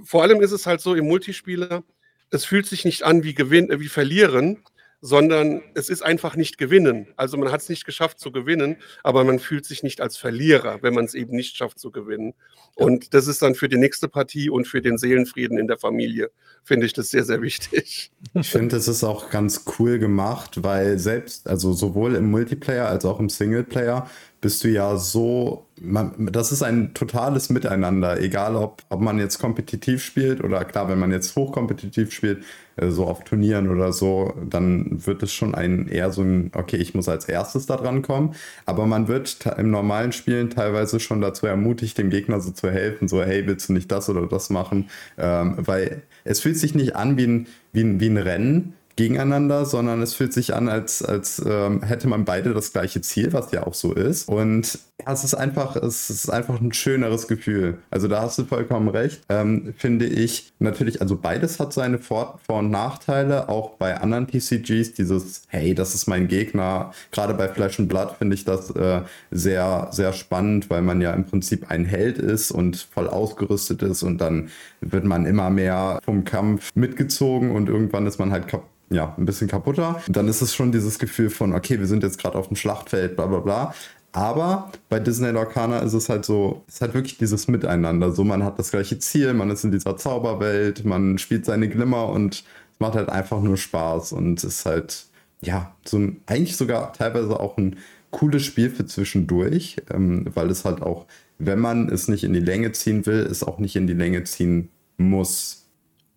Vor 0.02 0.22
allem 0.22 0.40
ist 0.40 0.50
es 0.50 0.66
halt 0.66 0.80
so 0.80 0.96
im 0.96 1.06
Multispieler, 1.06 1.84
es 2.32 2.44
fühlt 2.44 2.66
sich 2.66 2.84
nicht 2.84 3.04
an 3.04 3.22
wie, 3.22 3.34
gewinn, 3.34 3.70
äh, 3.70 3.78
wie 3.80 3.88
verlieren, 3.88 4.58
sondern 5.04 5.62
es 5.74 5.88
ist 5.88 6.02
einfach 6.02 6.36
nicht 6.36 6.58
gewinnen. 6.58 7.08
Also 7.16 7.36
man 7.36 7.50
hat 7.50 7.60
es 7.60 7.68
nicht 7.68 7.84
geschafft 7.84 8.20
zu 8.20 8.30
gewinnen, 8.30 8.76
aber 9.02 9.24
man 9.24 9.40
fühlt 9.40 9.66
sich 9.66 9.82
nicht 9.82 10.00
als 10.00 10.16
Verlierer, 10.16 10.78
wenn 10.82 10.94
man 10.94 11.04
es 11.04 11.14
eben 11.14 11.34
nicht 11.34 11.56
schafft 11.56 11.80
zu 11.80 11.90
gewinnen. 11.90 12.34
Und 12.76 13.12
das 13.12 13.26
ist 13.26 13.42
dann 13.42 13.56
für 13.56 13.68
die 13.68 13.78
nächste 13.78 14.08
Partie 14.08 14.48
und 14.48 14.66
für 14.68 14.80
den 14.80 14.98
Seelenfrieden 14.98 15.58
in 15.58 15.66
der 15.66 15.76
Familie, 15.76 16.30
finde 16.62 16.86
ich 16.86 16.92
das 16.92 17.10
sehr, 17.10 17.24
sehr 17.24 17.42
wichtig. 17.42 18.12
Ich 18.34 18.48
finde, 18.48 18.76
es 18.76 18.86
ist 18.86 19.02
auch 19.02 19.28
ganz 19.28 19.64
cool 19.78 19.98
gemacht, 19.98 20.62
weil 20.62 20.98
selbst, 21.00 21.48
also 21.48 21.72
sowohl 21.72 22.14
im 22.14 22.30
Multiplayer 22.30 22.86
als 22.86 23.04
auch 23.04 23.18
im 23.18 23.28
Singleplayer, 23.28 24.08
bist 24.40 24.62
du 24.62 24.68
ja 24.68 24.96
so, 24.96 25.66
man, 25.80 26.28
das 26.32 26.52
ist 26.52 26.62
ein 26.62 26.94
totales 26.94 27.50
Miteinander, 27.50 28.20
egal 28.20 28.56
ob, 28.56 28.82
ob 28.88 29.00
man 29.00 29.18
jetzt 29.18 29.38
kompetitiv 29.38 30.04
spielt 30.04 30.42
oder 30.42 30.64
klar, 30.64 30.88
wenn 30.88 30.98
man 30.98 31.10
jetzt 31.10 31.34
hochkompetitiv 31.34 32.12
spielt, 32.12 32.44
so 32.80 33.06
auf 33.06 33.24
Turnieren 33.24 33.68
oder 33.68 33.92
so, 33.92 34.34
dann 34.48 35.06
wird 35.06 35.22
es 35.22 35.32
schon 35.32 35.54
ein 35.54 35.88
eher 35.88 36.10
so 36.10 36.22
ein, 36.22 36.50
okay, 36.54 36.76
ich 36.76 36.94
muss 36.94 37.08
als 37.08 37.26
erstes 37.26 37.66
da 37.66 37.76
dran 37.76 38.02
kommen, 38.02 38.34
aber 38.66 38.86
man 38.86 39.08
wird 39.08 39.44
im 39.58 39.70
normalen 39.70 40.12
Spielen 40.12 40.50
teilweise 40.50 41.00
schon 41.00 41.20
dazu 41.20 41.46
ermutigt, 41.46 41.98
dem 41.98 42.10
Gegner 42.10 42.40
so 42.40 42.50
zu 42.50 42.70
helfen, 42.70 43.08
so, 43.08 43.22
hey, 43.22 43.46
willst 43.46 43.68
du 43.68 43.72
nicht 43.72 43.90
das 43.92 44.08
oder 44.08 44.26
das 44.26 44.50
machen, 44.50 44.88
ähm, 45.18 45.56
weil 45.58 46.02
es 46.24 46.40
fühlt 46.40 46.56
sich 46.56 46.74
nicht 46.74 46.96
an 46.96 47.16
wie 47.16 47.26
ein, 47.26 47.46
wie 47.72 47.82
ein, 47.82 48.00
wie 48.00 48.08
ein 48.08 48.16
Rennen, 48.16 48.74
gegeneinander, 48.96 49.64
sondern 49.64 50.02
es 50.02 50.14
fühlt 50.14 50.32
sich 50.32 50.54
an, 50.54 50.68
als, 50.68 51.02
als 51.02 51.42
ähm, 51.44 51.82
hätte 51.82 52.08
man 52.08 52.24
beide 52.24 52.52
das 52.52 52.72
gleiche 52.72 53.00
Ziel, 53.00 53.32
was 53.32 53.52
ja 53.52 53.66
auch 53.66 53.74
so 53.74 53.92
ist. 53.92 54.28
Und 54.28 54.78
ja, 55.00 55.12
es 55.12 55.24
ist 55.24 55.34
einfach, 55.34 55.76
es 55.76 56.10
ist 56.10 56.30
einfach 56.30 56.60
ein 56.60 56.72
schöneres 56.72 57.26
Gefühl. 57.26 57.78
Also 57.90 58.08
da 58.08 58.22
hast 58.22 58.38
du 58.38 58.44
vollkommen 58.44 58.88
recht. 58.88 59.22
Ähm, 59.28 59.74
finde 59.76 60.06
ich 60.06 60.52
natürlich, 60.58 61.00
also 61.00 61.16
beides 61.16 61.58
hat 61.58 61.72
seine 61.72 61.98
Vor-, 61.98 62.38
Vor 62.46 62.58
und 62.58 62.70
Nachteile, 62.70 63.48
auch 63.48 63.70
bei 63.70 63.98
anderen 63.98 64.28
TCGs, 64.28 64.94
dieses, 64.94 65.42
hey, 65.48 65.74
das 65.74 65.94
ist 65.94 66.06
mein 66.06 66.28
Gegner. 66.28 66.92
Gerade 67.10 67.34
bei 67.34 67.48
Flash 67.48 67.80
and 67.80 67.88
Blood 67.88 68.16
finde 68.18 68.34
ich 68.34 68.44
das 68.44 68.70
äh, 68.70 69.02
sehr, 69.30 69.88
sehr 69.90 70.12
spannend, 70.12 70.70
weil 70.70 70.82
man 70.82 71.00
ja 71.00 71.12
im 71.14 71.24
Prinzip 71.24 71.70
ein 71.70 71.84
Held 71.84 72.18
ist 72.18 72.50
und 72.50 72.76
voll 72.76 73.08
ausgerüstet 73.08 73.82
ist 73.82 74.02
und 74.02 74.18
dann 74.18 74.50
wird 74.80 75.04
man 75.04 75.26
immer 75.26 75.50
mehr 75.50 76.00
vom 76.04 76.24
Kampf 76.24 76.70
mitgezogen 76.74 77.50
und 77.50 77.68
irgendwann 77.68 78.06
ist 78.06 78.18
man 78.18 78.30
halt 78.30 78.48
kaputt 78.48 78.68
ja, 78.92 79.14
ein 79.16 79.24
bisschen 79.24 79.48
kaputter. 79.48 80.00
Dann 80.08 80.28
ist 80.28 80.42
es 80.42 80.54
schon 80.54 80.72
dieses 80.72 80.98
Gefühl 80.98 81.30
von, 81.30 81.52
okay, 81.54 81.78
wir 81.78 81.86
sind 81.86 82.02
jetzt 82.02 82.18
gerade 82.18 82.38
auf 82.38 82.48
dem 82.48 82.56
Schlachtfeld, 82.56 83.16
bla 83.16 83.26
bla 83.26 83.40
bla. 83.40 83.74
Aber 84.12 84.70
bei 84.90 85.00
Disney 85.00 85.30
Lorcana 85.30 85.78
ist 85.78 85.94
es 85.94 86.10
halt 86.10 86.24
so, 86.26 86.62
es 86.68 86.74
ist 86.74 86.80
halt 86.82 86.94
wirklich 86.94 87.16
dieses 87.16 87.48
Miteinander. 87.48 88.12
So, 88.12 88.24
man 88.24 88.44
hat 88.44 88.58
das 88.58 88.70
gleiche 88.70 88.98
Ziel, 88.98 89.32
man 89.32 89.50
ist 89.50 89.64
in 89.64 89.72
dieser 89.72 89.96
Zauberwelt, 89.96 90.84
man 90.84 91.16
spielt 91.16 91.46
seine 91.46 91.68
Glimmer 91.68 92.08
und 92.10 92.44
es 92.72 92.80
macht 92.80 92.94
halt 92.94 93.08
einfach 93.08 93.40
nur 93.40 93.56
Spaß 93.56 94.12
und 94.12 94.44
ist 94.44 94.66
halt, 94.66 95.06
ja, 95.40 95.74
so 95.86 95.98
ein, 95.98 96.20
eigentlich 96.26 96.56
sogar 96.56 96.92
teilweise 96.92 97.40
auch 97.40 97.56
ein 97.56 97.76
cooles 98.10 98.44
Spiel 98.44 98.68
für 98.70 98.84
zwischendurch, 98.84 99.76
ähm, 99.90 100.26
weil 100.34 100.50
es 100.50 100.66
halt 100.66 100.82
auch, 100.82 101.06
wenn 101.38 101.58
man 101.58 101.88
es 101.88 102.08
nicht 102.08 102.24
in 102.24 102.34
die 102.34 102.40
Länge 102.40 102.72
ziehen 102.72 103.06
will, 103.06 103.20
es 103.20 103.42
auch 103.42 103.58
nicht 103.58 103.76
in 103.76 103.86
die 103.86 103.94
Länge 103.94 104.24
ziehen 104.24 104.68
muss. 104.98 105.61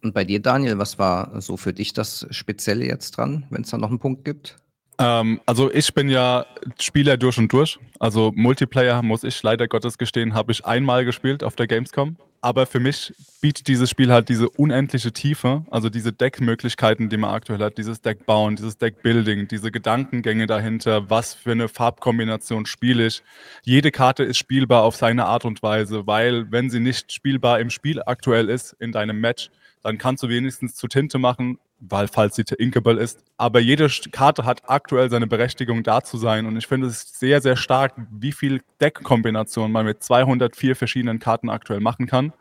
Und 0.05 0.13
bei 0.13 0.23
dir, 0.23 0.39
Daniel, 0.39 0.77
was 0.77 0.99
war 0.99 1.41
so 1.41 1.57
für 1.57 1.73
dich 1.73 1.91
das 1.91 2.27
Spezielle 2.29 2.85
jetzt 2.85 3.17
dran, 3.17 3.47
wenn 3.49 3.63
es 3.63 3.71
da 3.71 3.79
noch 3.79 3.89
einen 3.89 3.97
Punkt 3.97 4.23
gibt? 4.23 4.55
Ähm, 4.99 5.41
also 5.47 5.71
ich 5.73 5.91
bin 5.95 6.09
ja 6.09 6.45
Spieler 6.79 7.17
durch 7.17 7.39
und 7.39 7.51
durch. 7.51 7.79
Also 7.99 8.31
Multiplayer, 8.35 9.01
muss 9.01 9.23
ich 9.23 9.41
leider 9.41 9.67
Gottes 9.67 9.97
gestehen, 9.97 10.35
habe 10.35 10.51
ich 10.51 10.63
einmal 10.63 11.05
gespielt 11.05 11.43
auf 11.43 11.55
der 11.55 11.65
Gamescom. 11.65 12.17
Aber 12.41 12.67
für 12.67 12.79
mich 12.79 13.15
bietet 13.41 13.67
dieses 13.67 13.89
Spiel 13.89 14.11
halt 14.11 14.29
diese 14.29 14.47
unendliche 14.47 15.11
Tiefe, 15.11 15.65
also 15.71 15.89
diese 15.89 16.13
Deckmöglichkeiten, 16.13 17.09
die 17.09 17.17
man 17.17 17.31
aktuell 17.33 17.63
hat, 17.63 17.79
dieses 17.79 17.99
Deckbauen, 17.99 18.57
dieses 18.57 18.77
Deckbuilding, 18.77 19.47
diese 19.47 19.71
Gedankengänge 19.71 20.45
dahinter, 20.45 21.09
was 21.09 21.33
für 21.33 21.53
eine 21.53 21.67
Farbkombination 21.67 22.67
spiele 22.67 23.07
ich. 23.07 23.23
Jede 23.63 23.89
Karte 23.89 24.23
ist 24.23 24.37
spielbar 24.37 24.83
auf 24.83 24.95
seine 24.95 25.25
Art 25.25 25.45
und 25.45 25.63
Weise, 25.63 26.05
weil 26.05 26.51
wenn 26.51 26.69
sie 26.69 26.79
nicht 26.79 27.11
spielbar 27.11 27.59
im 27.59 27.71
Spiel 27.71 28.03
aktuell 28.05 28.49
ist, 28.49 28.73
in 28.73 28.91
deinem 28.91 29.19
Match, 29.19 29.49
dann 29.85 29.97
kannst 29.97 30.23
du 30.23 30.29
wenigstens 30.29 30.75
zu 30.75 30.87
Tinte 30.87 31.19
machen 31.19 31.59
weil 31.79 32.07
falls 32.07 32.35
sie 32.35 32.43
inkable 32.57 32.99
ist. 32.99 33.23
Aber 33.37 33.59
jede 33.59 33.89
Karte 34.11 34.45
hat 34.45 34.69
aktuell 34.69 35.09
seine 35.09 35.27
Berechtigung 35.27 35.83
da 35.83 36.01
zu 36.01 36.17
sein. 36.17 36.45
Und 36.45 36.57
ich 36.57 36.67
finde 36.67 36.87
es 36.87 37.19
sehr, 37.19 37.41
sehr 37.41 37.55
stark, 37.55 37.93
wie 38.11 38.31
viel 38.31 38.61
Deckkombinationen 38.81 39.71
man 39.71 39.85
mit 39.85 40.03
204 40.03 40.75
verschiedenen 40.75 41.19
Karten 41.19 41.49
aktuell 41.49 41.79
machen 41.79 42.07
kann. 42.07 42.33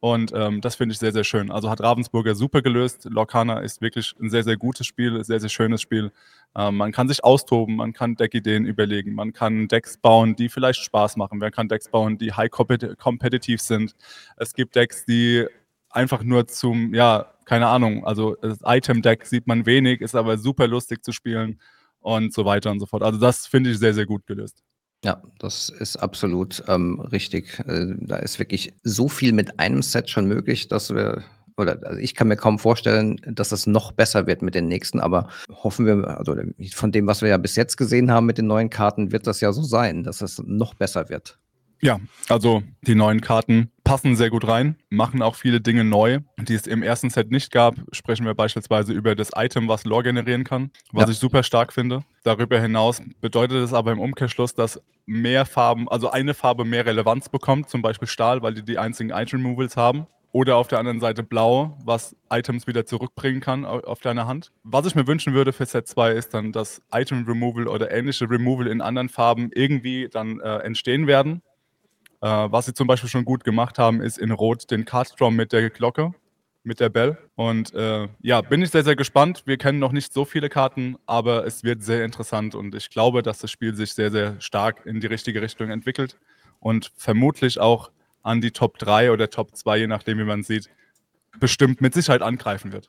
Und 0.00 0.32
ähm, 0.34 0.60
das 0.60 0.74
finde 0.76 0.92
ich 0.92 0.98
sehr, 0.98 1.12
sehr 1.12 1.24
schön. 1.24 1.50
Also 1.50 1.70
hat 1.70 1.80
Ravensburger 1.80 2.34
super 2.34 2.60
gelöst. 2.60 3.06
Lorcana 3.10 3.60
ist 3.60 3.80
wirklich 3.80 4.14
ein 4.20 4.28
sehr, 4.28 4.44
sehr 4.44 4.58
gutes 4.58 4.86
Spiel, 4.86 5.24
sehr, 5.24 5.40
sehr 5.40 5.48
schönes 5.48 5.80
Spiel. 5.80 6.12
Ähm, 6.54 6.76
man 6.76 6.92
kann 6.92 7.08
sich 7.08 7.24
austoben, 7.24 7.76
man 7.76 7.94
kann 7.94 8.14
Deckideen 8.14 8.66
überlegen, 8.66 9.14
man 9.14 9.32
kann 9.32 9.66
Decks 9.66 9.96
bauen, 9.96 10.36
die 10.36 10.50
vielleicht 10.50 10.82
Spaß 10.82 11.16
machen. 11.16 11.38
Man 11.38 11.50
kann 11.50 11.68
Decks 11.68 11.88
bauen, 11.88 12.18
die 12.18 12.34
high 12.34 12.50
competitive 12.50 13.62
sind. 13.62 13.94
Es 14.36 14.52
gibt 14.52 14.76
Decks, 14.76 15.06
die 15.06 15.46
einfach 15.94 16.22
nur 16.22 16.46
zum, 16.46 16.94
ja, 16.94 17.26
keine 17.44 17.68
Ahnung, 17.68 18.04
also 18.04 18.36
das 18.40 18.58
Item-Deck 18.64 19.26
sieht 19.26 19.46
man 19.46 19.66
wenig, 19.66 20.00
ist 20.00 20.14
aber 20.14 20.38
super 20.38 20.66
lustig 20.66 21.04
zu 21.04 21.12
spielen 21.12 21.60
und 22.00 22.32
so 22.32 22.44
weiter 22.44 22.70
und 22.70 22.80
so 22.80 22.86
fort. 22.86 23.02
Also 23.02 23.18
das 23.18 23.46
finde 23.46 23.70
ich 23.70 23.78
sehr, 23.78 23.94
sehr 23.94 24.06
gut 24.06 24.26
gelöst. 24.26 24.62
Ja, 25.04 25.22
das 25.38 25.68
ist 25.68 25.96
absolut 25.96 26.64
ähm, 26.66 26.98
richtig. 27.00 27.58
Äh, 27.66 27.94
da 27.98 28.16
ist 28.16 28.38
wirklich 28.38 28.72
so 28.82 29.08
viel 29.08 29.32
mit 29.32 29.60
einem 29.60 29.82
Set 29.82 30.08
schon 30.08 30.26
möglich, 30.26 30.68
dass 30.68 30.94
wir, 30.94 31.22
oder 31.58 31.78
also 31.82 32.00
ich 32.00 32.14
kann 32.14 32.28
mir 32.28 32.36
kaum 32.36 32.58
vorstellen, 32.58 33.20
dass 33.26 33.52
es 33.52 33.66
noch 33.66 33.92
besser 33.92 34.26
wird 34.26 34.40
mit 34.40 34.54
den 34.54 34.66
nächsten, 34.66 35.00
aber 35.00 35.28
hoffen 35.50 35.84
wir, 35.84 36.18
also 36.18 36.34
von 36.72 36.90
dem, 36.90 37.06
was 37.06 37.20
wir 37.20 37.28
ja 37.28 37.36
bis 37.36 37.54
jetzt 37.54 37.76
gesehen 37.76 38.10
haben 38.10 38.24
mit 38.24 38.38
den 38.38 38.46
neuen 38.46 38.70
Karten, 38.70 39.12
wird 39.12 39.26
das 39.26 39.42
ja 39.42 39.52
so 39.52 39.62
sein, 39.62 40.04
dass 40.04 40.22
es 40.22 40.42
noch 40.46 40.72
besser 40.72 41.10
wird. 41.10 41.38
Ja, 41.84 42.00
also 42.30 42.62
die 42.80 42.94
neuen 42.94 43.20
Karten 43.20 43.70
passen 43.84 44.16
sehr 44.16 44.30
gut 44.30 44.48
rein, 44.48 44.76
machen 44.88 45.20
auch 45.20 45.34
viele 45.34 45.60
Dinge 45.60 45.84
neu, 45.84 46.20
die 46.38 46.54
es 46.54 46.66
im 46.66 46.82
ersten 46.82 47.10
Set 47.10 47.30
nicht 47.30 47.52
gab. 47.52 47.74
Sprechen 47.92 48.24
wir 48.24 48.34
beispielsweise 48.34 48.94
über 48.94 49.14
das 49.14 49.32
Item, 49.36 49.68
was 49.68 49.84
Lore 49.84 50.04
generieren 50.04 50.44
kann, 50.44 50.70
was 50.92 51.04
ja. 51.04 51.10
ich 51.10 51.18
super 51.18 51.42
stark 51.42 51.74
finde. 51.74 52.02
Darüber 52.22 52.58
hinaus 52.58 53.02
bedeutet 53.20 53.58
es 53.58 53.74
aber 53.74 53.92
im 53.92 54.00
Umkehrschluss, 54.00 54.54
dass 54.54 54.80
mehr 55.04 55.44
Farben, 55.44 55.86
also 55.90 56.08
eine 56.08 56.32
Farbe 56.32 56.64
mehr 56.64 56.86
Relevanz 56.86 57.28
bekommt, 57.28 57.68
zum 57.68 57.82
Beispiel 57.82 58.08
Stahl, 58.08 58.40
weil 58.40 58.54
die 58.54 58.64
die 58.64 58.78
einzigen 58.78 59.10
Item 59.10 59.44
Removals 59.44 59.76
haben. 59.76 60.06
Oder 60.32 60.56
auf 60.56 60.68
der 60.68 60.78
anderen 60.78 61.00
Seite 61.00 61.22
Blau, 61.22 61.76
was 61.84 62.16
Items 62.30 62.66
wieder 62.66 62.86
zurückbringen 62.86 63.40
kann 63.40 63.66
auf 63.66 64.00
deine 64.00 64.26
Hand. 64.26 64.52
Was 64.64 64.86
ich 64.86 64.94
mir 64.94 65.06
wünschen 65.06 65.34
würde 65.34 65.52
für 65.52 65.66
Set 65.66 65.86
2 65.86 66.12
ist 66.12 66.32
dann, 66.32 66.50
dass 66.50 66.80
Item 66.92 67.24
Removal 67.24 67.68
oder 67.68 67.92
ähnliche 67.92 68.28
Removal 68.28 68.68
in 68.68 68.80
anderen 68.80 69.10
Farben 69.10 69.50
irgendwie 69.54 70.08
dann 70.10 70.40
äh, 70.40 70.56
entstehen 70.60 71.06
werden 71.06 71.42
äh, 72.24 72.50
was 72.50 72.64
sie 72.64 72.72
zum 72.72 72.86
Beispiel 72.86 73.10
schon 73.10 73.26
gut 73.26 73.44
gemacht 73.44 73.78
haben, 73.78 74.00
ist 74.00 74.16
in 74.16 74.30
Rot 74.30 74.70
den 74.70 74.86
Cardstrom 74.86 75.36
mit 75.36 75.52
der 75.52 75.68
Glocke, 75.68 76.14
mit 76.62 76.80
der 76.80 76.88
Bell. 76.88 77.18
Und 77.34 77.74
äh, 77.74 78.08
ja, 78.22 78.40
bin 78.40 78.62
ich 78.62 78.70
sehr, 78.70 78.82
sehr 78.82 78.96
gespannt. 78.96 79.42
Wir 79.44 79.58
kennen 79.58 79.78
noch 79.78 79.92
nicht 79.92 80.10
so 80.10 80.24
viele 80.24 80.48
Karten, 80.48 80.96
aber 81.04 81.46
es 81.46 81.64
wird 81.64 81.82
sehr 81.82 82.02
interessant 82.02 82.54
und 82.54 82.74
ich 82.74 82.88
glaube, 82.88 83.22
dass 83.22 83.40
das 83.40 83.50
Spiel 83.50 83.74
sich 83.74 83.92
sehr, 83.92 84.10
sehr 84.10 84.40
stark 84.40 84.86
in 84.86 85.00
die 85.00 85.06
richtige 85.06 85.42
Richtung 85.42 85.68
entwickelt 85.68 86.16
und 86.60 86.92
vermutlich 86.96 87.60
auch 87.60 87.90
an 88.22 88.40
die 88.40 88.52
Top 88.52 88.78
3 88.78 89.12
oder 89.12 89.28
Top 89.28 89.54
2, 89.54 89.80
je 89.80 89.86
nachdem, 89.86 90.16
wie 90.18 90.24
man 90.24 90.44
sieht, 90.44 90.70
bestimmt 91.38 91.82
mit 91.82 91.92
Sicherheit 91.92 92.22
angreifen 92.22 92.72
wird. 92.72 92.88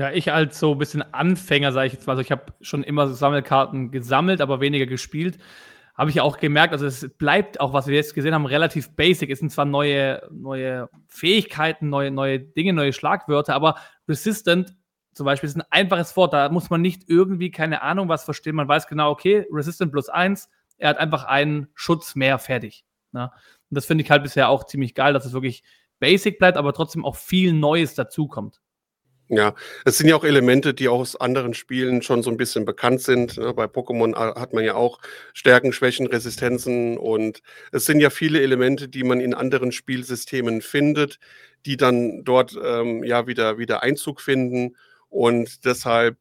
Ja, 0.00 0.10
ich 0.10 0.32
als 0.32 0.58
so 0.58 0.72
ein 0.72 0.78
bisschen 0.78 1.02
Anfänger, 1.14 1.70
sage 1.70 1.86
ich 1.86 1.92
jetzt 1.92 2.08
mal, 2.08 2.14
also 2.14 2.22
ich 2.22 2.32
habe 2.32 2.46
schon 2.60 2.82
immer 2.82 3.06
Sammelkarten 3.14 3.92
gesammelt, 3.92 4.40
aber 4.40 4.60
weniger 4.60 4.86
gespielt 4.86 5.38
habe 5.94 6.10
ich 6.10 6.16
ja 6.16 6.22
auch 6.22 6.38
gemerkt, 6.38 6.72
also 6.72 6.86
es 6.86 7.08
bleibt 7.18 7.60
auch, 7.60 7.72
was 7.72 7.86
wir 7.86 7.94
jetzt 7.94 8.14
gesehen 8.14 8.34
haben, 8.34 8.46
relativ 8.46 8.94
basic. 8.96 9.30
Es 9.30 9.40
sind 9.40 9.50
zwar 9.52 9.66
neue, 9.66 10.26
neue 10.30 10.88
Fähigkeiten, 11.08 11.90
neue, 11.90 12.10
neue 12.10 12.40
Dinge, 12.40 12.72
neue 12.72 12.92
Schlagwörter, 12.92 13.54
aber 13.54 13.76
Resistant 14.08 14.74
zum 15.14 15.26
Beispiel 15.26 15.48
ist 15.48 15.56
ein 15.56 15.64
einfaches 15.70 16.16
Wort. 16.16 16.32
Da 16.32 16.48
muss 16.48 16.70
man 16.70 16.80
nicht 16.80 17.08
irgendwie, 17.08 17.50
keine 17.50 17.82
Ahnung, 17.82 18.08
was 18.08 18.24
verstehen. 18.24 18.54
Man 18.54 18.68
weiß 18.68 18.86
genau, 18.86 19.10
okay, 19.10 19.46
Resistant 19.50 19.92
plus 19.92 20.08
eins, 20.08 20.48
er 20.78 20.90
hat 20.90 20.98
einfach 20.98 21.24
einen 21.24 21.68
Schutz 21.74 22.14
mehr 22.14 22.38
fertig. 22.38 22.84
Ne? 23.12 23.24
Und 23.24 23.74
das 23.76 23.84
finde 23.84 24.02
ich 24.02 24.10
halt 24.10 24.22
bisher 24.22 24.48
auch 24.48 24.64
ziemlich 24.64 24.94
geil, 24.94 25.12
dass 25.12 25.26
es 25.26 25.34
wirklich 25.34 25.62
basic 26.00 26.38
bleibt, 26.38 26.56
aber 26.56 26.72
trotzdem 26.72 27.04
auch 27.04 27.16
viel 27.16 27.52
Neues 27.52 27.94
dazukommt. 27.94 28.60
Ja, 29.34 29.54
es 29.86 29.96
sind 29.96 30.08
ja 30.08 30.16
auch 30.16 30.24
Elemente, 30.24 30.74
die 30.74 30.88
aus 30.88 31.16
anderen 31.16 31.54
Spielen 31.54 32.02
schon 32.02 32.22
so 32.22 32.30
ein 32.30 32.36
bisschen 32.36 32.66
bekannt 32.66 33.00
sind. 33.00 33.38
Ne? 33.38 33.54
Bei 33.54 33.64
Pokémon 33.64 34.14
hat 34.14 34.52
man 34.52 34.62
ja 34.62 34.74
auch 34.74 35.00
Stärken, 35.32 35.72
Schwächen, 35.72 36.06
Resistenzen 36.06 36.98
und 36.98 37.40
es 37.72 37.86
sind 37.86 38.00
ja 38.00 38.10
viele 38.10 38.42
Elemente, 38.42 38.90
die 38.90 39.04
man 39.04 39.20
in 39.20 39.32
anderen 39.32 39.72
Spielsystemen 39.72 40.60
findet, 40.60 41.18
die 41.64 41.78
dann 41.78 42.24
dort 42.24 42.58
ähm, 42.62 43.04
ja 43.04 43.26
wieder, 43.26 43.56
wieder 43.56 43.82
Einzug 43.82 44.20
finden. 44.20 44.76
Und 45.08 45.64
deshalb 45.64 46.18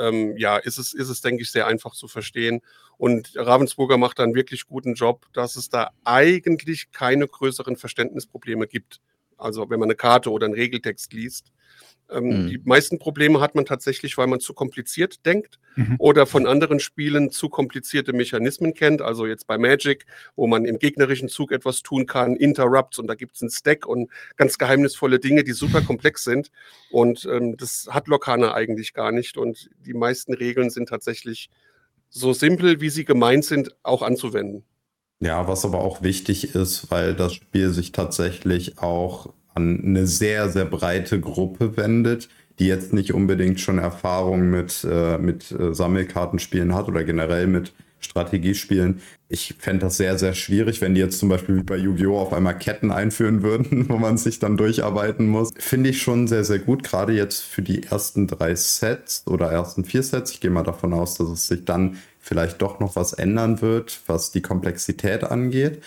ähm, 0.00 0.34
ja, 0.38 0.56
ist 0.56 0.78
es, 0.78 0.94
ist 0.94 1.10
es, 1.10 1.20
denke 1.20 1.42
ich, 1.42 1.50
sehr 1.50 1.66
einfach 1.66 1.92
zu 1.92 2.08
verstehen. 2.08 2.62
Und 2.96 3.32
Ravensburger 3.36 3.98
macht 3.98 4.20
einen 4.20 4.34
wirklich 4.34 4.66
guten 4.66 4.94
Job, 4.94 5.26
dass 5.34 5.56
es 5.56 5.68
da 5.68 5.90
eigentlich 6.04 6.92
keine 6.92 7.28
größeren 7.28 7.76
Verständnisprobleme 7.76 8.66
gibt. 8.66 9.02
Also 9.36 9.68
wenn 9.68 9.80
man 9.80 9.88
eine 9.88 9.96
Karte 9.96 10.30
oder 10.30 10.46
einen 10.46 10.54
Regeltext 10.54 11.12
liest. 11.12 11.52
Ähm, 12.10 12.44
mhm. 12.44 12.48
Die 12.48 12.60
meisten 12.64 12.98
Probleme 12.98 13.40
hat 13.40 13.54
man 13.54 13.64
tatsächlich, 13.64 14.16
weil 14.18 14.26
man 14.26 14.40
zu 14.40 14.54
kompliziert 14.54 15.24
denkt 15.24 15.58
mhm. 15.76 15.96
oder 15.98 16.26
von 16.26 16.46
anderen 16.46 16.80
Spielen 16.80 17.30
zu 17.30 17.48
komplizierte 17.48 18.12
Mechanismen 18.12 18.74
kennt. 18.74 19.02
Also 19.02 19.26
jetzt 19.26 19.46
bei 19.46 19.58
Magic, 19.58 20.06
wo 20.36 20.46
man 20.46 20.64
im 20.64 20.78
gegnerischen 20.78 21.28
Zug 21.28 21.52
etwas 21.52 21.82
tun 21.82 22.06
kann, 22.06 22.36
Interrupts 22.36 22.98
und 22.98 23.06
da 23.06 23.14
gibt 23.14 23.36
es 23.36 23.42
einen 23.42 23.50
Stack 23.50 23.86
und 23.86 24.10
ganz 24.36 24.58
geheimnisvolle 24.58 25.18
Dinge, 25.18 25.44
die 25.44 25.52
super 25.52 25.80
komplex 25.80 26.24
sind. 26.24 26.50
Und 26.90 27.26
ähm, 27.30 27.56
das 27.56 27.88
hat 27.90 28.08
Lokana 28.08 28.54
eigentlich 28.54 28.94
gar 28.94 29.12
nicht. 29.12 29.36
Und 29.36 29.70
die 29.84 29.94
meisten 29.94 30.34
Regeln 30.34 30.70
sind 30.70 30.88
tatsächlich 30.88 31.48
so 32.10 32.32
simpel, 32.32 32.80
wie 32.80 32.90
sie 32.90 33.04
gemeint 33.04 33.44
sind, 33.44 33.74
auch 33.82 34.02
anzuwenden. 34.02 34.64
Ja, 35.20 35.48
was 35.48 35.64
aber 35.64 35.80
auch 35.80 36.02
wichtig 36.02 36.54
ist, 36.54 36.90
weil 36.90 37.14
das 37.14 37.34
Spiel 37.34 37.70
sich 37.70 37.92
tatsächlich 37.92 38.78
auch 38.78 39.32
an 39.54 39.82
eine 39.84 40.06
sehr, 40.06 40.48
sehr 40.48 40.64
breite 40.64 41.20
Gruppe 41.20 41.76
wendet, 41.76 42.28
die 42.58 42.66
jetzt 42.66 42.92
nicht 42.92 43.12
unbedingt 43.12 43.60
schon 43.60 43.78
Erfahrung 43.78 44.50
mit, 44.50 44.86
äh, 44.88 45.18
mit 45.18 45.50
äh, 45.52 45.74
Sammelkartenspielen 45.74 46.74
hat 46.74 46.88
oder 46.88 47.04
generell 47.04 47.46
mit 47.46 47.72
Strategiespielen. 48.04 49.00
Ich 49.28 49.54
fände 49.58 49.86
das 49.86 49.96
sehr, 49.96 50.18
sehr 50.18 50.34
schwierig, 50.34 50.80
wenn 50.80 50.94
die 50.94 51.00
jetzt 51.00 51.18
zum 51.18 51.28
Beispiel 51.28 51.56
wie 51.56 51.62
bei 51.62 51.76
Yu-Gi-Oh! 51.76 52.18
auf 52.18 52.32
einmal 52.32 52.56
Ketten 52.58 52.92
einführen 52.92 53.42
würden, 53.42 53.88
wo 53.88 53.96
man 53.96 54.18
sich 54.18 54.38
dann 54.38 54.56
durcharbeiten 54.56 55.26
muss. 55.26 55.50
Finde 55.58 55.90
ich 55.90 56.02
schon 56.02 56.28
sehr, 56.28 56.44
sehr 56.44 56.58
gut, 56.58 56.84
gerade 56.84 57.12
jetzt 57.12 57.42
für 57.42 57.62
die 57.62 57.82
ersten 57.82 58.26
drei 58.26 58.54
Sets 58.54 59.24
oder 59.26 59.50
ersten 59.50 59.84
vier 59.84 60.02
Sets. 60.02 60.32
Ich 60.32 60.40
gehe 60.40 60.50
mal 60.50 60.62
davon 60.62 60.92
aus, 60.92 61.14
dass 61.14 61.28
es 61.28 61.48
sich 61.48 61.64
dann 61.64 61.98
vielleicht 62.20 62.62
doch 62.62 62.80
noch 62.80 62.96
was 62.96 63.12
ändern 63.12 63.60
wird, 63.60 64.00
was 64.06 64.30
die 64.30 64.42
Komplexität 64.42 65.24
angeht. 65.24 65.82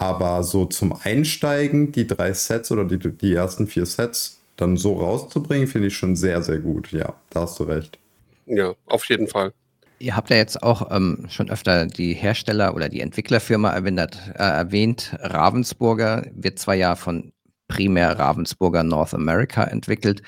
Aber 0.00 0.42
so 0.44 0.64
zum 0.64 0.94
Einsteigen, 0.94 1.92
die 1.92 2.06
drei 2.06 2.32
Sets 2.32 2.72
oder 2.72 2.86
die, 2.86 2.98
die 2.98 3.34
ersten 3.34 3.66
vier 3.66 3.84
Sets 3.84 4.40
dann 4.56 4.78
so 4.78 4.94
rauszubringen, 4.94 5.68
finde 5.68 5.88
ich 5.88 5.96
schon 5.96 6.16
sehr, 6.16 6.42
sehr 6.42 6.58
gut. 6.58 6.90
Ja, 6.90 7.12
da 7.28 7.42
hast 7.42 7.60
du 7.60 7.64
recht. 7.64 7.98
Ja, 8.46 8.72
auf 8.86 9.04
jeden 9.10 9.28
Fall. 9.28 9.52
Ihr 9.98 10.16
habt 10.16 10.30
ja 10.30 10.36
jetzt 10.36 10.62
auch 10.62 10.90
ähm, 10.90 11.26
schon 11.28 11.50
öfter 11.50 11.84
die 11.84 12.14
Hersteller 12.14 12.74
oder 12.74 12.88
die 12.88 13.02
Entwicklerfirma 13.02 13.72
erwähnt, 13.72 14.18
äh, 14.36 14.42
erwähnt. 14.42 15.16
Ravensburger 15.20 16.26
wird 16.32 16.58
zwar 16.58 16.76
ja 16.76 16.96
von 16.96 17.34
primär 17.68 18.18
Ravensburger 18.18 18.82
North 18.82 19.12
America 19.12 19.64
entwickelt, 19.64 20.22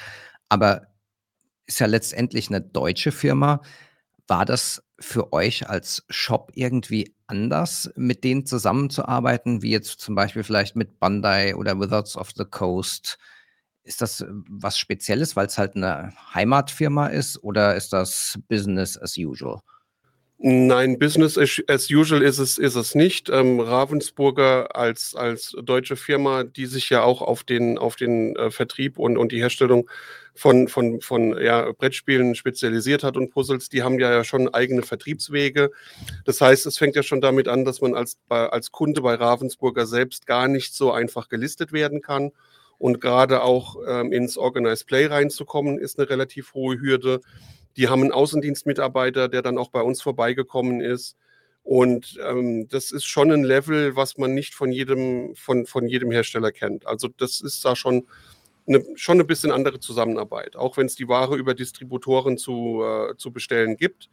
aber 0.50 0.88
ist 1.64 1.80
ja 1.80 1.86
letztendlich 1.86 2.50
eine 2.50 2.60
deutsche 2.60 3.10
Firma. 3.10 3.62
War 4.28 4.44
das 4.44 4.82
für 5.00 5.32
euch 5.32 5.70
als 5.70 6.04
Shop 6.10 6.52
irgendwie 6.54 7.14
anders, 7.32 7.90
mit 7.96 8.22
denen 8.24 8.44
zusammenzuarbeiten, 8.44 9.62
wie 9.62 9.70
jetzt 9.70 10.00
zum 10.00 10.14
Beispiel 10.14 10.44
vielleicht 10.44 10.76
mit 10.76 11.00
Bandai 11.00 11.56
oder 11.56 11.80
Wizards 11.80 12.16
of 12.16 12.30
the 12.36 12.44
Coast? 12.44 13.18
Ist 13.84 14.02
das 14.02 14.20
äh, 14.20 14.26
was 14.48 14.78
Spezielles, 14.78 15.34
weil 15.34 15.46
es 15.46 15.58
halt 15.58 15.74
eine 15.74 16.12
Heimatfirma 16.34 17.06
ist 17.06 17.42
oder 17.42 17.74
ist 17.74 17.92
das 17.92 18.38
Business 18.48 19.00
as 19.00 19.16
usual? 19.16 19.60
Nein, 20.44 20.98
Business 20.98 21.38
as 21.38 21.90
usual 21.90 22.20
ist 22.20 22.38
es, 22.38 22.58
ist 22.58 22.74
es 22.74 22.94
nicht. 22.94 23.30
Ähm, 23.30 23.60
Ravensburger 23.60 24.76
als, 24.76 25.14
als 25.14 25.56
deutsche 25.62 25.96
Firma, 25.96 26.44
die 26.44 26.66
sich 26.66 26.90
ja 26.90 27.02
auch 27.02 27.22
auf 27.22 27.44
den, 27.44 27.78
auf 27.78 27.96
den 27.96 28.36
äh, 28.36 28.50
Vertrieb 28.50 28.98
und, 28.98 29.16
und 29.16 29.32
die 29.32 29.40
Herstellung 29.40 29.88
von, 30.34 30.68
von, 30.68 31.00
von 31.00 31.38
ja, 31.40 31.72
Brettspielen 31.72 32.34
spezialisiert 32.34 33.02
hat 33.02 33.16
und 33.16 33.30
Puzzles, 33.30 33.68
die 33.68 33.82
haben 33.82 33.98
ja 33.98 34.24
schon 34.24 34.52
eigene 34.52 34.82
Vertriebswege. 34.82 35.70
Das 36.24 36.40
heißt, 36.40 36.66
es 36.66 36.78
fängt 36.78 36.96
ja 36.96 37.02
schon 37.02 37.20
damit 37.20 37.48
an, 37.48 37.64
dass 37.64 37.80
man 37.80 37.94
als, 37.94 38.16
als 38.28 38.72
Kunde 38.72 39.02
bei 39.02 39.14
Ravensburger 39.14 39.86
selbst 39.86 40.26
gar 40.26 40.48
nicht 40.48 40.74
so 40.74 40.92
einfach 40.92 41.28
gelistet 41.28 41.72
werden 41.72 42.00
kann. 42.00 42.32
Und 42.78 43.00
gerade 43.00 43.42
auch 43.42 43.76
ähm, 43.86 44.12
ins 44.12 44.36
Organized 44.36 44.86
Play 44.88 45.06
reinzukommen, 45.06 45.78
ist 45.78 45.98
eine 45.98 46.10
relativ 46.10 46.54
hohe 46.54 46.80
Hürde. 46.80 47.20
Die 47.76 47.88
haben 47.88 48.02
einen 48.02 48.12
Außendienstmitarbeiter, 48.12 49.28
der 49.28 49.42
dann 49.42 49.56
auch 49.56 49.68
bei 49.68 49.80
uns 49.82 50.02
vorbeigekommen 50.02 50.80
ist. 50.80 51.16
Und 51.62 52.18
ähm, 52.26 52.68
das 52.68 52.90
ist 52.90 53.04
schon 53.04 53.30
ein 53.30 53.44
Level, 53.44 53.94
was 53.94 54.18
man 54.18 54.34
nicht 54.34 54.54
von 54.54 54.72
jedem, 54.72 55.36
von, 55.36 55.64
von 55.66 55.86
jedem 55.86 56.10
Hersteller 56.10 56.50
kennt. 56.50 56.86
Also 56.86 57.06
das 57.06 57.40
ist 57.40 57.64
da 57.64 57.76
schon 57.76 58.08
eine, 58.74 58.84
schon 58.96 59.20
ein 59.20 59.26
bisschen 59.26 59.52
andere 59.52 59.80
Zusammenarbeit. 59.80 60.56
Auch 60.56 60.76
wenn 60.76 60.86
es 60.86 60.94
die 60.94 61.08
Ware 61.08 61.36
über 61.36 61.54
Distributoren 61.54 62.38
zu, 62.38 62.82
äh, 62.82 63.16
zu 63.16 63.32
bestellen 63.32 63.76
gibt. 63.76 64.08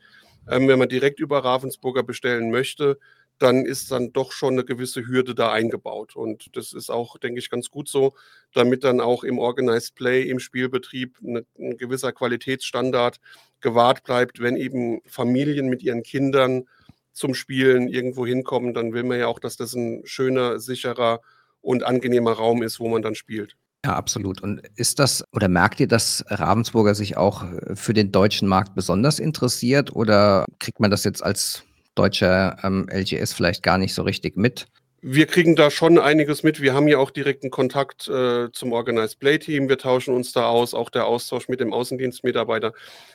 Ähm, 0.50 0.68
wenn 0.68 0.80
man 0.80 0.90
direkt 0.90 1.20
über 1.20 1.44
Ravensburger 1.44 2.04
bestellen 2.04 2.50
möchte, 2.50 2.98
dann 3.40 3.66
ist 3.66 3.92
dann 3.92 4.12
doch 4.12 4.34
schon 4.34 4.54
eine 4.54 4.66
gewisse 4.66 5.08
Hürde 5.08 5.34
da 5.34 5.52
eingebaut. 5.52 6.16
Und 6.16 6.56
das 6.56 6.74
ist 6.74 6.90
auch, 6.90 7.18
denke 7.18 7.40
ich, 7.40 7.50
ganz 7.50 7.70
gut 7.70 7.88
so, 7.88 8.14
damit 8.54 8.84
dann 8.84 9.00
auch 9.00 9.24
im 9.24 9.40
Organized 9.40 9.96
Play, 9.96 10.24
im 10.24 10.40
Spielbetrieb 10.40 11.18
eine, 11.26 11.46
ein 11.58 11.78
gewisser 11.78 12.12
Qualitätsstandard 12.12 13.20
gewahrt 13.62 14.04
bleibt, 14.04 14.42
wenn 14.42 14.58
eben 14.58 15.02
Familien 15.06 15.68
mit 15.68 15.82
ihren 15.84 16.04
Kindern 16.04 16.68
zum 17.14 17.34
Spielen 17.34 17.88
irgendwo 17.88 18.26
hinkommen, 18.26 18.74
dann 18.74 18.94
will 18.94 19.04
man 19.04 19.20
ja 19.20 19.28
auch, 19.28 19.40
dass 19.40 19.58
das 19.58 19.74
ein 19.74 20.02
schöner, 20.06 20.60
sicherer 20.60 21.22
und 21.62 21.84
angenehmer 21.84 22.34
Raum 22.34 22.62
ist, 22.62 22.80
wo 22.80 22.88
man 22.88 23.02
dann 23.02 23.16
spielt. 23.16 23.56
Ja, 23.86 23.96
absolut. 23.96 24.42
Und 24.42 24.62
ist 24.76 25.00
das 25.00 25.24
oder 25.32 25.48
merkt 25.48 25.80
ihr, 25.80 25.88
dass 25.88 26.26
Ravensburger 26.28 26.96
sich 26.96 27.16
auch 27.16 27.46
für 27.76 27.94
den 27.94 28.12
deutschen 28.12 28.48
Markt 28.48 28.76
besonders 28.76 29.20
interessiert 29.20 29.96
oder 29.96 30.46
kriegt 30.60 30.82
man 30.82 30.92
das 30.92 31.06
jetzt 31.06 31.24
als 31.24 31.64
deutscher 31.96 32.58
ähm, 32.64 32.88
LGS 32.92 33.34
vielleicht 33.34 33.64
gar 33.64 33.78
nicht 33.78 33.94
so 33.94 34.04
richtig 34.04 34.36
mit. 34.36 34.68
Wir 35.02 35.28
kriegen 35.28 35.56
da 35.56 35.72
schon 35.72 35.98
einiges 35.98 36.44
mit. 36.44 36.62
Wir 36.62 36.74
haben 36.74 36.90
ja 36.90 36.98
auch 36.98 37.10
direkten 37.10 37.50
Kontakt 37.50 38.10
äh, 38.10 38.52
zum 38.52 38.74
Organized 38.74 39.20
Play 39.20 39.40
Team. 39.40 39.70
Wir 39.70 39.78
tauschen 39.78 40.14
uns 40.14 40.34
da 40.34 40.48
aus, 40.50 40.74
auch 40.74 40.90
der 40.90 41.06
Austausch 41.06 41.48
mit 41.48 41.62
dem 41.62 41.72
Außendienstmitarbeiter. 41.72 42.74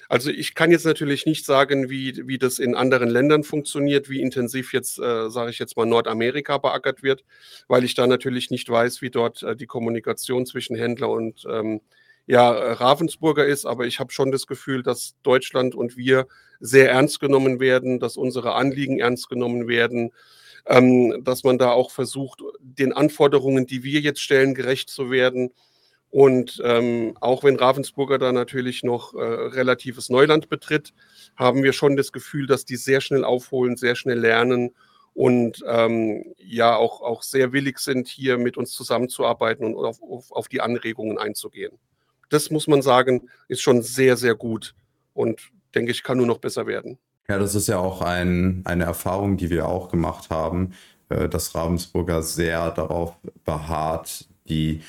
Also 0.09 0.31
ich 0.31 0.55
kann 0.55 0.70
jetzt 0.70 0.87
natürlich 0.87 1.27
nicht 1.27 1.44
sagen, 1.44 1.90
wie, 1.90 2.27
wie 2.27 2.38
das 2.38 2.59
in 2.59 2.75
anderen 2.75 3.11
Ländern 3.11 3.44
funktioniert, 3.44 4.09
wie 4.09 4.23
intensiv 4.23 4.73
jetzt, 4.73 4.99
äh, 4.99 5.29
sage 5.29 5.51
ich 5.51 5.59
jetzt 5.59 5.77
mal, 5.77 5.85
Nordamerika 5.85 6.57
beackert 6.57 7.03
wird, 7.03 7.23
weil 7.68 7.85
ich 7.85 7.94
da 7.94 8.07
natürlich 8.07 8.51
nicht 8.51 8.70
weiß, 8.70 9.03
wie 9.03 9.11
dort 9.11 9.42
äh, 9.42 9.55
die 9.55 9.66
Kommunikation 9.66 10.47
zwischen 10.47 10.77
Händler 10.77 11.11
und 11.11 11.44
ähm, 11.51 11.83
ja, 12.27 12.51
Ravensburger 12.51 13.44
ist. 13.44 13.66
Aber 13.66 13.85
ich 13.85 14.01
habe 14.01 14.11
schon 14.11 14.33
das 14.33 14.47
Gefühl, 14.47 14.83
dass 14.83 15.16
Deutschland 15.23 15.75
und 15.75 15.99
wir 15.99 16.29
sehr 16.61 16.90
ernst 16.90 17.20
genommen 17.20 17.61
werden, 17.61 18.01
dass 18.01 18.16
unsere 18.16 18.55
Anliegen 18.55 19.01
ernst 19.01 19.29
genommen 19.29 19.68
werden, 19.68 20.12
ähm, 20.66 21.22
dass 21.24 21.44
man 21.44 21.59
da 21.59 21.70
auch 21.70 21.90
versucht, 21.90 22.40
den 22.61 22.92
Anforderungen, 22.92 23.66
die 23.66 23.83
wir 23.83 24.00
jetzt 24.00 24.20
stellen, 24.20 24.55
gerecht 24.55 24.88
zu 24.88 25.11
werden. 25.11 25.53
Und 26.11 26.62
ähm, 26.64 27.16
auch 27.20 27.42
wenn 27.42 27.57
Ravensburger 27.57 28.18
da 28.18 28.33
natürlich 28.33 28.85
noch 28.85 29.14
äh, 29.14 29.18
relatives 29.18 30.11
Neuland 30.11 30.48
betritt, 30.48 30.94
haben 31.37 31.62
wir 31.62 31.72
schon 31.72 31.96
das 31.96 32.12
Gefühl, 32.12 32.46
dass 32.46 32.64
die 32.64 32.77
sehr 32.77 33.00
schnell 33.00 33.24
aufholen, 33.24 33.77
sehr 33.77 33.96
schnell 33.96 34.20
lernen 34.20 34.70
und 35.12 35.64
ähm, 35.66 36.35
ja 36.38 36.77
auch, 36.77 37.00
auch 37.00 37.22
sehr 37.22 37.53
willig 37.53 37.79
sind, 37.79 38.09
hier 38.09 38.38
mit 38.38 38.57
uns 38.57 38.72
zusammenzuarbeiten 38.72 39.74
und 39.74 39.85
auf, 39.85 40.00
auf, 40.03 40.31
auf 40.31 40.48
die 40.48 40.61
Anregungen 40.61 41.18
einzugehen. 41.18 41.79
Das 42.29 42.50
muss 42.50 42.66
man 42.66 42.83
sagen, 42.83 43.29
ist 43.48 43.62
schon 43.62 43.83
sehr, 43.83 44.16
sehr 44.16 44.35
gut. 44.35 44.74
Und 45.14 45.40
denke 45.74 45.92
ich, 45.92 46.03
kann 46.03 46.18
nur 46.18 46.27
noch 46.27 46.38
besser 46.38 46.66
werden. 46.66 46.98
Ja, 47.28 47.38
das 47.38 47.54
ist 47.54 47.68
ja 47.68 47.78
auch 47.78 48.02
ein, 48.02 48.60
eine 48.64 48.84
Erfahrung, 48.84 49.37
die 49.38 49.48
wir 49.50 49.66
auch 49.66 49.88
gemacht 49.90 50.28
haben, 50.30 50.74
äh, 51.08 51.28
dass 51.28 51.54
Ravensburger 51.54 52.22
sehr 52.22 52.70
darauf 52.70 53.16
beharrt, 53.44 54.28
die 54.48 54.82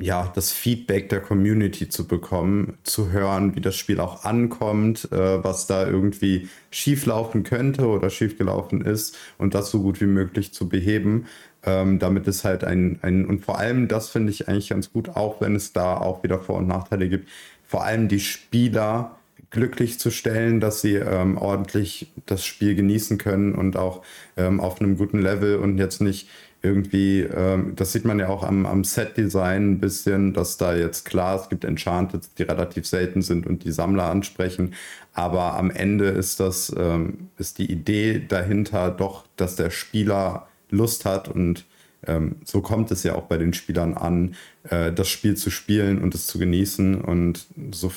ja, 0.00 0.30
das 0.34 0.52
Feedback 0.52 1.08
der 1.10 1.20
Community 1.20 1.88
zu 1.88 2.06
bekommen, 2.08 2.78
zu 2.84 3.10
hören, 3.12 3.56
wie 3.56 3.60
das 3.62 3.76
Spiel 3.76 4.00
auch 4.00 4.24
ankommt, 4.24 5.10
äh, 5.12 5.44
was 5.44 5.66
da 5.66 5.86
irgendwie 5.86 6.48
schieflaufen 6.70 7.44
könnte 7.44 7.86
oder 7.88 8.10
schiefgelaufen 8.10 8.82
ist 8.82 9.16
und 9.38 9.54
das 9.54 9.70
so 9.70 9.82
gut 9.82 10.00
wie 10.00 10.06
möglich 10.06 10.54
zu 10.54 10.68
beheben. 10.68 11.26
Ähm, 11.64 11.98
damit 12.00 12.28
es 12.28 12.44
halt 12.44 12.64
ein, 12.64 12.98
ein, 13.02 13.26
und 13.26 13.44
vor 13.44 13.58
allem, 13.58 13.88
das 13.88 14.10
finde 14.10 14.32
ich 14.32 14.48
eigentlich 14.48 14.70
ganz 14.70 14.92
gut, 14.92 15.10
auch 15.10 15.40
wenn 15.40 15.54
es 15.56 15.72
da 15.72 15.96
auch 15.96 16.22
wieder 16.24 16.40
Vor- 16.40 16.58
und 16.58 16.66
Nachteile 16.68 17.08
gibt, 17.08 17.28
vor 17.64 17.84
allem 17.84 18.08
die 18.08 18.20
Spieler 18.20 19.16
glücklich 19.52 20.00
zu 20.00 20.10
stellen, 20.10 20.58
dass 20.60 20.80
sie 20.80 20.96
ähm, 20.96 21.38
ordentlich 21.38 22.10
das 22.26 22.44
Spiel 22.44 22.74
genießen 22.74 23.18
können 23.18 23.54
und 23.54 23.76
auch 23.76 24.02
ähm, 24.36 24.60
auf 24.60 24.80
einem 24.80 24.96
guten 24.96 25.20
Level 25.20 25.56
und 25.56 25.78
jetzt 25.78 26.00
nicht 26.00 26.28
irgendwie, 26.62 27.20
ähm, 27.20 27.74
das 27.76 27.92
sieht 27.92 28.04
man 28.04 28.18
ja 28.18 28.28
auch 28.28 28.44
am, 28.44 28.66
am 28.66 28.84
Set-Design 28.84 29.72
ein 29.72 29.80
bisschen, 29.80 30.32
dass 30.32 30.56
da 30.56 30.74
jetzt 30.74 31.04
klar, 31.04 31.40
es 31.40 31.48
gibt 31.48 31.64
Enchanted, 31.64 32.22
die 32.38 32.44
relativ 32.44 32.86
selten 32.86 33.20
sind 33.20 33.46
und 33.46 33.64
die 33.64 33.72
Sammler 33.72 34.04
ansprechen, 34.04 34.74
aber 35.12 35.54
am 35.56 35.70
Ende 35.70 36.06
ist 36.06 36.40
das, 36.40 36.74
ähm, 36.76 37.28
ist 37.36 37.58
die 37.58 37.70
Idee 37.70 38.24
dahinter 38.26 38.90
doch, 38.90 39.26
dass 39.36 39.56
der 39.56 39.70
Spieler 39.70 40.48
Lust 40.70 41.04
hat 41.04 41.28
und 41.28 41.66
ähm, 42.06 42.36
so 42.44 42.62
kommt 42.62 42.90
es 42.90 43.02
ja 43.02 43.16
auch 43.16 43.24
bei 43.24 43.36
den 43.36 43.52
Spielern 43.52 43.94
an, 43.94 44.34
äh, 44.64 44.92
das 44.92 45.08
Spiel 45.08 45.36
zu 45.36 45.50
spielen 45.50 46.00
und 46.00 46.14
es 46.14 46.26
zu 46.26 46.38
genießen 46.38 47.00
und 47.00 47.46
so 47.72 47.92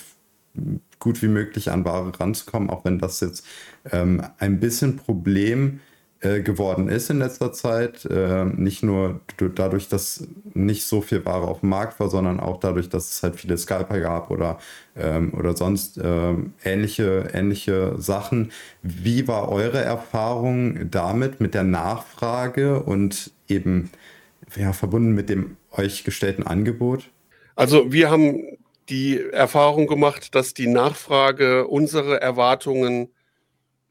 gut 1.00 1.22
wie 1.22 1.28
möglich 1.28 1.72
an 1.72 1.86
Ware 1.86 2.12
ranzukommen, 2.20 2.70
auch 2.70 2.86
wenn 2.86 3.00
das 3.00 3.20
jetzt 3.20 3.46
ähm, 3.92 4.24
ein 4.40 4.60
bisschen 4.60 4.98
Problem 4.98 5.80
äh, 6.26 6.42
geworden 6.42 6.88
ist 6.88 7.10
in 7.10 7.20
letzter 7.20 7.54
Zeit. 7.54 8.06
Äh, 8.06 8.46
nicht 8.46 8.84
nur 8.84 9.20
dadurch, 9.38 9.90
dass 9.90 10.28
nicht 10.54 10.86
so 10.86 11.02
viel 11.02 11.24
Ware 11.26 11.48
auf 11.48 11.60
dem 11.60 11.70
Markt 11.70 12.00
war, 12.00 12.10
sondern 12.10 12.40
auch 12.40 12.60
dadurch, 12.60 12.90
dass 12.90 13.12
es 13.12 13.24
halt 13.24 13.36
viele 13.36 13.58
Scalper 13.58 14.00
gab 14.00 14.32
oder, 14.32 14.58
ähm, 14.96 15.34
oder 15.34 15.56
sonst 15.56 16.00
ähm, 16.02 16.54
ähnliche, 16.64 17.30
ähnliche 17.34 17.96
Sachen. 17.98 18.52
Wie 18.82 19.28
war 19.28 19.50
eure 19.50 19.82
Erfahrung 19.82 20.90
damit, 20.90 21.42
mit 21.42 21.54
der 21.54 21.64
Nachfrage 21.64 22.82
und 22.82 23.32
eben 23.48 23.92
ja, 24.56 24.74
verbunden 24.74 25.14
mit 25.14 25.30
dem 25.30 25.58
euch 25.72 26.04
gestellten 26.06 26.44
Angebot? 26.44 27.10
Also 27.56 27.92
wir 27.92 28.10
haben 28.10 28.58
die 28.90 29.20
Erfahrung 29.20 29.88
gemacht, 29.88 30.36
dass 30.36 30.54
die 30.54 30.68
Nachfrage 30.68 31.68
unsere 31.68 32.22
Erwartungen 32.22 33.14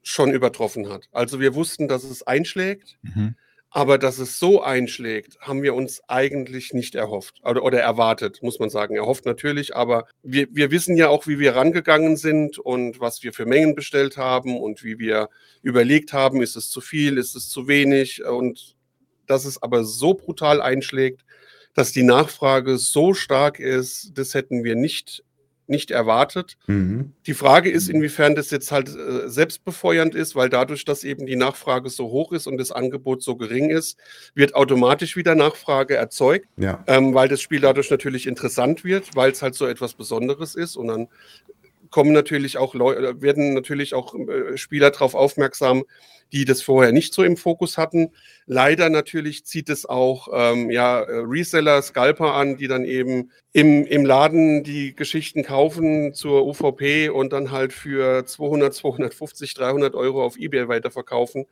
schon 0.02 0.32
übertroffen 0.32 0.90
hat. 0.90 1.08
Also 1.12 1.40
wir 1.40 1.54
wussten, 1.54 1.88
dass 1.88 2.04
es 2.04 2.22
einschlägt, 2.22 2.98
mhm. 3.02 3.34
Aber 3.76 3.98
dass 3.98 4.18
es 4.18 4.38
so 4.38 4.62
einschlägt, 4.62 5.36
haben 5.40 5.64
wir 5.64 5.74
uns 5.74 6.00
eigentlich 6.06 6.72
nicht 6.72 6.94
erhofft 6.94 7.40
oder, 7.42 7.64
oder 7.64 7.80
erwartet, 7.80 8.40
muss 8.40 8.60
man 8.60 8.70
sagen. 8.70 8.94
Erhofft 8.94 9.26
natürlich, 9.26 9.74
aber 9.74 10.06
wir, 10.22 10.46
wir 10.52 10.70
wissen 10.70 10.96
ja 10.96 11.08
auch, 11.08 11.26
wie 11.26 11.40
wir 11.40 11.56
rangegangen 11.56 12.16
sind 12.16 12.60
und 12.60 13.00
was 13.00 13.24
wir 13.24 13.32
für 13.32 13.46
Mengen 13.46 13.74
bestellt 13.74 14.16
haben 14.16 14.60
und 14.60 14.84
wie 14.84 15.00
wir 15.00 15.28
überlegt 15.60 16.12
haben, 16.12 16.40
ist 16.40 16.54
es 16.54 16.70
zu 16.70 16.80
viel, 16.80 17.18
ist 17.18 17.34
es 17.34 17.48
zu 17.48 17.66
wenig 17.66 18.24
und 18.24 18.76
dass 19.26 19.44
es 19.44 19.60
aber 19.60 19.82
so 19.82 20.14
brutal 20.14 20.62
einschlägt, 20.62 21.23
dass 21.74 21.92
die 21.92 22.02
Nachfrage 22.02 22.78
so 22.78 23.14
stark 23.14 23.58
ist, 23.58 24.12
das 24.14 24.34
hätten 24.34 24.64
wir 24.64 24.76
nicht 24.76 25.22
nicht 25.66 25.90
erwartet. 25.90 26.56
Mhm. 26.66 27.12
Die 27.26 27.34
Frage 27.34 27.70
ist, 27.70 27.88
inwiefern 27.88 28.34
das 28.34 28.50
jetzt 28.50 28.70
halt 28.70 28.88
äh, 28.88 29.28
selbstbefeuernd 29.28 30.14
ist, 30.14 30.36
weil 30.36 30.48
dadurch, 30.48 30.84
dass 30.84 31.04
eben 31.04 31.26
die 31.26 31.36
Nachfrage 31.36 31.88
so 31.88 32.08
hoch 32.10 32.32
ist 32.32 32.46
und 32.46 32.58
das 32.58 32.70
Angebot 32.70 33.22
so 33.22 33.36
gering 33.36 33.70
ist, 33.70 33.98
wird 34.34 34.54
automatisch 34.54 35.16
wieder 35.16 35.34
Nachfrage 35.34 35.96
erzeugt, 35.96 36.48
ja. 36.56 36.84
ähm, 36.86 37.14
weil 37.14 37.28
das 37.28 37.40
Spiel 37.40 37.60
dadurch 37.60 37.90
natürlich 37.90 38.26
interessant 38.26 38.84
wird, 38.84 39.16
weil 39.16 39.30
es 39.30 39.42
halt 39.42 39.54
so 39.54 39.66
etwas 39.66 39.94
Besonderes 39.94 40.54
ist 40.54 40.76
und 40.76 40.88
dann 40.88 41.08
kommen 41.94 42.10
natürlich 42.10 42.58
auch 42.58 42.74
Leute, 42.74 43.22
werden 43.22 43.54
natürlich 43.54 43.94
auch 43.94 44.16
äh, 44.16 44.56
Spieler 44.56 44.90
darauf 44.90 45.14
aufmerksam, 45.14 45.84
die 46.32 46.44
das 46.44 46.60
vorher 46.60 46.90
nicht 46.90 47.14
so 47.14 47.22
im 47.22 47.36
Fokus 47.36 47.78
hatten. 47.78 48.10
Leider 48.46 48.90
natürlich 48.90 49.44
zieht 49.44 49.68
es 49.68 49.86
auch 49.86 50.26
ähm, 50.32 50.72
ja, 50.72 51.02
äh, 51.02 51.22
Reseller, 51.24 51.80
Scalper 51.82 52.34
an, 52.34 52.56
die 52.56 52.66
dann 52.66 52.84
eben 52.84 53.30
im, 53.52 53.86
im 53.86 54.04
Laden 54.04 54.64
die 54.64 54.96
Geschichten 54.96 55.44
kaufen 55.44 56.14
zur 56.14 56.44
UVP 56.46 57.10
und 57.10 57.32
dann 57.32 57.52
halt 57.52 57.72
für 57.72 58.26
200, 58.26 58.74
250, 58.74 59.54
300 59.54 59.94
Euro 59.94 60.24
auf 60.24 60.36
Ebay 60.36 60.66
weiterverkaufen. 60.66 61.46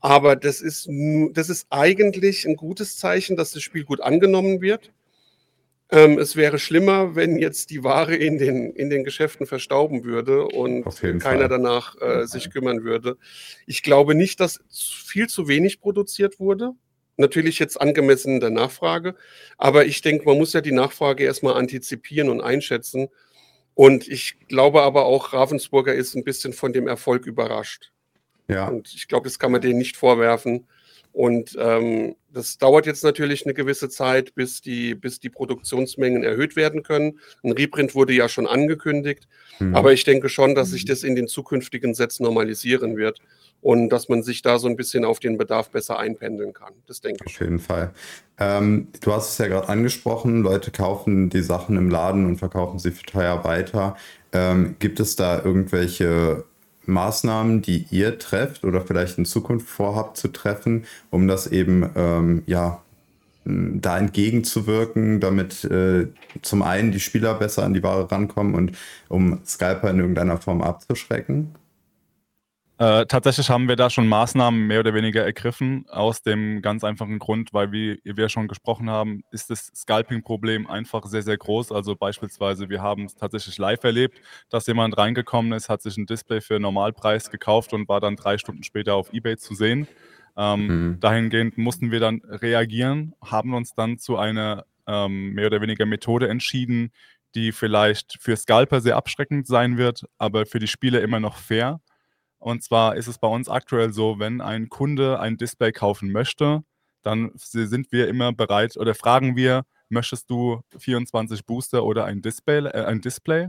Aber 0.00 0.34
das 0.34 0.62
ist, 0.62 0.88
das 1.30 1.48
ist 1.48 1.68
eigentlich 1.70 2.44
ein 2.44 2.56
gutes 2.56 2.98
Zeichen, 2.98 3.36
dass 3.36 3.52
das 3.52 3.62
Spiel 3.62 3.84
gut 3.84 4.00
angenommen 4.00 4.60
wird. 4.60 4.90
Ähm, 5.88 6.18
es 6.18 6.34
wäre 6.34 6.58
schlimmer, 6.58 7.14
wenn 7.14 7.38
jetzt 7.38 7.70
die 7.70 7.84
Ware 7.84 8.16
in 8.16 8.38
den, 8.38 8.72
in 8.72 8.90
den 8.90 9.04
Geschäften 9.04 9.46
verstauben 9.46 10.04
würde 10.04 10.46
und 10.46 10.82
keiner 10.82 11.20
Fall. 11.20 11.48
danach 11.48 11.94
äh, 12.00 12.26
sich 12.26 12.50
kümmern 12.50 12.82
würde. 12.82 13.16
Ich 13.66 13.82
glaube 13.82 14.16
nicht, 14.16 14.40
dass 14.40 14.60
viel 14.68 15.28
zu 15.28 15.46
wenig 15.46 15.80
produziert 15.80 16.40
wurde. 16.40 16.72
Natürlich 17.18 17.58
jetzt 17.60 17.80
angemessen 17.80 18.40
der 18.40 18.50
Nachfrage, 18.50 19.14
aber 19.56 19.86
ich 19.86 20.02
denke, 20.02 20.26
man 20.26 20.36
muss 20.36 20.52
ja 20.52 20.60
die 20.60 20.72
Nachfrage 20.72 21.24
erstmal 21.24 21.54
antizipieren 21.54 22.28
und 22.28 22.42
einschätzen. 22.42 23.08
Und 23.74 24.08
ich 24.08 24.36
glaube 24.48 24.82
aber 24.82 25.06
auch, 25.06 25.32
Ravensburger 25.32 25.94
ist 25.94 26.14
ein 26.14 26.24
bisschen 26.24 26.52
von 26.52 26.72
dem 26.72 26.88
Erfolg 26.88 27.26
überrascht. 27.26 27.92
Ja. 28.48 28.68
Und 28.68 28.92
ich 28.94 29.08
glaube, 29.08 29.24
das 29.24 29.38
kann 29.38 29.52
man 29.52 29.60
denen 29.60 29.78
nicht 29.78 29.96
vorwerfen. 29.96 30.66
Und 31.12 31.56
ähm, 31.58 32.16
das 32.36 32.58
dauert 32.58 32.84
jetzt 32.84 33.02
natürlich 33.02 33.46
eine 33.46 33.54
gewisse 33.54 33.88
Zeit, 33.88 34.34
bis 34.34 34.60
die, 34.60 34.94
bis 34.94 35.20
die 35.20 35.30
Produktionsmengen 35.30 36.22
erhöht 36.22 36.54
werden 36.54 36.82
können. 36.82 37.18
Ein 37.42 37.52
Reprint 37.52 37.94
wurde 37.94 38.12
ja 38.12 38.28
schon 38.28 38.46
angekündigt, 38.46 39.26
mhm. 39.58 39.74
aber 39.74 39.94
ich 39.94 40.04
denke 40.04 40.28
schon, 40.28 40.54
dass 40.54 40.70
sich 40.70 40.84
das 40.84 41.02
in 41.02 41.16
den 41.16 41.28
zukünftigen 41.28 41.94
Sets 41.94 42.20
normalisieren 42.20 42.98
wird 42.98 43.20
und 43.62 43.88
dass 43.88 44.10
man 44.10 44.22
sich 44.22 44.42
da 44.42 44.58
so 44.58 44.68
ein 44.68 44.76
bisschen 44.76 45.06
auf 45.06 45.18
den 45.18 45.38
Bedarf 45.38 45.70
besser 45.70 45.98
einpendeln 45.98 46.52
kann. 46.52 46.74
Das 46.86 47.00
denke 47.00 47.24
ich. 47.26 47.36
Auf 47.36 47.40
jeden 47.40 47.58
Fall. 47.58 47.94
Ähm, 48.38 48.88
du 49.00 49.12
hast 49.14 49.30
es 49.30 49.38
ja 49.38 49.48
gerade 49.48 49.70
angesprochen, 49.70 50.42
Leute 50.42 50.70
kaufen 50.70 51.30
die 51.30 51.42
Sachen 51.42 51.78
im 51.78 51.88
Laden 51.88 52.26
und 52.26 52.36
verkaufen 52.36 52.78
sie 52.78 52.90
für 52.90 53.04
teuer 53.04 53.44
weiter. 53.44 53.96
Ähm, 54.32 54.76
gibt 54.78 55.00
es 55.00 55.16
da 55.16 55.42
irgendwelche 55.42 56.44
Maßnahmen, 56.86 57.62
die 57.62 57.86
ihr 57.90 58.18
trefft 58.18 58.64
oder 58.64 58.80
vielleicht 58.80 59.18
in 59.18 59.24
Zukunft 59.24 59.68
vorhabt 59.68 60.16
zu 60.16 60.28
treffen, 60.28 60.84
um 61.10 61.28
das 61.28 61.46
eben 61.46 61.90
ähm, 61.96 62.42
ja 62.46 62.80
da 63.46 63.98
entgegenzuwirken, 63.98 65.20
damit 65.20 65.64
äh, 65.64 66.08
zum 66.42 66.62
einen 66.62 66.90
die 66.90 67.00
Spieler 67.00 67.34
besser 67.34 67.64
an 67.64 67.74
die 67.74 67.82
Ware 67.82 68.10
rankommen 68.10 68.54
und 68.54 68.72
um 69.08 69.40
Scalper 69.46 69.90
in 69.90 70.00
irgendeiner 70.00 70.38
Form 70.38 70.62
abzuschrecken? 70.62 71.54
Äh, 72.78 73.06
tatsächlich 73.06 73.48
haben 73.48 73.68
wir 73.68 73.76
da 73.76 73.88
schon 73.88 74.06
Maßnahmen 74.06 74.66
mehr 74.66 74.80
oder 74.80 74.92
weniger 74.92 75.24
ergriffen, 75.24 75.86
aus 75.88 76.20
dem 76.20 76.60
ganz 76.60 76.84
einfachen 76.84 77.18
Grund, 77.18 77.54
weil, 77.54 77.72
wie 77.72 78.00
wir 78.04 78.28
schon 78.28 78.48
gesprochen 78.48 78.90
haben, 78.90 79.22
ist 79.30 79.48
das 79.48 79.72
Scalping-Problem 79.74 80.66
einfach 80.66 81.06
sehr, 81.06 81.22
sehr 81.22 81.38
groß. 81.38 81.72
Also 81.72 81.96
beispielsweise, 81.96 82.68
wir 82.68 82.82
haben 82.82 83.06
es 83.06 83.14
tatsächlich 83.14 83.56
live 83.56 83.82
erlebt, 83.82 84.20
dass 84.50 84.66
jemand 84.66 84.98
reingekommen 84.98 85.52
ist, 85.52 85.70
hat 85.70 85.80
sich 85.80 85.96
ein 85.96 86.04
Display 86.04 86.42
für 86.42 86.60
Normalpreis 86.60 87.30
gekauft 87.30 87.72
und 87.72 87.88
war 87.88 88.00
dann 88.00 88.16
drei 88.16 88.36
Stunden 88.36 88.62
später 88.62 88.94
auf 88.94 89.10
Ebay 89.10 89.38
zu 89.38 89.54
sehen. 89.54 89.88
Ähm, 90.36 90.66
mhm. 90.66 91.00
Dahingehend 91.00 91.56
mussten 91.56 91.90
wir 91.90 92.00
dann 92.00 92.20
reagieren, 92.26 93.14
haben 93.24 93.54
uns 93.54 93.74
dann 93.74 93.96
zu 93.98 94.18
einer 94.18 94.66
ähm, 94.86 95.32
mehr 95.32 95.46
oder 95.46 95.62
weniger 95.62 95.86
Methode 95.86 96.28
entschieden, 96.28 96.92
die 97.34 97.52
vielleicht 97.52 98.18
für 98.20 98.36
Scalper 98.36 98.82
sehr 98.82 98.96
abschreckend 98.96 99.46
sein 99.46 99.78
wird, 99.78 100.04
aber 100.18 100.44
für 100.44 100.58
die 100.58 100.66
Spieler 100.66 101.00
immer 101.00 101.20
noch 101.20 101.38
fair. 101.38 101.80
Und 102.38 102.62
zwar 102.62 102.96
ist 102.96 103.06
es 103.06 103.18
bei 103.18 103.28
uns 103.28 103.48
aktuell 103.48 103.92
so, 103.92 104.18
wenn 104.18 104.40
ein 104.40 104.68
Kunde 104.68 105.20
ein 105.20 105.36
Display 105.36 105.72
kaufen 105.72 106.12
möchte, 106.12 106.62
dann 107.02 107.30
sind 107.34 107.92
wir 107.92 108.08
immer 108.08 108.32
bereit 108.32 108.76
oder 108.76 108.94
fragen 108.94 109.36
wir, 109.36 109.64
möchtest 109.88 110.28
du 110.30 110.60
24 110.76 111.46
Booster 111.46 111.84
oder 111.84 112.04
ein 112.04 112.20
Display? 112.22 112.66
Äh, 112.66 112.84
ein 112.84 113.00
Display? 113.00 113.48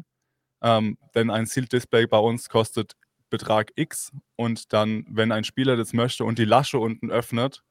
Ähm, 0.62 0.98
denn 1.16 1.30
ein 1.30 1.46
Sealed 1.46 1.72
Display 1.74 2.08
bei 2.08 2.20
uns 2.20 2.50
kostet 2.50 2.94
Betrag 3.30 3.72
X 3.76 4.12
und 4.36 4.74
dann, 4.74 5.06
wenn 5.10 5.32
ein 5.32 5.44
Spieler 5.44 5.76
das 5.76 5.94
möchte 5.94 6.24
und 6.24 6.40
die 6.40 6.46
Lasche 6.46 6.80
unten 6.80 7.12
öffnet, 7.12 7.64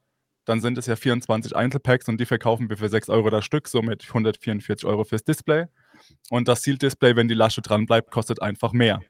dann 0.44 0.60
sind 0.60 0.78
es 0.78 0.86
ja 0.86 0.96
24 0.96 1.56
Einzelpacks 1.56 2.08
und 2.08 2.20
die 2.20 2.26
verkaufen 2.26 2.68
wir 2.70 2.76
für 2.76 2.88
6 2.88 3.08
Euro 3.08 3.30
das 3.30 3.44
Stück, 3.44 3.66
somit 3.66 4.04
144 4.06 4.86
Euro 4.88 5.04
fürs 5.04 5.24
Display. 5.24 5.66
Und 6.30 6.46
das 6.46 6.62
Sealed 6.62 6.82
Display, 6.82 7.16
wenn 7.16 7.28
die 7.28 7.34
Lasche 7.34 7.62
dran 7.62 7.86
bleibt, 7.86 8.10
kostet 8.10 8.42
einfach 8.42 8.72
mehr. 8.72 9.00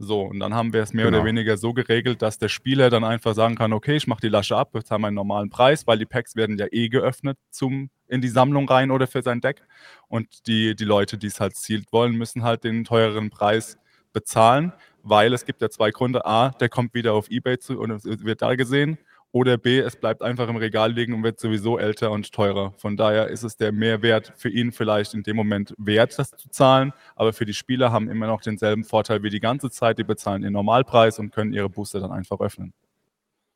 So, 0.00 0.22
und 0.22 0.38
dann 0.38 0.54
haben 0.54 0.72
wir 0.72 0.82
es 0.82 0.92
mehr 0.92 1.06
genau. 1.06 1.18
oder 1.18 1.26
weniger 1.26 1.56
so 1.56 1.72
geregelt, 1.72 2.22
dass 2.22 2.38
der 2.38 2.48
Spieler 2.48 2.88
dann 2.88 3.02
einfach 3.02 3.34
sagen 3.34 3.56
kann, 3.56 3.72
okay, 3.72 3.96
ich 3.96 4.06
mache 4.06 4.20
die 4.20 4.28
Lasche 4.28 4.56
ab, 4.56 4.70
bezahle 4.70 5.00
meinen 5.00 5.14
normalen 5.14 5.50
Preis, 5.50 5.88
weil 5.88 5.98
die 5.98 6.06
Packs 6.06 6.36
werden 6.36 6.56
ja 6.56 6.66
eh 6.70 6.88
geöffnet 6.88 7.36
zum, 7.50 7.90
in 8.06 8.20
die 8.20 8.28
Sammlung 8.28 8.68
rein 8.68 8.92
oder 8.92 9.08
für 9.08 9.22
sein 9.22 9.40
Deck. 9.40 9.64
Und 10.06 10.46
die, 10.46 10.76
die 10.76 10.84
Leute, 10.84 11.18
die 11.18 11.26
es 11.26 11.40
halt 11.40 11.56
zielt 11.56 11.92
wollen, 11.92 12.14
müssen 12.14 12.44
halt 12.44 12.62
den 12.62 12.84
teureren 12.84 13.30
Preis 13.30 13.76
bezahlen, 14.12 14.72
weil 15.02 15.32
es 15.32 15.44
gibt 15.44 15.62
ja 15.62 15.68
zwei 15.68 15.90
Gründe. 15.90 16.24
A, 16.24 16.50
der 16.50 16.68
kommt 16.68 16.94
wieder 16.94 17.14
auf 17.14 17.28
Ebay 17.28 17.58
zu 17.58 17.80
und 17.80 18.04
wird 18.04 18.40
da 18.40 18.54
gesehen. 18.54 18.98
Oder 19.30 19.58
B, 19.58 19.78
es 19.78 19.96
bleibt 19.96 20.22
einfach 20.22 20.48
im 20.48 20.56
Regal 20.56 20.92
liegen 20.92 21.12
und 21.12 21.22
wird 21.22 21.38
sowieso 21.38 21.78
älter 21.78 22.10
und 22.10 22.32
teurer. 22.32 22.72
Von 22.78 22.96
daher 22.96 23.28
ist 23.28 23.42
es 23.42 23.56
der 23.56 23.72
Mehrwert 23.72 24.32
für 24.36 24.48
ihn 24.48 24.72
vielleicht 24.72 25.12
in 25.12 25.22
dem 25.22 25.36
Moment 25.36 25.74
wert, 25.76 26.18
das 26.18 26.30
zu 26.30 26.48
zahlen. 26.48 26.92
Aber 27.14 27.34
für 27.34 27.44
die 27.44 27.52
Spieler 27.52 27.92
haben 27.92 28.08
immer 28.08 28.26
noch 28.26 28.40
denselben 28.40 28.84
Vorteil 28.84 29.22
wie 29.22 29.30
die 29.30 29.40
ganze 29.40 29.70
Zeit. 29.70 29.98
Die 29.98 30.04
bezahlen 30.04 30.42
den 30.42 30.54
Normalpreis 30.54 31.18
und 31.18 31.30
können 31.30 31.52
ihre 31.52 31.68
Booster 31.68 32.00
dann 32.00 32.10
einfach 32.10 32.40
öffnen. 32.40 32.72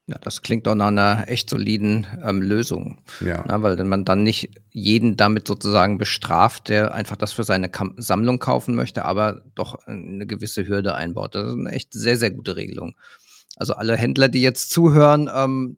Ja, 0.08 0.18
das 0.20 0.42
klingt 0.42 0.66
doch 0.66 0.74
nach 0.74 0.88
einer 0.88 1.24
echt 1.28 1.48
soliden 1.48 2.06
ähm, 2.24 2.42
Lösung. 2.42 3.00
Ja. 3.20 3.44
Na, 3.46 3.62
weil 3.62 3.82
man 3.84 4.04
dann 4.04 4.24
nicht 4.24 4.50
jeden 4.70 5.16
damit 5.16 5.46
sozusagen 5.46 5.96
bestraft, 5.96 6.68
der 6.68 6.92
einfach 6.92 7.16
das 7.16 7.32
für 7.32 7.44
seine 7.44 7.68
Kam 7.68 7.94
Sammlung 7.98 8.40
kaufen 8.40 8.74
möchte, 8.74 9.04
aber 9.04 9.42
doch 9.54 9.86
eine 9.86 10.26
gewisse 10.26 10.66
Hürde 10.66 10.96
einbaut. 10.96 11.36
Das 11.36 11.46
ist 11.46 11.54
eine 11.54 11.70
echt 11.70 11.92
sehr, 11.92 12.16
sehr 12.16 12.32
gute 12.32 12.56
Regelung. 12.56 12.94
Also 13.56 13.74
alle 13.74 13.96
Händler, 13.96 14.28
die 14.28 14.42
jetzt 14.42 14.70
zuhören, 14.70 15.30
ähm, 15.34 15.76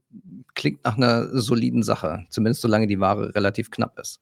klingt 0.54 0.84
nach 0.84 0.96
einer 0.96 1.28
soliden 1.40 1.82
Sache, 1.82 2.24
zumindest 2.30 2.62
solange 2.62 2.86
die 2.86 3.00
Ware 3.00 3.34
relativ 3.34 3.70
knapp 3.70 3.98
ist. 3.98 4.20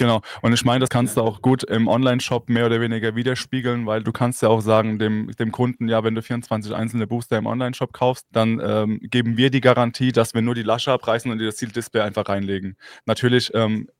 Genau. 0.00 0.22
Und 0.40 0.54
ich 0.54 0.64
meine, 0.64 0.80
das 0.80 0.88
kannst 0.88 1.18
du 1.18 1.20
auch 1.20 1.42
gut 1.42 1.62
im 1.62 1.86
Online-Shop 1.86 2.48
mehr 2.48 2.64
oder 2.64 2.80
weniger 2.80 3.16
widerspiegeln, 3.16 3.84
weil 3.84 4.02
du 4.02 4.12
kannst 4.12 4.40
ja 4.40 4.48
auch 4.48 4.62
sagen 4.62 4.98
dem, 4.98 5.30
dem 5.38 5.52
Kunden, 5.52 5.88
ja, 5.88 6.02
wenn 6.02 6.14
du 6.14 6.22
24 6.22 6.74
einzelne 6.74 7.06
Booster 7.06 7.36
im 7.36 7.44
Online-Shop 7.44 7.92
kaufst, 7.92 8.26
dann 8.32 8.62
ähm, 8.64 9.00
geben 9.02 9.36
wir 9.36 9.50
die 9.50 9.60
Garantie, 9.60 10.10
dass 10.10 10.32
wir 10.32 10.40
nur 10.40 10.54
die 10.54 10.62
Lasche 10.62 10.90
abreißen 10.90 11.30
und 11.30 11.38
dir 11.38 11.46
das 11.46 11.56
Ziel-Display 11.56 12.00
einfach 12.00 12.30
reinlegen. 12.30 12.78
Natürlich 13.04 13.50
ähm, 13.52 13.90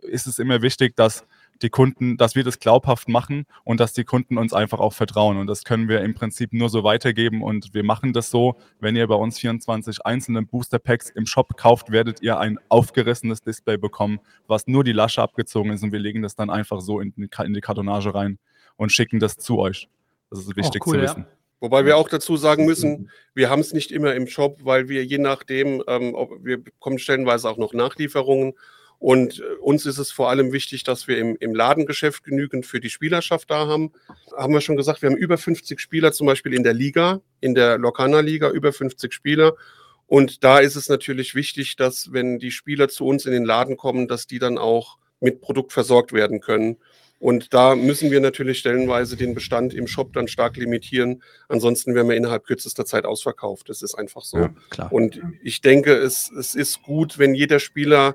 ist 0.00 0.26
es 0.26 0.38
immer 0.38 0.62
wichtig, 0.62 0.96
dass 0.96 1.26
die 1.62 1.70
Kunden, 1.70 2.16
dass 2.16 2.34
wir 2.34 2.44
das 2.44 2.58
glaubhaft 2.58 3.08
machen 3.08 3.46
und 3.64 3.80
dass 3.80 3.92
die 3.92 4.04
Kunden 4.04 4.38
uns 4.38 4.52
einfach 4.52 4.78
auch 4.78 4.92
vertrauen. 4.92 5.36
Und 5.36 5.46
das 5.46 5.64
können 5.64 5.88
wir 5.88 6.00
im 6.00 6.14
Prinzip 6.14 6.52
nur 6.52 6.68
so 6.68 6.84
weitergeben. 6.84 7.42
Und 7.42 7.74
wir 7.74 7.84
machen 7.84 8.12
das 8.12 8.30
so, 8.30 8.56
wenn 8.80 8.96
ihr 8.96 9.06
bei 9.06 9.14
uns 9.14 9.38
24 9.38 10.06
einzelne 10.06 10.42
Booster 10.42 10.78
Packs 10.78 11.10
im 11.10 11.26
Shop 11.26 11.56
kauft, 11.56 11.90
werdet 11.90 12.22
ihr 12.22 12.38
ein 12.38 12.58
aufgerissenes 12.68 13.42
Display 13.42 13.76
bekommen, 13.76 14.20
was 14.46 14.66
nur 14.66 14.84
die 14.84 14.92
Lasche 14.92 15.22
abgezogen 15.22 15.72
ist. 15.72 15.82
Und 15.82 15.92
wir 15.92 16.00
legen 16.00 16.22
das 16.22 16.34
dann 16.34 16.50
einfach 16.50 16.80
so 16.80 17.00
in, 17.00 17.12
in 17.16 17.54
die 17.54 17.60
Kartonage 17.60 18.14
rein 18.14 18.38
und 18.76 18.92
schicken 18.92 19.20
das 19.20 19.36
zu 19.36 19.58
euch. 19.58 19.88
Das 20.30 20.40
ist 20.40 20.56
wichtig 20.56 20.82
oh, 20.86 20.90
cool, 20.90 20.96
zu 20.96 21.02
wissen. 21.02 21.26
Ja. 21.28 21.36
Wobei 21.60 21.84
wir 21.84 21.98
auch 21.98 22.08
dazu 22.08 22.38
sagen 22.38 22.64
müssen, 22.64 23.10
wir 23.34 23.50
haben 23.50 23.60
es 23.60 23.74
nicht 23.74 23.92
immer 23.92 24.14
im 24.14 24.26
Shop, 24.26 24.60
weil 24.64 24.88
wir 24.88 25.04
je 25.04 25.18
nachdem, 25.18 25.82
ähm, 25.86 26.14
wir 26.40 26.62
bekommen 26.62 26.98
stellenweise 26.98 27.50
auch 27.50 27.58
noch 27.58 27.74
Nachlieferungen 27.74 28.54
und 29.00 29.40
äh, 29.40 29.54
uns 29.62 29.86
ist 29.86 29.98
es 29.98 30.12
vor 30.12 30.28
allem 30.28 30.52
wichtig, 30.52 30.84
dass 30.84 31.08
wir 31.08 31.18
im, 31.18 31.34
im 31.40 31.54
Ladengeschäft 31.54 32.22
genügend 32.22 32.66
für 32.66 32.80
die 32.80 32.90
Spielerschaft 32.90 33.50
da 33.50 33.66
haben. 33.66 33.92
Haben 34.36 34.52
wir 34.52 34.60
schon 34.60 34.76
gesagt, 34.76 35.00
wir 35.00 35.08
haben 35.08 35.16
über 35.16 35.38
50 35.38 35.80
Spieler 35.80 36.12
zum 36.12 36.26
Beispiel 36.26 36.52
in 36.52 36.62
der 36.62 36.74
Liga, 36.74 37.22
in 37.40 37.54
der 37.54 37.78
Lokana-Liga, 37.78 38.50
über 38.50 38.74
50 38.74 39.12
Spieler. 39.14 39.54
Und 40.06 40.44
da 40.44 40.58
ist 40.58 40.76
es 40.76 40.90
natürlich 40.90 41.34
wichtig, 41.34 41.76
dass 41.76 42.12
wenn 42.12 42.38
die 42.38 42.50
Spieler 42.50 42.90
zu 42.90 43.06
uns 43.06 43.24
in 43.24 43.32
den 43.32 43.44
Laden 43.44 43.78
kommen, 43.78 44.06
dass 44.06 44.26
die 44.26 44.38
dann 44.38 44.58
auch 44.58 44.98
mit 45.18 45.40
Produkt 45.40 45.72
versorgt 45.72 46.12
werden 46.12 46.40
können. 46.40 46.76
Und 47.18 47.54
da 47.54 47.76
müssen 47.76 48.10
wir 48.10 48.20
natürlich 48.20 48.58
stellenweise 48.58 49.16
den 49.16 49.34
Bestand 49.34 49.72
im 49.72 49.86
Shop 49.86 50.12
dann 50.12 50.28
stark 50.28 50.58
limitieren. 50.58 51.22
Ansonsten 51.48 51.94
werden 51.94 52.08
wir 52.08 52.16
innerhalb 52.16 52.44
kürzester 52.44 52.84
Zeit 52.84 53.06
ausverkauft. 53.06 53.70
Das 53.70 53.80
ist 53.80 53.94
einfach 53.94 54.22
so. 54.22 54.38
Ja, 54.76 54.88
und 54.90 55.20
ich 55.42 55.62
denke, 55.62 55.94
es, 55.94 56.30
es 56.30 56.54
ist 56.54 56.82
gut, 56.82 57.18
wenn 57.18 57.34
jeder 57.34 57.60
Spieler 57.60 58.14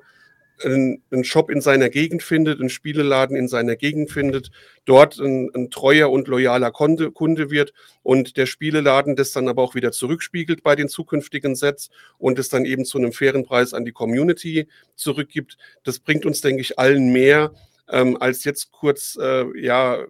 einen, 0.63 1.01
einen 1.11 1.23
Shop 1.23 1.49
in 1.49 1.61
seiner 1.61 1.89
Gegend 1.89 2.23
findet, 2.23 2.59
einen 2.59 2.69
Spieleladen 2.69 3.35
in 3.35 3.47
seiner 3.47 3.75
Gegend 3.75 4.11
findet, 4.11 4.51
dort 4.85 5.19
ein, 5.19 5.49
ein 5.53 5.69
treuer 5.69 6.09
und 6.11 6.27
loyaler 6.27 6.71
Kunde, 6.71 7.11
Kunde, 7.11 7.49
wird 7.51 7.73
und 8.03 8.37
der 8.37 8.45
Spieleladen 8.45 9.15
das 9.15 9.31
dann 9.31 9.47
aber 9.47 9.61
auch 9.61 9.75
wieder 9.75 9.91
zurückspiegelt 9.91 10.63
bei 10.63 10.75
den 10.75 10.87
zukünftigen 10.87 11.55
Sets 11.55 11.89
und 12.17 12.39
es 12.39 12.49
dann 12.49 12.65
eben 12.65 12.85
zu 12.85 12.97
einem 12.97 13.11
fairen 13.11 13.45
Preis 13.45 13.73
an 13.73 13.85
die 13.85 13.91
Community 13.91 14.67
zurückgibt. 14.95 15.57
Das 15.83 15.99
bringt 15.99 16.25
uns, 16.25 16.41
denke 16.41 16.61
ich, 16.61 16.79
allen 16.79 17.11
mehr, 17.11 17.51
ähm, 17.89 18.17
als 18.19 18.43
jetzt 18.43 18.71
kurz 18.71 19.17
äh, 19.21 19.45
ja 19.59 20.05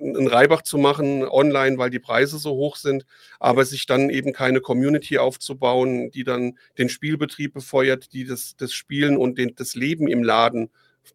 einen 0.00 0.28
Reibach 0.28 0.62
zu 0.62 0.78
machen 0.78 1.24
online, 1.24 1.78
weil 1.78 1.90
die 1.90 1.98
Preise 1.98 2.38
so 2.38 2.50
hoch 2.50 2.76
sind, 2.76 3.04
aber 3.38 3.64
sich 3.64 3.86
dann 3.86 4.10
eben 4.10 4.32
keine 4.32 4.60
Community 4.60 5.18
aufzubauen, 5.18 6.10
die 6.10 6.24
dann 6.24 6.58
den 6.78 6.88
Spielbetrieb 6.88 7.54
befeuert, 7.54 8.12
die 8.12 8.24
das, 8.24 8.56
das 8.56 8.72
Spielen 8.72 9.16
und 9.16 9.38
den, 9.38 9.54
das 9.56 9.74
Leben 9.74 10.08
im 10.08 10.22
Laden 10.22 10.70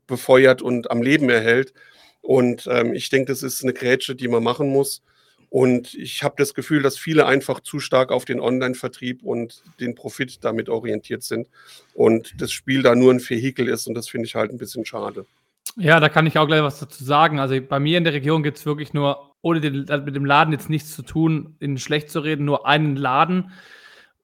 befeuert 0.08 0.62
und 0.62 0.92
am 0.92 1.02
Leben 1.02 1.30
erhält. 1.30 1.74
Und 2.22 2.68
ähm, 2.72 2.94
ich 2.94 3.10
denke, 3.10 3.32
das 3.32 3.44
ist 3.44 3.64
eine 3.64 3.74
Grätsche, 3.74 4.16
die 4.16 4.28
man 4.28 4.44
machen 4.44 4.70
muss. 4.70 5.02
Und 5.50 5.94
ich 5.94 6.24
habe 6.24 6.34
das 6.38 6.56
Gefühl, 6.56 6.82
dass 6.82 6.98
viele 6.98 7.28
einfach 7.28 7.60
zu 7.60 7.80
stark 7.80 8.12
auf 8.12 8.26
den 8.26 8.40
Online-Vertrieb 8.40 9.22
und 9.22 9.62
den 9.80 9.94
Profit 9.94 10.44
damit 10.44 10.68
orientiert 10.68 11.22
sind 11.22 11.48
und 11.94 12.34
das 12.42 12.52
Spiel 12.52 12.82
da 12.82 12.96
nur 12.96 13.14
ein 13.14 13.20
Vehikel 13.20 13.68
ist. 13.70 13.86
Und 13.86 13.94
das 13.94 14.10
finde 14.10 14.26
ich 14.26 14.34
halt 14.34 14.50
ein 14.50 14.58
bisschen 14.58 14.84
schade. 14.84 15.28
Ja, 15.76 16.00
da 16.00 16.10
kann 16.10 16.28
ich 16.28 16.38
auch 16.38 16.46
gleich 16.46 16.62
was 16.62 16.80
dazu 16.80 17.04
sagen. 17.04 17.40
Also 17.40 17.60
bei 17.62 17.80
mir 17.80 17.98
in 17.98 18.04
der 18.04 18.14
Region 18.14 18.44
gibt 18.44 18.58
es 18.58 18.66
wirklich 18.66 18.94
nur, 18.94 19.36
ohne 19.42 19.60
den, 19.60 19.86
mit 20.06 20.16
dem 20.16 20.26
Laden 20.26 20.54
jetzt 20.54 20.70
nichts 20.70 20.96
zu 20.96 21.02
tun, 21.02 21.56
in 21.60 21.78
schlecht 21.78 22.10
zu 22.12 22.20
reden, 22.20 22.46
nur 22.46 22.68
einen 22.68 22.96
Laden. 22.96 23.52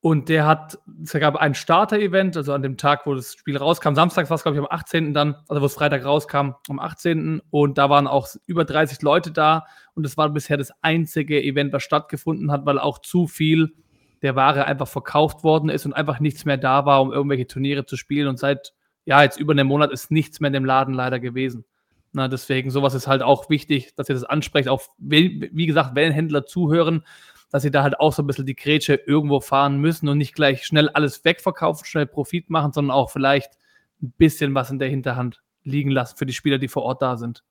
Und 0.01 0.29
der 0.29 0.45
hat, 0.45 0.79
es 1.03 1.11
gab 1.11 1.35
ein 1.35 1.55
Starter-Event, 1.55 2.37
also 2.37 2.53
an 2.53 2.61
dem 2.61 2.77
Tag, 2.77 3.05
wo 3.05 3.15
das 3.15 3.33
Spiel 3.33 3.57
rauskam. 3.57 3.95
Samstags 3.95 4.29
war 4.29 4.35
es, 4.35 4.43
glaube 4.43 4.55
ich, 4.55 4.61
am 4.63 4.67
18. 4.69 5.13
dann, 5.13 5.35
also 5.49 5.61
wo 5.61 5.65
es 5.65 5.73
Freitag 5.73 6.05
rauskam, 6.05 6.51
am 6.69 6.79
18. 6.79 7.41
Und 7.49 7.77
da 7.77 7.89
waren 7.89 8.07
auch 8.07 8.27
über 8.45 8.63
30 8.63 9.01
Leute 9.01 9.31
da. 9.31 9.65
Und 9.95 10.05
es 10.05 10.15
war 10.15 10.29
bisher 10.29 10.55
das 10.55 10.71
einzige 10.81 11.43
Event, 11.43 11.73
was 11.73 11.83
stattgefunden 11.83 12.49
hat, 12.49 12.65
weil 12.65 12.79
auch 12.79 12.99
zu 12.99 13.27
viel 13.27 13.73
der 14.21 14.35
Ware 14.37 14.65
einfach 14.65 14.87
verkauft 14.87 15.43
worden 15.43 15.69
ist 15.69 15.85
und 15.85 15.93
einfach 15.93 16.21
nichts 16.21 16.45
mehr 16.45 16.57
da 16.57 16.85
war, 16.85 17.01
um 17.01 17.11
irgendwelche 17.11 17.47
Turniere 17.47 17.85
zu 17.85 17.97
spielen. 17.97 18.27
Und 18.27 18.39
seit 18.39 18.73
ja, 19.09 19.23
jetzt 19.23 19.39
über 19.39 19.53
einen 19.53 19.65
Monat 19.65 19.91
ist 19.91 20.11
nichts 20.11 20.39
mehr 20.39 20.49
in 20.49 20.53
dem 20.53 20.65
Laden 20.65 20.93
leider 20.93 21.19
gewesen. 21.19 21.65
Na, 22.11 22.27
deswegen, 22.27 22.69
sowas 22.69 22.93
ist 22.93 23.07
halt 23.07 23.23
auch 23.23 23.49
wichtig, 23.49 23.95
dass 23.95 24.07
ihr 24.07 24.13
das 24.13 24.23
ansprecht. 24.23 24.69
Auch, 24.69 24.83
wie 24.99 25.65
gesagt, 25.65 25.95
wenn 25.95 26.11
Händler 26.11 26.45
zuhören, 26.45 27.03
dass 27.49 27.63
sie 27.63 27.71
da 27.71 27.81
halt 27.81 27.99
auch 27.99 28.13
so 28.13 28.21
ein 28.21 28.27
bisschen 28.27 28.45
die 28.45 28.55
Grätsche 28.55 28.93
irgendwo 28.93 29.39
fahren 29.39 29.77
müssen 29.77 30.07
und 30.09 30.19
nicht 30.19 30.35
gleich 30.35 30.63
schnell 30.63 30.89
alles 30.89 31.25
wegverkaufen, 31.25 31.87
schnell 31.87 32.05
Profit 32.05 32.51
machen, 32.51 32.71
sondern 32.71 32.95
auch 32.95 33.09
vielleicht 33.09 33.53
ein 33.99 34.13
bisschen 34.15 34.53
was 34.53 34.69
in 34.69 34.77
der 34.77 34.89
Hinterhand 34.89 35.41
liegen 35.63 35.89
lassen 35.89 36.15
für 36.15 36.27
die 36.27 36.33
Spieler, 36.33 36.59
die 36.59 36.67
vor 36.67 36.83
Ort 36.83 37.01
da 37.01 37.17
sind. 37.17 37.43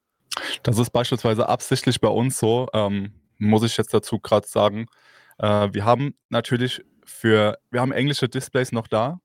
Das 0.62 0.78
ist 0.78 0.90
beispielsweise 0.90 1.48
absichtlich 1.48 2.00
bei 2.00 2.08
uns 2.08 2.38
so, 2.38 2.68
ähm, 2.72 3.14
muss 3.38 3.64
ich 3.64 3.76
jetzt 3.76 3.92
dazu 3.92 4.20
gerade 4.20 4.46
sagen. 4.46 4.86
Äh, 5.38 5.70
wir 5.72 5.84
haben 5.84 6.14
natürlich 6.28 6.84
für, 7.04 7.58
wir 7.72 7.80
haben 7.80 7.90
englische 7.90 8.28
Displays 8.28 8.70
noch 8.70 8.86
da, 8.86 9.20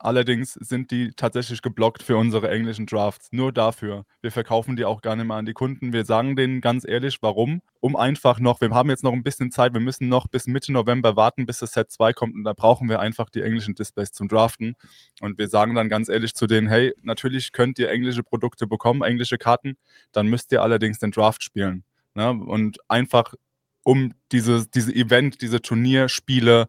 Allerdings 0.00 0.52
sind 0.52 0.92
die 0.92 1.10
tatsächlich 1.10 1.60
geblockt 1.60 2.04
für 2.04 2.16
unsere 2.16 2.48
englischen 2.50 2.86
Drafts. 2.86 3.28
Nur 3.32 3.52
dafür. 3.52 4.04
Wir 4.20 4.30
verkaufen 4.30 4.76
die 4.76 4.84
auch 4.84 5.02
gerne 5.02 5.24
mal 5.24 5.38
an 5.38 5.46
die 5.46 5.54
Kunden. 5.54 5.92
Wir 5.92 6.04
sagen 6.04 6.36
denen 6.36 6.60
ganz 6.60 6.86
ehrlich, 6.86 7.18
warum? 7.20 7.62
Um 7.80 7.96
einfach 7.96 8.38
noch, 8.38 8.60
wir 8.60 8.70
haben 8.70 8.90
jetzt 8.90 9.02
noch 9.02 9.12
ein 9.12 9.24
bisschen 9.24 9.50
Zeit, 9.50 9.72
wir 9.72 9.80
müssen 9.80 10.08
noch 10.08 10.28
bis 10.28 10.46
Mitte 10.46 10.72
November 10.72 11.16
warten, 11.16 11.46
bis 11.46 11.58
das 11.58 11.72
Set 11.72 11.90
2 11.90 12.12
kommt 12.12 12.34
und 12.36 12.44
da 12.44 12.52
brauchen 12.52 12.88
wir 12.88 13.00
einfach 13.00 13.28
die 13.28 13.42
englischen 13.42 13.74
Displays 13.74 14.12
zum 14.12 14.28
Draften. 14.28 14.76
Und 15.20 15.36
wir 15.36 15.48
sagen 15.48 15.74
dann 15.74 15.88
ganz 15.88 16.08
ehrlich 16.08 16.34
zu 16.34 16.46
denen, 16.46 16.68
hey, 16.68 16.94
natürlich 17.02 17.50
könnt 17.50 17.78
ihr 17.80 17.90
englische 17.90 18.22
Produkte 18.22 18.68
bekommen, 18.68 19.02
englische 19.02 19.36
Karten, 19.36 19.76
dann 20.12 20.28
müsst 20.28 20.52
ihr 20.52 20.62
allerdings 20.62 21.00
den 21.00 21.10
Draft 21.10 21.42
spielen. 21.42 21.82
Ne? 22.14 22.30
Und 22.30 22.78
einfach 22.88 23.34
um 23.82 24.14
diese, 24.30 24.68
diese 24.68 24.94
Event, 24.94 25.42
diese 25.42 25.60
Turnierspiele 25.60 26.68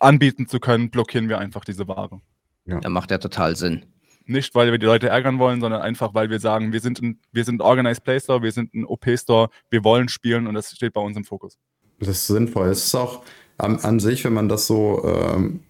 anbieten 0.00 0.48
zu 0.48 0.60
können, 0.60 0.90
blockieren 0.90 1.28
wir 1.28 1.38
einfach 1.38 1.64
diese 1.64 1.86
Ware. 1.88 2.20
Ja. 2.70 2.80
Dann 2.80 2.92
macht 2.92 3.10
ja 3.10 3.18
total 3.18 3.56
Sinn. 3.56 3.84
Nicht, 4.26 4.54
weil 4.54 4.70
wir 4.70 4.78
die 4.78 4.86
Leute 4.86 5.08
ärgern 5.08 5.38
wollen, 5.38 5.60
sondern 5.60 5.82
einfach, 5.82 6.14
weil 6.14 6.30
wir 6.30 6.38
sagen, 6.38 6.72
wir 6.72 6.80
sind 6.80 7.02
ein, 7.02 7.18
wir 7.32 7.44
sind 7.44 7.60
Organized 7.60 8.04
Play 8.04 8.20
Store, 8.20 8.42
wir 8.42 8.52
sind 8.52 8.72
ein 8.74 8.84
OP-Store, 8.84 9.48
wir 9.70 9.82
wollen 9.82 10.08
spielen 10.08 10.46
und 10.46 10.54
das 10.54 10.70
steht 10.70 10.92
bei 10.92 11.00
uns 11.00 11.16
im 11.16 11.24
Fokus. 11.24 11.58
Das 11.98 12.08
ist 12.08 12.26
sinnvoll. 12.28 12.68
Es 12.68 12.84
ist 12.84 12.94
auch 12.94 13.22
an, 13.58 13.78
an 13.80 13.98
sich, 13.98 14.24
wenn 14.24 14.32
man 14.32 14.48
das 14.48 14.66
so 14.66 15.02
ähm, 15.04 15.60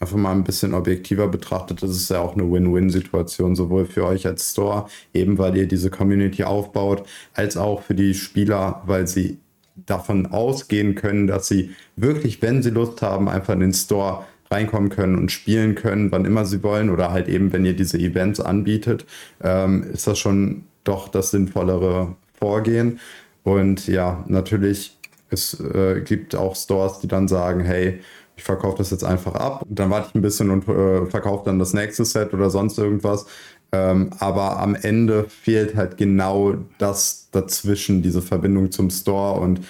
einfach 0.00 0.16
mal 0.16 0.32
ein 0.32 0.44
bisschen 0.44 0.74
objektiver 0.74 1.28
betrachtet, 1.28 1.82
ist 1.82 1.90
es 1.90 2.08
ja 2.08 2.20
auch 2.20 2.34
eine 2.34 2.50
Win-Win-Situation, 2.50 3.54
sowohl 3.54 3.86
für 3.86 4.06
euch 4.06 4.26
als 4.26 4.52
Store, 4.52 4.86
eben 5.12 5.38
weil 5.38 5.56
ihr 5.56 5.68
diese 5.68 5.90
Community 5.90 6.44
aufbaut, 6.44 7.06
als 7.34 7.56
auch 7.56 7.82
für 7.82 7.94
die 7.94 8.14
Spieler, 8.14 8.82
weil 8.86 9.06
sie 9.06 9.38
davon 9.76 10.26
ausgehen 10.26 10.94
können, 10.94 11.26
dass 11.26 11.48
sie 11.48 11.74
wirklich, 11.96 12.40
wenn 12.42 12.62
sie 12.62 12.70
Lust 12.70 13.02
haben, 13.02 13.28
einfach 13.28 13.54
in 13.54 13.60
den 13.60 13.72
Store 13.72 14.24
reinkommen 14.50 14.90
können 14.90 15.16
und 15.16 15.30
spielen 15.30 15.74
können, 15.74 16.10
wann 16.10 16.24
immer 16.24 16.44
sie 16.44 16.62
wollen 16.62 16.90
oder 16.90 17.10
halt 17.12 17.28
eben, 17.28 17.52
wenn 17.52 17.64
ihr 17.64 17.74
diese 17.74 17.98
Events 17.98 18.40
anbietet, 18.40 19.06
ähm, 19.42 19.84
ist 19.92 20.06
das 20.06 20.18
schon 20.18 20.64
doch 20.84 21.08
das 21.08 21.30
sinnvollere 21.30 22.16
Vorgehen. 22.34 23.00
Und 23.44 23.86
ja, 23.86 24.24
natürlich, 24.26 24.96
es 25.30 25.58
äh, 25.60 26.00
gibt 26.00 26.34
auch 26.34 26.56
Stores, 26.56 26.98
die 27.00 27.08
dann 27.08 27.28
sagen, 27.28 27.60
hey, 27.60 28.00
ich 28.36 28.42
verkaufe 28.42 28.78
das 28.78 28.90
jetzt 28.90 29.04
einfach 29.04 29.34
ab. 29.34 29.64
Und 29.68 29.78
dann 29.78 29.90
warte 29.90 30.08
ich 30.08 30.14
ein 30.14 30.22
bisschen 30.22 30.50
und 30.50 30.66
äh, 30.66 31.06
verkaufe 31.06 31.44
dann 31.44 31.58
das 31.58 31.74
nächste 31.74 32.04
Set 32.04 32.32
oder 32.32 32.50
sonst 32.50 32.78
irgendwas. 32.78 33.26
Ähm, 33.72 34.10
aber 34.18 34.58
am 34.58 34.74
Ende 34.74 35.26
fehlt 35.28 35.76
halt 35.76 35.96
genau 35.96 36.54
das 36.78 37.28
dazwischen, 37.30 38.02
diese 38.02 38.22
Verbindung 38.22 38.72
zum 38.72 38.90
Store 38.90 39.38
und 39.40 39.60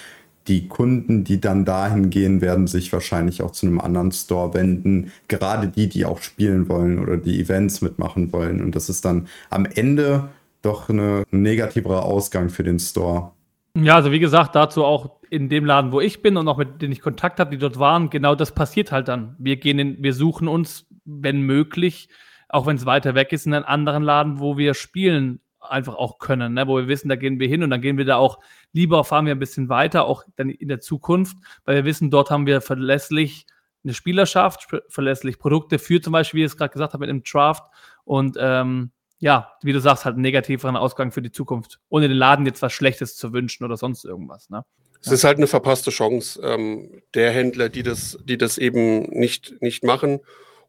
die 0.51 0.67
Kunden, 0.67 1.23
die 1.23 1.39
dann 1.39 1.63
dahin 1.63 2.09
gehen, 2.09 2.41
werden 2.41 2.67
sich 2.67 2.91
wahrscheinlich 2.91 3.41
auch 3.41 3.51
zu 3.51 3.65
einem 3.65 3.79
anderen 3.79 4.11
Store 4.11 4.53
wenden. 4.53 5.13
Gerade 5.29 5.69
die, 5.69 5.87
die 5.87 6.03
auch 6.03 6.21
spielen 6.21 6.67
wollen 6.67 6.99
oder 6.99 7.15
die 7.15 7.39
Events 7.39 7.81
mitmachen 7.81 8.33
wollen. 8.33 8.61
Und 8.61 8.75
das 8.75 8.89
ist 8.89 9.05
dann 9.05 9.29
am 9.49 9.65
Ende 9.65 10.27
doch 10.61 10.89
ein 10.89 11.23
negativerer 11.31 12.03
Ausgang 12.03 12.49
für 12.49 12.63
den 12.63 12.79
Store. 12.79 13.31
Ja, 13.75 13.95
also 13.95 14.11
wie 14.11 14.19
gesagt, 14.19 14.53
dazu 14.55 14.83
auch 14.83 15.21
in 15.29 15.47
dem 15.47 15.63
Laden, 15.63 15.93
wo 15.93 16.01
ich 16.01 16.21
bin 16.21 16.35
und 16.35 16.49
auch 16.49 16.57
mit 16.57 16.81
denen 16.81 16.91
ich 16.91 16.99
Kontakt 16.99 17.39
habe, 17.39 17.51
die 17.51 17.57
dort 17.57 17.79
waren, 17.79 18.09
genau 18.09 18.35
das 18.35 18.51
passiert 18.51 18.91
halt 18.91 19.07
dann. 19.07 19.37
Wir 19.39 19.55
gehen 19.55 19.79
in, 19.79 20.03
wir 20.03 20.13
suchen 20.13 20.49
uns, 20.49 20.85
wenn 21.05 21.43
möglich, 21.43 22.09
auch 22.49 22.65
wenn 22.65 22.75
es 22.75 22.85
weiter 22.85 23.15
weg 23.15 23.31
ist, 23.31 23.45
in 23.45 23.53
einen 23.53 23.63
anderen 23.63 24.03
Laden, 24.03 24.39
wo 24.41 24.57
wir 24.57 24.73
spielen 24.73 25.39
einfach 25.61 25.95
auch 25.95 26.17
können, 26.17 26.53
ne? 26.53 26.67
wo 26.67 26.77
wir 26.77 26.87
wissen, 26.87 27.09
da 27.09 27.15
gehen 27.15 27.39
wir 27.39 27.47
hin 27.47 27.63
und 27.63 27.69
dann 27.69 27.81
gehen 27.81 27.97
wir 27.97 28.05
da 28.05 28.17
auch 28.17 28.39
lieber, 28.73 29.03
fahren 29.03 29.25
wir 29.25 29.35
ein 29.35 29.39
bisschen 29.39 29.69
weiter, 29.69 30.05
auch 30.05 30.23
dann 30.35 30.49
in 30.49 30.67
der 30.67 30.81
Zukunft, 30.81 31.37
weil 31.65 31.75
wir 31.75 31.85
wissen, 31.85 32.09
dort 32.09 32.31
haben 32.31 32.45
wir 32.45 32.61
verlässlich 32.61 33.45
eine 33.83 33.93
Spielerschaft, 33.93 34.67
verlässlich 34.89 35.39
Produkte 35.39 35.79
für 35.79 36.01
zum 36.01 36.13
Beispiel, 36.13 36.39
wie 36.39 36.43
ich 36.43 36.51
es 36.51 36.57
gerade 36.57 36.73
gesagt 36.73 36.93
habe, 36.93 37.01
mit 37.01 37.09
dem 37.09 37.23
Draft 37.23 37.63
und 38.03 38.37
ähm, 38.39 38.91
ja, 39.19 39.53
wie 39.61 39.71
du 39.71 39.79
sagst, 39.79 40.05
halt 40.05 40.15
einen 40.15 40.23
negativeren 40.23 40.75
Ausgang 40.75 41.11
für 41.11 41.21
die 41.21 41.31
Zukunft, 41.31 41.79
ohne 41.89 42.07
den 42.07 42.17
Laden 42.17 42.45
jetzt 42.45 42.61
was 42.63 42.73
Schlechtes 42.73 43.15
zu 43.15 43.33
wünschen 43.33 43.63
oder 43.63 43.77
sonst 43.77 44.03
irgendwas. 44.03 44.49
Ne? 44.49 44.65
Es 44.99 45.11
ist 45.11 45.23
halt 45.23 45.37
eine 45.37 45.47
verpasste 45.47 45.91
Chance 45.91 46.41
ähm, 46.43 47.01
der 47.13 47.31
Händler, 47.31 47.69
die 47.69 47.83
das, 47.83 48.17
die 48.23 48.37
das 48.37 48.57
eben 48.57 49.03
nicht, 49.03 49.61
nicht 49.61 49.83
machen 49.83 50.21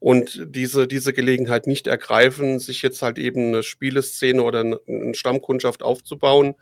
und 0.02 0.48
diese, 0.50 0.88
diese 0.88 1.12
Gelegenheit 1.12 1.68
nicht 1.68 1.86
ergreifen, 1.86 2.58
sich 2.58 2.82
jetzt 2.82 3.02
halt 3.02 3.18
eben 3.18 3.46
eine 3.46 3.62
Spieleszene 3.62 4.42
oder 4.42 4.78
eine 4.88 5.14
Stammkundschaft 5.14 5.84
aufzubauen, 5.84 6.56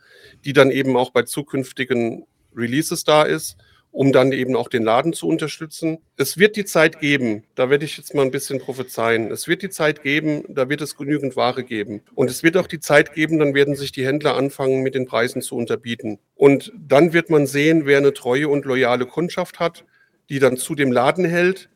die 0.45 0.53
dann 0.53 0.69
eben 0.69 0.95
auch 0.95 1.09
bei 1.09 1.23
zukünftigen 1.23 2.27
Releases 2.55 3.03
da 3.03 3.23
ist, 3.23 3.57
um 3.89 4.11
dann 4.11 4.31
eben 4.31 4.55
auch 4.55 4.69
den 4.69 4.83
Laden 4.83 5.11
zu 5.13 5.27
unterstützen. 5.27 5.97
Es 6.17 6.37
wird 6.37 6.55
die 6.55 6.65
Zeit 6.65 6.99
geben, 6.99 7.43
da 7.55 7.71
werde 7.71 7.83
ich 7.83 7.97
jetzt 7.97 8.13
mal 8.13 8.21
ein 8.21 8.29
bisschen 8.29 8.59
prophezeien, 8.59 9.31
es 9.31 9.47
wird 9.47 9.63
die 9.63 9.71
Zeit 9.71 10.03
geben, 10.03 10.43
da 10.47 10.69
wird 10.69 10.81
es 10.81 10.95
genügend 10.95 11.35
Ware 11.35 11.63
geben. 11.63 12.03
Und 12.13 12.29
es 12.29 12.43
wird 12.43 12.57
auch 12.57 12.67
die 12.67 12.79
Zeit 12.79 13.15
geben, 13.15 13.39
dann 13.39 13.55
werden 13.55 13.75
sich 13.75 13.91
die 13.91 14.05
Händler 14.05 14.35
anfangen, 14.35 14.83
mit 14.83 14.93
den 14.93 15.07
Preisen 15.07 15.41
zu 15.41 15.55
unterbieten. 15.55 16.19
Und 16.35 16.71
dann 16.77 17.11
wird 17.11 17.31
man 17.31 17.47
sehen, 17.47 17.87
wer 17.87 17.97
eine 17.97 18.13
treue 18.13 18.49
und 18.49 18.65
loyale 18.65 19.07
Kundschaft 19.07 19.59
hat, 19.59 19.83
die 20.29 20.37
dann 20.37 20.57
zu 20.57 20.75
dem 20.75 20.91
Laden 20.91 21.25
hält, 21.25 21.70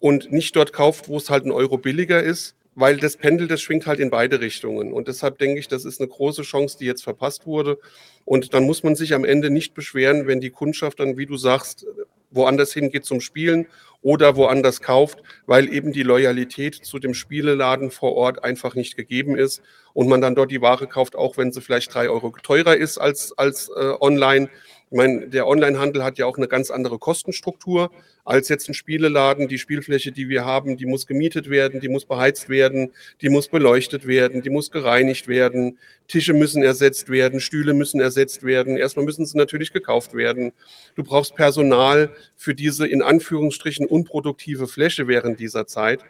und 0.00 0.32
nicht 0.32 0.54
dort 0.56 0.72
kauft, 0.72 1.08
wo 1.08 1.16
es 1.16 1.30
halt 1.30 1.44
ein 1.44 1.50
Euro 1.50 1.78
billiger 1.78 2.22
ist, 2.22 2.54
weil 2.74 2.98
das 2.98 3.16
Pendel, 3.16 3.48
das 3.48 3.60
schwingt 3.60 3.86
halt 3.86 3.98
in 3.98 4.10
beide 4.10 4.40
Richtungen. 4.40 4.92
Und 4.92 5.08
deshalb 5.08 5.38
denke 5.38 5.58
ich, 5.58 5.66
das 5.66 5.84
ist 5.84 6.00
eine 6.00 6.08
große 6.08 6.42
Chance, 6.42 6.78
die 6.78 6.86
jetzt 6.86 7.02
verpasst 7.02 7.44
wurde. 7.44 7.78
Und 8.24 8.54
dann 8.54 8.64
muss 8.64 8.84
man 8.84 8.94
sich 8.94 9.14
am 9.14 9.24
Ende 9.24 9.50
nicht 9.50 9.74
beschweren, 9.74 10.28
wenn 10.28 10.40
die 10.40 10.50
Kundschaft 10.50 11.00
dann, 11.00 11.16
wie 11.16 11.26
du 11.26 11.36
sagst, 11.36 11.86
woanders 12.30 12.72
hingeht 12.72 13.04
zum 13.04 13.20
Spielen 13.20 13.66
oder 14.00 14.36
woanders 14.36 14.80
kauft, 14.80 15.22
weil 15.46 15.72
eben 15.72 15.92
die 15.92 16.04
Loyalität 16.04 16.74
zu 16.74 16.98
dem 16.98 17.14
Spieleladen 17.14 17.90
vor 17.90 18.14
Ort 18.14 18.44
einfach 18.44 18.74
nicht 18.74 18.96
gegeben 18.96 19.36
ist 19.36 19.60
und 19.92 20.08
man 20.08 20.20
dann 20.20 20.36
dort 20.36 20.52
die 20.52 20.60
Ware 20.60 20.86
kauft, 20.86 21.16
auch 21.16 21.36
wenn 21.36 21.50
sie 21.50 21.60
vielleicht 21.60 21.92
drei 21.92 22.08
Euro 22.08 22.32
teurer 22.42 22.76
ist 22.76 22.98
als, 22.98 23.36
als 23.36 23.70
äh, 23.70 23.94
online. 24.00 24.50
Ich 24.90 24.96
meine, 24.96 25.28
der 25.28 25.46
Onlinehandel 25.46 26.02
hat 26.02 26.16
ja 26.16 26.24
auch 26.24 26.38
eine 26.38 26.48
ganz 26.48 26.70
andere 26.70 26.98
Kostenstruktur 26.98 27.90
als 28.24 28.48
jetzt 28.48 28.68
ein 28.68 28.74
Spieleladen. 28.74 29.46
Die 29.46 29.58
Spielfläche, 29.58 30.12
die 30.12 30.30
wir 30.30 30.46
haben, 30.46 30.78
die 30.78 30.86
muss 30.86 31.06
gemietet 31.06 31.50
werden, 31.50 31.80
die 31.80 31.88
muss 31.88 32.06
beheizt 32.06 32.48
werden, 32.48 32.92
die 33.20 33.28
muss 33.28 33.48
beleuchtet 33.48 34.06
werden, 34.06 34.40
die 34.40 34.48
muss 34.48 34.70
gereinigt 34.70 35.28
werden, 35.28 35.78
Tische 36.08 36.32
müssen 36.32 36.62
ersetzt 36.62 37.10
werden, 37.10 37.40
Stühle 37.40 37.74
müssen 37.74 38.00
ersetzt 38.00 38.44
werden. 38.44 38.78
Erstmal 38.78 39.04
müssen 39.04 39.26
sie 39.26 39.36
natürlich 39.36 39.74
gekauft 39.74 40.14
werden. 40.14 40.52
Du 40.94 41.04
brauchst 41.04 41.34
Personal 41.34 42.10
für 42.34 42.54
diese 42.54 42.86
in 42.86 43.02
Anführungsstrichen 43.02 43.86
unproduktive 43.86 44.68
Fläche 44.68 45.06
während 45.06 45.38
dieser 45.38 45.66
Zeit. 45.66 46.00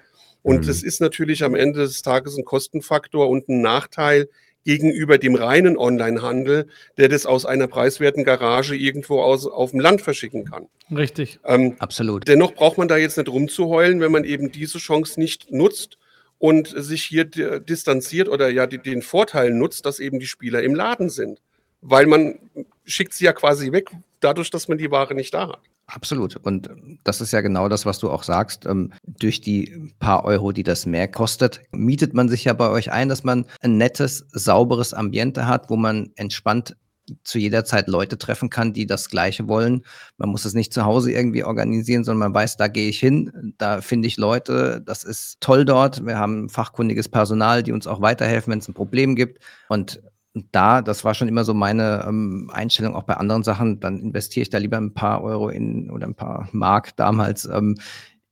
Und 0.43 0.63
mhm. 0.63 0.67
das 0.67 0.85
ist 0.85 1.01
natürlich 1.01 1.43
am 1.43 1.57
Ende 1.57 1.81
des 1.81 2.03
Tages 2.03 2.39
ein 2.39 2.45
Kostenfaktor 2.45 3.29
und 3.29 3.49
ein 3.49 3.61
Nachteil, 3.61 4.29
gegenüber 4.65 5.19
dem 5.19 5.35
reinen 5.35 5.77
Onlinehandel, 5.77 6.69
der 6.97 7.09
das 7.09 7.27
aus 7.27 7.47
einer 7.47 7.67
preiswerten 7.67 8.25
Garage 8.25 8.77
irgendwo 8.77 9.23
aus, 9.23 9.47
auf 9.47 9.71
dem 9.71 9.81
Land 9.81 10.03
verschicken 10.03 10.45
kann. 10.45 10.69
Richtig. 10.95 11.41
Ähm, 11.45 11.77
Absolut. 11.79 12.29
Dennoch 12.29 12.55
braucht 12.55 12.79
man 12.79 12.89
da 12.89 12.97
jetzt 12.97 13.17
nicht 13.17 13.29
rumzuheulen, 13.29 14.01
wenn 14.01 14.13
man 14.13 14.25
eben 14.25 14.53
diese 14.53 14.79
Chance 14.79 15.19
nicht 15.19 15.51
nutzt 15.51 15.99
und 16.39 16.69
sich 16.69 17.03
hier 17.03 17.25
distanziert 17.25 18.29
oder 18.29 18.49
ja 18.51 18.67
den 18.67 19.03
Vorteil 19.03 19.53
nutzt, 19.53 19.87
dass 19.87 20.01
eben 20.01 20.21
die 20.21 20.27
Spieler 20.27 20.63
im 20.63 20.75
Laden 20.75 21.11
sind. 21.11 21.41
Weil 21.81 22.07
man 22.07 22.39
schickt 22.85 23.15
sie 23.15 23.25
ja 23.25 23.33
quasi 23.33 23.73
weg, 23.73 23.91
dadurch, 24.21 24.51
dass 24.51 24.69
man 24.69 24.79
die 24.79 24.91
Ware 24.91 25.15
nicht 25.15 25.35
da 25.35 25.49
hat. 25.49 25.61
Absolut. 25.91 26.37
Und 26.37 26.69
das 27.03 27.23
ist 27.23 27.33
ja 27.33 27.41
genau 27.41 27.69
das, 27.69 27.87
was 27.87 27.99
du 27.99 28.11
auch 28.11 28.23
sagst. 28.23 28.67
Ähm, 28.67 28.93
durch 29.07 29.41
die 29.41 29.95
paar 29.99 30.25
Euro, 30.25 30.53
die 30.53 30.63
das 30.63 30.85
mehr 30.85 31.09
kostet, 31.09 31.63
mietet 31.73 32.13
man 32.13 32.29
sich 32.29 32.45
ja 32.45 32.53
bei 32.53 32.69
euch 32.69 32.93
ein, 32.93 33.09
dass 33.09 33.25
man 33.25 33.47
ein 33.63 33.79
nettes, 33.79 34.27
sauberes 34.33 34.93
Ambiente 34.93 35.47
hat, 35.47 35.71
wo 35.71 35.77
man 35.77 36.11
entspannt 36.17 36.77
zu 37.25 37.39
jeder 37.39 37.65
Zeit 37.65 37.89
Leute 37.89 38.19
treffen 38.19 38.51
kann, 38.51 38.75
die 38.75 38.87
das 38.87 39.09
Gleiche 39.09 39.49
wollen. 39.49 39.83
Man 40.19 40.29
muss 40.29 40.45
es 40.45 40.53
nicht 40.53 40.75
zu 40.75 40.85
Hause 40.85 41.11
irgendwie 41.11 41.43
organisieren, 41.43 42.05
sondern 42.05 42.31
man 42.31 42.35
weiß, 42.35 42.59
da 42.59 42.69
gehe 42.69 42.91
ich 42.91 42.99
hin, 42.99 43.55
da 43.57 43.81
finde 43.81 44.09
ich 44.09 44.19
Leute, 44.19 44.83
das 44.85 45.05
ist 45.05 45.41
toll 45.41 45.65
dort. 45.65 46.05
Wir 46.05 46.19
haben 46.19 46.51
fachkundiges 46.51 47.09
Personal, 47.09 47.63
die 47.63 47.73
uns 47.73 47.87
auch 47.87 48.03
weiterhelfen, 48.03 48.51
wenn 48.51 48.59
es 48.59 48.69
ein 48.69 48.75
Problem 48.75 49.17
gibt. 49.17 49.43
Und 49.71 50.03
da, 50.35 50.83
das 50.83 51.05
war 51.05 51.15
schon 51.15 51.29
immer 51.29 51.45
so 51.45 51.55
meine 51.55 52.05
ähm, 52.07 52.51
Einstellung, 52.53 52.95
auch 52.95 53.05
bei 53.05 53.15
anderen 53.15 53.43
Sachen, 53.43 53.81
dann 53.81 53.99
investiere 54.01 54.43
ich 54.43 54.51
da 54.51 54.59
lieber 54.59 54.77
ein 54.77 54.95
paar 54.95 55.23
Euro 55.23 55.49
in 55.49 55.91
oder 55.91 56.07
ein 56.07 56.15
paar 56.15 56.49
Mark 56.53 56.97
damals 56.97 57.45
ähm, 57.47 57.77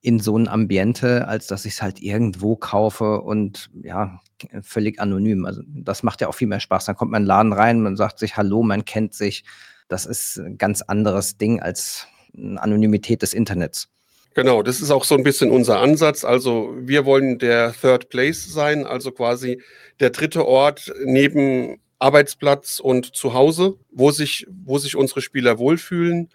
in 0.03 0.21
so 0.21 0.37
ein 0.39 0.47
Ambiente, 0.47 1.27
als 1.27 1.47
dass 1.49 1.65
ich 1.65 1.75
es 1.75 1.83
halt 1.83 2.01
irgendwo 2.01 2.55
kaufe 2.55 3.23
und 3.23 3.71
ja, 3.83 4.21
völlig 4.63 5.01
anonym. 5.01 5.45
Also 5.45 5.63
das 5.67 6.03
macht 6.03 6.21
ja 6.21 6.29
auch 6.29 6.35
viel 6.35 6.49
mehr 6.49 6.61
Spaß. 6.61 6.85
Dann 6.85 6.97
kommt 6.97 7.11
man 7.11 7.23
in 7.23 7.25
den 7.25 7.29
Laden 7.29 7.53
rein, 7.53 7.81
man 7.81 7.97
sagt 7.97 8.19
sich 8.19 8.37
Hallo, 8.37 8.63
man 8.63 8.85
kennt 8.85 9.15
sich. 9.15 9.45
Das 9.89 10.07
ist 10.07 10.39
ein 10.39 10.59
ganz 10.59 10.83
anderes 10.83 11.39
Ding 11.39 11.61
als 11.61 12.07
Anonymität 12.35 13.23
des 13.23 13.35
Internets. 13.35 13.89
Genau, 14.35 14.63
das 14.63 14.81
ist 14.81 14.91
auch 14.91 15.05
so 15.05 15.17
ein 15.17 15.23
bisschen 15.23 15.51
unser 15.51 15.81
Ansatz. 15.81 16.23
Also 16.23 16.75
wir 16.79 17.07
wollen 17.07 17.39
der 17.39 17.73
Third 17.73 18.11
Place 18.11 18.53
sein, 18.53 18.87
also 18.87 19.11
quasi 19.11 19.63
der 19.99 20.11
dritte 20.11 20.47
Ort 20.47 20.93
neben 21.05 21.81
Arbeitsplatz 21.99 22.81
und 22.81 23.15
Zuhause, 23.17 23.77
wo 23.91 24.11
sich, 24.11 24.47
wo 24.51 24.79
sich 24.79 24.97
unsere 24.97 25.21
Spieler 25.21 25.59
wohlfühlen. 25.59 26.31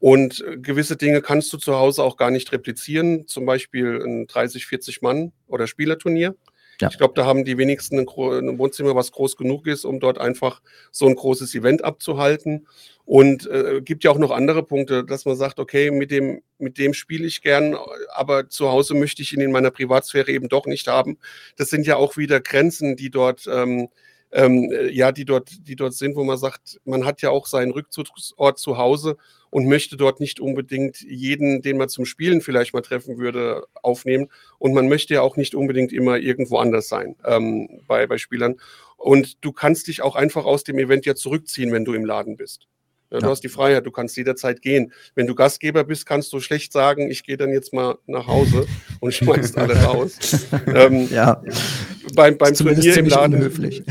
Und 0.00 0.44
gewisse 0.56 0.96
Dinge 0.96 1.22
kannst 1.22 1.52
du 1.52 1.56
zu 1.56 1.76
Hause 1.76 2.02
auch 2.02 2.16
gar 2.16 2.30
nicht 2.30 2.52
replizieren, 2.52 3.26
zum 3.26 3.46
Beispiel 3.46 4.02
ein 4.04 4.26
30, 4.26 4.66
40 4.66 5.02
Mann 5.02 5.32
oder 5.46 5.66
Spielerturnier. 5.66 6.34
Ja. 6.80 6.88
Ich 6.90 6.98
glaube, 6.98 7.14
da 7.14 7.24
haben 7.24 7.44
die 7.44 7.56
wenigsten 7.56 7.98
ein, 7.98 8.08
ein, 8.08 8.58
Wohnzimmer, 8.58 8.94
was 8.94 9.12
groß 9.12 9.36
genug 9.36 9.66
ist, 9.66 9.84
um 9.84 10.00
dort 10.00 10.18
einfach 10.18 10.60
so 10.90 11.06
ein 11.06 11.14
großes 11.14 11.54
Event 11.54 11.84
abzuhalten. 11.84 12.66
Und 13.04 13.46
äh, 13.46 13.80
gibt 13.82 14.02
ja 14.04 14.10
auch 14.10 14.18
noch 14.18 14.30
andere 14.30 14.62
Punkte, 14.62 15.04
dass 15.04 15.24
man 15.24 15.36
sagt, 15.36 15.60
okay, 15.60 15.90
mit 15.90 16.10
dem, 16.10 16.42
mit 16.58 16.78
dem 16.78 16.94
spiele 16.94 17.26
ich 17.26 17.42
gern, 17.42 17.76
aber 18.12 18.48
zu 18.48 18.70
Hause 18.70 18.94
möchte 18.94 19.22
ich 19.22 19.32
ihn 19.32 19.42
in 19.42 19.52
meiner 19.52 19.70
Privatsphäre 19.70 20.30
eben 20.30 20.48
doch 20.48 20.66
nicht 20.66 20.88
haben. 20.88 21.18
Das 21.56 21.68
sind 21.68 21.86
ja 21.86 21.96
auch 21.96 22.16
wieder 22.16 22.40
Grenzen, 22.40 22.96
die 22.96 23.10
dort 23.10 23.46
ähm, 23.46 23.88
ähm, 24.34 24.70
ja, 24.90 25.12
die 25.12 25.24
dort, 25.24 25.50
die 25.68 25.76
dort 25.76 25.94
sind, 25.94 26.16
wo 26.16 26.24
man 26.24 26.36
sagt, 26.36 26.80
man 26.84 27.06
hat 27.06 27.22
ja 27.22 27.30
auch 27.30 27.46
seinen 27.46 27.70
Rückzugsort 27.70 28.58
zu 28.58 28.76
Hause 28.76 29.16
und 29.50 29.68
möchte 29.68 29.96
dort 29.96 30.18
nicht 30.18 30.40
unbedingt 30.40 31.00
jeden, 31.02 31.62
den 31.62 31.78
man 31.78 31.88
zum 31.88 32.04
Spielen 32.04 32.40
vielleicht 32.40 32.74
mal 32.74 32.80
treffen 32.80 33.18
würde, 33.18 33.64
aufnehmen. 33.82 34.28
Und 34.58 34.74
man 34.74 34.88
möchte 34.88 35.14
ja 35.14 35.22
auch 35.22 35.36
nicht 35.36 35.54
unbedingt 35.54 35.92
immer 35.92 36.18
irgendwo 36.18 36.58
anders 36.58 36.88
sein 36.88 37.14
ähm, 37.24 37.68
bei, 37.86 38.08
bei 38.08 38.18
Spielern. 38.18 38.56
Und 38.96 39.44
du 39.44 39.52
kannst 39.52 39.86
dich 39.86 40.02
auch 40.02 40.16
einfach 40.16 40.44
aus 40.44 40.64
dem 40.64 40.80
Event 40.80 41.06
ja 41.06 41.14
zurückziehen, 41.14 41.72
wenn 41.72 41.84
du 41.84 41.94
im 41.94 42.04
Laden 42.04 42.36
bist. 42.36 42.66
Ja, 43.14 43.20
du 43.20 43.28
hast 43.28 43.44
die 43.44 43.48
Freiheit, 43.48 43.86
du 43.86 43.92
kannst 43.92 44.16
jederzeit 44.16 44.60
gehen. 44.60 44.92
Wenn 45.14 45.28
du 45.28 45.36
Gastgeber 45.36 45.84
bist, 45.84 46.04
kannst 46.04 46.32
du 46.32 46.40
schlecht 46.40 46.72
sagen, 46.72 47.08
ich 47.12 47.22
gehe 47.22 47.36
dann 47.36 47.50
jetzt 47.50 47.72
mal 47.72 47.96
nach 48.06 48.26
Hause 48.26 48.66
und 49.00 49.14
schmeißt 49.14 49.56
alle 49.56 49.76
raus. 49.84 50.18
ähm, 50.66 51.08
ja. 51.10 51.40
Beim, 52.16 52.36
beim 52.36 52.54
Turnier 52.54 52.96
im 52.96 53.06
Laden. 53.06 53.36
Unhöflich. 53.36 53.84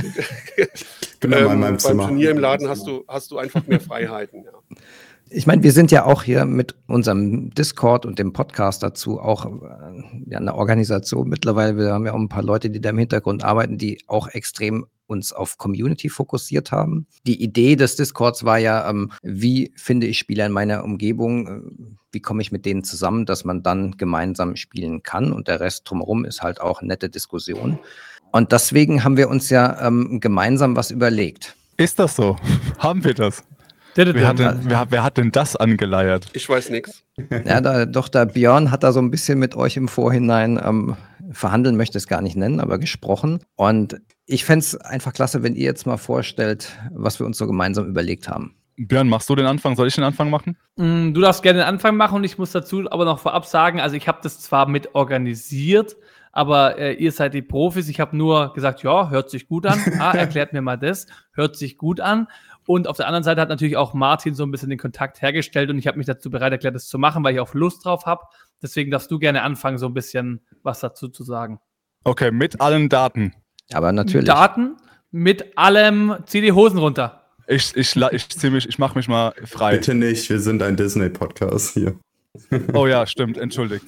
genau, 1.21 1.51
ähm, 1.51 1.61
beim 1.61 1.78
Turnier 1.78 2.32
im 2.32 2.38
Laden 2.38 2.67
hast 2.67 2.86
du, 2.86 3.05
hast 3.07 3.32
du 3.32 3.38
einfach 3.38 3.65
mehr 3.65 3.80
Freiheiten. 3.80 4.43
Ja. 4.43 4.78
Ich 5.30 5.47
meine, 5.47 5.63
wir 5.63 5.71
sind 5.71 5.89
ja 5.89 6.03
auch 6.03 6.24
hier 6.24 6.43
mit 6.43 6.76
unserem 6.88 7.49
Discord 7.51 8.05
und 8.05 8.19
dem 8.19 8.34
Podcast 8.34 8.84
dazu 8.84 9.21
auch 9.21 9.45
äh, 9.45 9.49
ja, 10.28 10.38
eine 10.38 10.53
Organisation 10.53 11.30
mittlerweile. 11.30 11.78
Wir 11.78 11.93
haben 11.93 12.05
ja 12.05 12.11
auch 12.11 12.19
ein 12.19 12.28
paar 12.28 12.43
Leute, 12.43 12.69
die 12.69 12.82
da 12.82 12.89
im 12.89 12.97
Hintergrund 12.97 13.41
arbeiten, 13.45 13.78
die 13.78 13.99
auch 14.07 14.28
extrem 14.28 14.86
uns 15.08 15.34
auf 15.34 15.58
Community 15.58 16.10
fokussiert 16.10 16.72
haben. 16.72 17.08
Die 17.26 17.41
Idee 17.41 17.76
des 17.76 17.95
Discords 17.95 18.43
war 18.43 18.58
ja, 18.58 18.89
ähm, 18.89 19.12
wie 19.22 19.74
finde 19.76 20.08
ich 20.08 20.18
Spieler 20.18 20.45
in 20.45 20.51
meiner 20.51 20.84
Umgebung, 20.84 21.47
äh, 21.47 21.62
wie 22.12 22.22
komme 22.22 22.41
ich 22.41 22.51
mit 22.51 22.66
denen 22.66 22.84
zusammen, 22.84 23.26
dass 23.26 23.45
man 23.45 23.64
dann 23.64 23.97
gemeinsam 23.97 24.56
spielen 24.56 25.04
kann 25.04 25.34
und 25.34 25.47
der 25.47 25.60
Rest 25.60 25.89
drumherum 25.89 26.26
ist 26.26 26.41
halt 26.41 26.62
auch 26.62 26.82
nette 26.82 27.10
Diskussion. 27.10 27.80
Und 28.32 28.51
deswegen 28.51 29.04
haben 29.04 29.18
wir 29.18 29.30
uns 29.30 29.49
ja 29.49 29.86
ähm, 29.86 30.20
gemeinsam 30.20 30.76
was 30.76 30.89
überlegt. 30.89 31.56
Ist 31.78 31.99
das 31.99 32.16
so? 32.16 32.36
haben 32.80 33.04
wir 33.04 33.14
das? 33.14 33.43
Wer 33.95 34.28
hat, 34.28 34.39
denn, 34.39 34.60
wer, 34.64 34.88
wer 34.89 35.04
hat, 35.04 35.18
denn, 35.18 35.32
das 35.32 35.56
angeleiert? 35.56 36.28
Ich 36.34 36.49
weiß 36.49 36.72
nichts. 36.72 37.04
Ja, 37.45 37.62
da, 37.62 37.86
doch, 37.86 38.10
der 38.10 38.26
Björn 38.26 38.72
hat 38.72 38.82
da 38.82 38.91
so 38.91 38.99
ein 38.99 39.12
bisschen 39.12 39.38
mit 39.38 39.56
euch 39.56 39.78
im 39.78 39.88
Vorhinein 39.88 40.60
ähm, 40.64 40.95
verhandeln, 41.32 41.78
möchte 41.78 41.99
es 41.99 42.08
gar 42.08 42.22
nicht 42.22 42.36
nennen, 42.36 42.60
aber 42.60 42.80
gesprochen. 42.80 43.43
Und 43.56 44.01
ich 44.26 44.45
fände 44.45 44.59
es 44.59 44.76
einfach 44.76 45.13
klasse, 45.13 45.43
wenn 45.43 45.55
ihr 45.55 45.65
jetzt 45.65 45.86
mal 45.86 45.97
vorstellt, 45.97 46.78
was 46.91 47.19
wir 47.19 47.26
uns 47.26 47.38
so 47.38 47.47
gemeinsam 47.47 47.88
überlegt 47.88 48.30
haben. 48.30 48.55
Björn, 48.76 49.07
machst 49.07 49.30
du 49.30 49.36
den 49.36 49.45
Anfang? 49.45 49.76
Soll 49.76 49.88
ich 49.88 49.95
den 49.95 50.03
Anfang 50.03 50.30
machen? 50.30 50.57
Mm, 50.78 51.13
du 51.13 51.21
darfst 51.21 51.43
gerne 51.43 51.59
den 51.59 51.67
Anfang 51.67 51.95
machen 51.95 52.15
und 52.15 52.24
ich 52.24 52.38
muss 52.38 52.51
dazu 52.51 52.89
aber 52.89 53.05
noch 53.05 53.19
vorab 53.19 53.45
sagen, 53.45 53.80
also 53.80 53.95
ich 53.95 54.07
habe 54.07 54.19
das 54.24 54.39
zwar 54.39 54.67
mit 54.67 54.95
organisiert, 54.95 55.95
aber 56.32 56.80
äh, 56.80 56.93
ihr 56.93 57.11
seid 57.11 57.36
die 57.36 57.43
Profis. 57.43 57.88
Ich 57.89 57.99
habe 57.99 58.17
nur 58.17 58.53
gesagt, 58.53 58.82
ja, 58.82 59.11
hört 59.11 59.30
sich 59.30 59.47
gut 59.47 59.67
an. 59.67 59.80
Ah, 59.99 60.11
erklärt 60.17 60.53
mir 60.53 60.61
mal 60.61 60.78
das. 60.78 61.05
Hört 61.34 61.55
sich 61.55 61.78
gut 61.78 61.99
an. 61.99 62.28
Und 62.65 62.88
auf 62.88 62.97
der 62.97 63.07
anderen 63.07 63.24
Seite 63.24 63.41
hat 63.41 63.49
natürlich 63.49 63.78
auch 63.78 63.93
Martin 63.93 64.34
so 64.34 64.43
ein 64.43 64.49
bisschen 64.49 64.69
den 64.69 64.80
Kontakt 64.80 65.21
hergestellt 65.21 65.69
und 65.69 65.78
ich 65.78 65.86
habe 65.86 65.97
mich 65.97 66.07
dazu 66.07 66.32
bereit 66.32 66.53
erklärt, 66.53 66.74
das 66.74 66.88
zu 66.88 66.97
machen, 66.97 67.24
weil 67.24 67.36
ich 67.36 67.39
auch 67.39 67.53
Lust 67.53 67.86
drauf 67.86 68.05
habe. 68.05 68.24
Deswegen 68.61 68.89
darfst 68.89 69.11
du 69.11 69.19
gerne 69.19 69.43
anfangen, 69.43 69.78
so 69.78 69.86
ein 69.86 69.93
bisschen 69.93 70.41
was 70.63 70.80
dazu 70.80 71.09
zu 71.09 71.24
sagen. 71.24 71.59
Okay, 72.05 72.32
mit 72.32 72.61
allen 72.61 72.89
Daten. 72.89 73.34
Aber 73.72 73.91
natürlich. 73.91 74.28
Daten 74.28 74.76
mit 75.11 75.57
allem, 75.57 76.16
zieh 76.26 76.41
die 76.41 76.51
Hosen 76.51 76.80
runter. 76.80 77.22
Ich, 77.47 77.76
ich, 77.76 77.95
ich, 77.95 78.43
ich, 78.43 78.70
ich 78.70 78.80
mache 78.80 78.97
mich 78.97 79.07
mal 79.07 79.34
frei. 79.45 79.78
Bitte 79.78 79.93
nicht, 79.93 80.30
wir 80.30 80.39
sind 80.39 80.64
ein 80.64 80.76
Disney-Podcast 80.76 81.74
hier. 81.74 81.95
Oh 82.74 82.88
ja, 82.88 83.05
stimmt, 83.05 83.38
entschuldigt. 83.38 83.86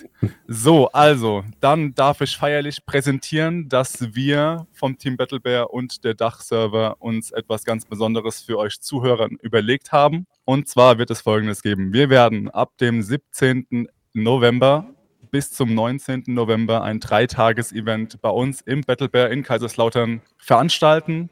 So, 0.47 0.87
also, 0.89 1.43
dann 1.61 1.95
darf 1.95 2.21
ich 2.21 2.37
feierlich 2.37 2.85
präsentieren, 2.85 3.69
dass 3.69 4.13
wir 4.15 4.67
vom 4.71 4.99
Team 4.99 5.17
Battlebear 5.17 5.73
und 5.73 6.03
der 6.03 6.13
Dachserver 6.13 6.97
uns 6.99 7.31
etwas 7.31 7.63
ganz 7.63 7.85
Besonderes 7.85 8.41
für 8.41 8.59
euch 8.59 8.79
Zuhörern 8.81 9.37
überlegt 9.41 9.91
haben. 9.91 10.27
Und 10.43 10.67
zwar 10.67 10.99
wird 10.99 11.09
es 11.09 11.21
folgendes 11.21 11.63
geben. 11.63 11.91
Wir 11.91 12.11
werden 12.11 12.49
ab 12.51 12.77
dem 12.77 13.01
17. 13.01 13.87
November 14.13 14.94
bis 15.35 15.51
zum 15.51 15.73
19. 15.73 16.23
November 16.27 16.81
ein 16.81 17.01
Dreitages-Event 17.01 18.21
bei 18.21 18.29
uns 18.29 18.61
im 18.61 18.79
Battlebear 18.79 19.29
in 19.31 19.43
Kaiserslautern 19.43 20.21
veranstalten. 20.37 21.29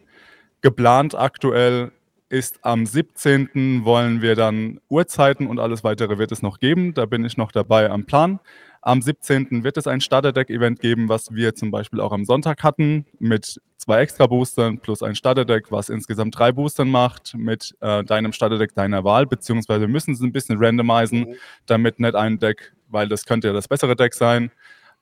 Geplant 0.59 1.15
aktuell 1.15 1.93
ist 2.27 2.59
am 2.65 2.85
17. 2.85 3.85
wollen 3.85 4.21
wir 4.21 4.35
dann 4.35 4.81
Uhrzeiten 4.89 5.47
und 5.47 5.57
alles 5.57 5.85
weitere 5.85 6.17
wird 6.17 6.33
es 6.33 6.41
noch 6.41 6.59
geben. 6.59 6.93
Da 6.93 7.05
bin 7.05 7.23
ich 7.23 7.37
noch 7.37 7.53
dabei 7.53 7.89
am 7.89 8.03
Plan. 8.03 8.41
Am 8.81 9.01
17. 9.01 9.63
wird 9.63 9.77
es 9.77 9.87
ein 9.87 10.01
Starterdeck-Event 10.01 10.81
geben, 10.81 11.07
was 11.07 11.33
wir 11.33 11.55
zum 11.55 11.71
Beispiel 11.71 12.01
auch 12.01 12.11
am 12.11 12.25
Sonntag 12.25 12.61
hatten, 12.61 13.05
mit 13.19 13.61
zwei 13.77 14.01
extra 14.01 14.27
Boostern 14.27 14.79
plus 14.79 15.01
ein 15.01 15.15
Starterdeck, 15.15 15.71
was 15.71 15.87
insgesamt 15.87 16.37
drei 16.37 16.51
Boostern 16.51 16.89
macht, 16.89 17.33
mit 17.37 17.73
äh, 17.79 18.03
deinem 18.03 18.33
Starterdeck 18.33 18.75
deiner 18.75 19.05
Wahl, 19.05 19.25
beziehungsweise 19.25 19.87
müssen 19.87 20.13
es 20.13 20.19
ein 20.19 20.33
bisschen 20.33 20.57
randomisieren, 20.61 21.29
mhm. 21.29 21.35
damit 21.65 22.01
nicht 22.01 22.15
ein 22.15 22.39
Deck, 22.39 22.73
weil 22.93 23.09
das 23.09 23.25
könnte 23.25 23.47
ja 23.47 23.53
das 23.53 23.67
bessere 23.67 23.95
Deck 23.95 24.13
sein, 24.13 24.51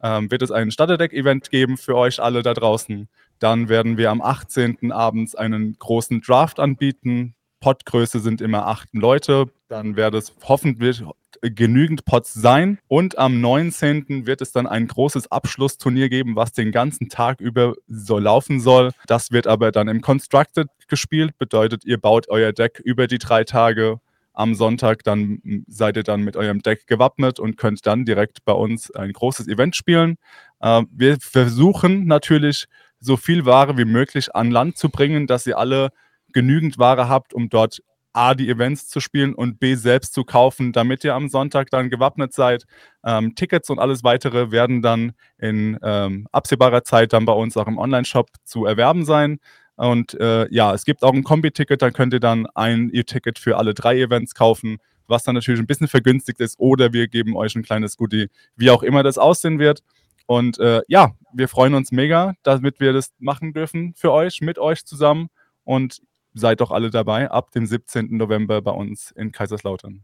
ähm, 0.02 0.32
wird 0.32 0.42
es 0.42 0.52
ein 0.52 0.72
Starterdeck-Event 0.72 1.52
geben 1.52 1.78
für 1.78 1.96
euch 1.96 2.20
alle 2.22 2.42
da 2.42 2.54
draußen. 2.54 3.08
Dann 3.40 3.70
werden 3.70 3.98
wir 3.98 4.12
am 4.12 4.22
18. 4.22 4.92
abends 4.92 5.36
einen 5.36 5.76
großen 5.78 6.22
Draft 6.22 6.60
anbieten. 6.60 7.36
Potgröße 7.60 8.20
sind 8.20 8.42
immer 8.42 8.66
acht 8.66 8.90
Leute. 8.94 9.46
Dann 9.68 9.96
wird 9.96 10.16
es 10.16 10.34
hoffentlich 10.44 11.04
genügend 11.42 12.06
Pots 12.06 12.34
sein. 12.34 12.80
Und 12.88 13.18
am 13.18 13.42
19. 13.42 14.26
wird 14.26 14.42
es 14.42 14.52
dann 14.52 14.68
ein 14.68 14.88
großes 14.88 15.32
Abschlussturnier 15.32 16.10
geben, 16.10 16.36
was 16.36 16.52
den 16.52 16.72
ganzen 16.72 17.10
Tag 17.10 17.42
über 17.42 17.74
so 17.88 18.20
laufen 18.20 18.60
soll. 18.60 18.92
Das 19.08 19.32
wird 19.32 19.48
aber 19.48 19.72
dann 19.72 19.88
im 19.88 20.02
Constructed 20.02 20.68
gespielt. 20.88 21.38
Bedeutet, 21.38 21.86
ihr 21.86 22.00
baut 22.00 22.30
euer 22.30 22.52
Deck 22.52 22.80
über 22.84 23.08
die 23.08 23.20
drei 23.20 23.44
Tage. 23.44 24.00
Am 24.34 24.56
Sonntag 24.56 25.04
dann 25.04 25.42
seid 25.68 25.98
ihr 25.98 26.04
dann 26.04 26.22
mit 26.22 26.38
eurem 26.38 26.62
Deck 26.62 26.88
gewappnet 26.88 27.40
und 27.40 27.58
könnt 27.58 27.86
dann 27.86 28.06
direkt 28.06 28.46
bei 28.46 28.54
uns 28.54 28.92
ein 28.92 29.12
großes 29.12 29.48
Event 29.48 29.76
spielen. 29.76 30.18
Äh, 30.60 30.84
wir 30.92 31.18
versuchen 31.20 32.06
natürlich 32.06 32.68
so 33.00 33.18
viel 33.18 33.46
Ware 33.46 33.78
wie 33.78 33.86
möglich 33.86 34.34
an 34.36 34.52
Land 34.52 34.78
zu 34.78 34.90
bringen, 34.90 35.28
dass 35.28 35.48
ihr 35.48 35.58
alle 35.58 35.90
genügend 36.32 36.78
Ware 36.78 37.10
habt, 37.10 37.34
um 37.34 37.50
dort 37.50 37.82
A, 38.14 38.34
die 38.34 38.50
Events 38.50 38.88
zu 38.90 39.00
spielen 39.00 39.34
und 39.34 39.60
B, 39.60 39.76
selbst 39.76 40.14
zu 40.14 40.24
kaufen, 40.24 40.74
damit 40.74 41.04
ihr 41.04 41.16
am 41.16 41.30
Sonntag 41.30 41.70
dann 41.70 41.90
gewappnet 41.90 42.34
seid. 42.34 42.66
Ähm, 43.06 43.36
Tickets 43.36 43.70
und 43.70 43.80
alles 43.80 44.04
weitere 44.04 44.52
werden 44.52 44.82
dann 44.82 45.14
in 45.38 45.80
ähm, 45.82 46.28
absehbarer 46.32 46.84
Zeit 46.84 47.14
dann 47.14 47.26
bei 47.26 47.34
uns 47.34 47.56
auch 47.56 47.68
im 47.68 47.78
Online-Shop 47.78 48.28
zu 48.44 48.66
erwerben 48.66 49.06
sein. 49.06 49.40
Und 49.76 50.14
äh, 50.20 50.48
ja, 50.52 50.74
es 50.74 50.86
gibt 50.86 51.04
auch 51.04 51.14
ein 51.14 51.24
Kombi-Ticket, 51.24 51.82
dann 51.82 51.94
könnt 51.94 52.14
ihr 52.14 52.20
dann 52.20 52.46
ein 52.56 52.90
E-Ticket 52.94 53.40
für 53.40 53.58
alle 53.58 53.74
drei 53.74 54.00
Events 54.00 54.36
kaufen, 54.36 54.78
was 55.08 55.24
dann 55.24 55.36
natürlich 55.36 55.60
ein 55.60 55.68
bisschen 55.68 55.88
vergünstigt 55.88 56.40
ist. 56.40 56.60
Oder 56.60 56.94
wir 56.94 57.08
geben 57.08 57.36
euch 57.36 57.56
ein 57.56 57.64
kleines 57.64 57.98
Goodie, 57.98 58.30
wie 58.56 58.70
auch 58.70 58.84
immer 58.84 59.04
das 59.04 59.18
aussehen 59.18 59.60
wird. 59.60 59.82
Und 60.28 60.60
äh, 60.60 60.82
ja, 60.88 61.12
wir 61.34 61.48
freuen 61.48 61.74
uns 61.74 61.92
mega, 61.92 62.34
damit 62.44 62.80
wir 62.80 62.94
das 62.94 63.12
machen 63.20 63.54
dürfen 63.54 63.94
für 63.96 64.12
euch, 64.12 64.42
mit 64.42 64.60
euch 64.60 64.86
zusammen. 64.86 65.30
Und 65.64 66.02
seid 66.34 66.62
doch 66.62 66.72
alle 66.72 66.90
dabei 66.90 67.30
ab 67.30 67.52
dem 67.52 67.66
17. 67.66 68.16
November 68.18 68.62
bei 68.62 68.72
uns 68.72 69.12
in 69.12 69.32
Kaiserslautern. 69.32 70.04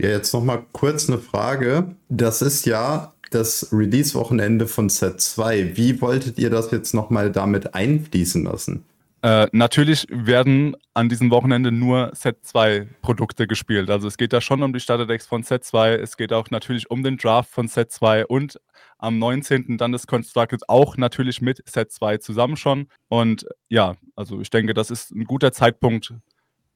Ja, 0.00 0.10
jetzt 0.10 0.32
nochmal 0.32 0.64
kurz 0.72 1.08
eine 1.08 1.18
Frage. 1.18 1.96
Das 2.08 2.40
ist 2.40 2.66
ja 2.66 3.12
das 3.30 3.68
Release-Wochenende 3.72 4.66
von 4.66 4.88
Set 4.88 5.20
2. 5.20 5.76
Wie 5.76 6.00
wolltet 6.00 6.38
ihr 6.38 6.50
das 6.50 6.70
jetzt 6.70 6.94
nochmal 6.94 7.30
damit 7.32 7.74
einfließen 7.74 8.44
lassen? 8.44 8.84
Äh, 9.22 9.48
natürlich 9.50 10.06
werden 10.10 10.76
an 10.94 11.08
diesem 11.08 11.30
Wochenende 11.30 11.72
nur 11.72 12.10
Set 12.14 12.44
2 12.44 12.86
Produkte 13.02 13.48
gespielt. 13.48 13.90
Also 13.90 14.06
es 14.06 14.16
geht 14.16 14.32
da 14.32 14.40
schon 14.40 14.62
um 14.62 14.72
die 14.72 14.80
Starterdecks 14.80 15.26
von 15.26 15.42
Set 15.42 15.64
2. 15.64 15.94
Es 15.94 16.16
geht 16.16 16.32
auch 16.32 16.50
natürlich 16.50 16.90
um 16.90 17.02
den 17.02 17.16
Draft 17.16 17.50
von 17.50 17.66
Set 17.66 17.90
2 17.90 18.26
und 18.26 18.60
am 18.98 19.18
19. 19.18 19.76
dann 19.76 19.92
das 19.92 20.06
Constructed 20.06 20.68
auch 20.68 20.96
natürlich 20.96 21.40
mit 21.40 21.62
Set 21.68 21.90
2 21.90 22.18
zusammen 22.18 22.56
schon. 22.56 22.88
Und 23.08 23.44
ja, 23.68 23.96
also 24.14 24.40
ich 24.40 24.50
denke, 24.50 24.72
das 24.72 24.90
ist 24.90 25.10
ein 25.10 25.24
guter 25.24 25.52
Zeitpunkt, 25.52 26.14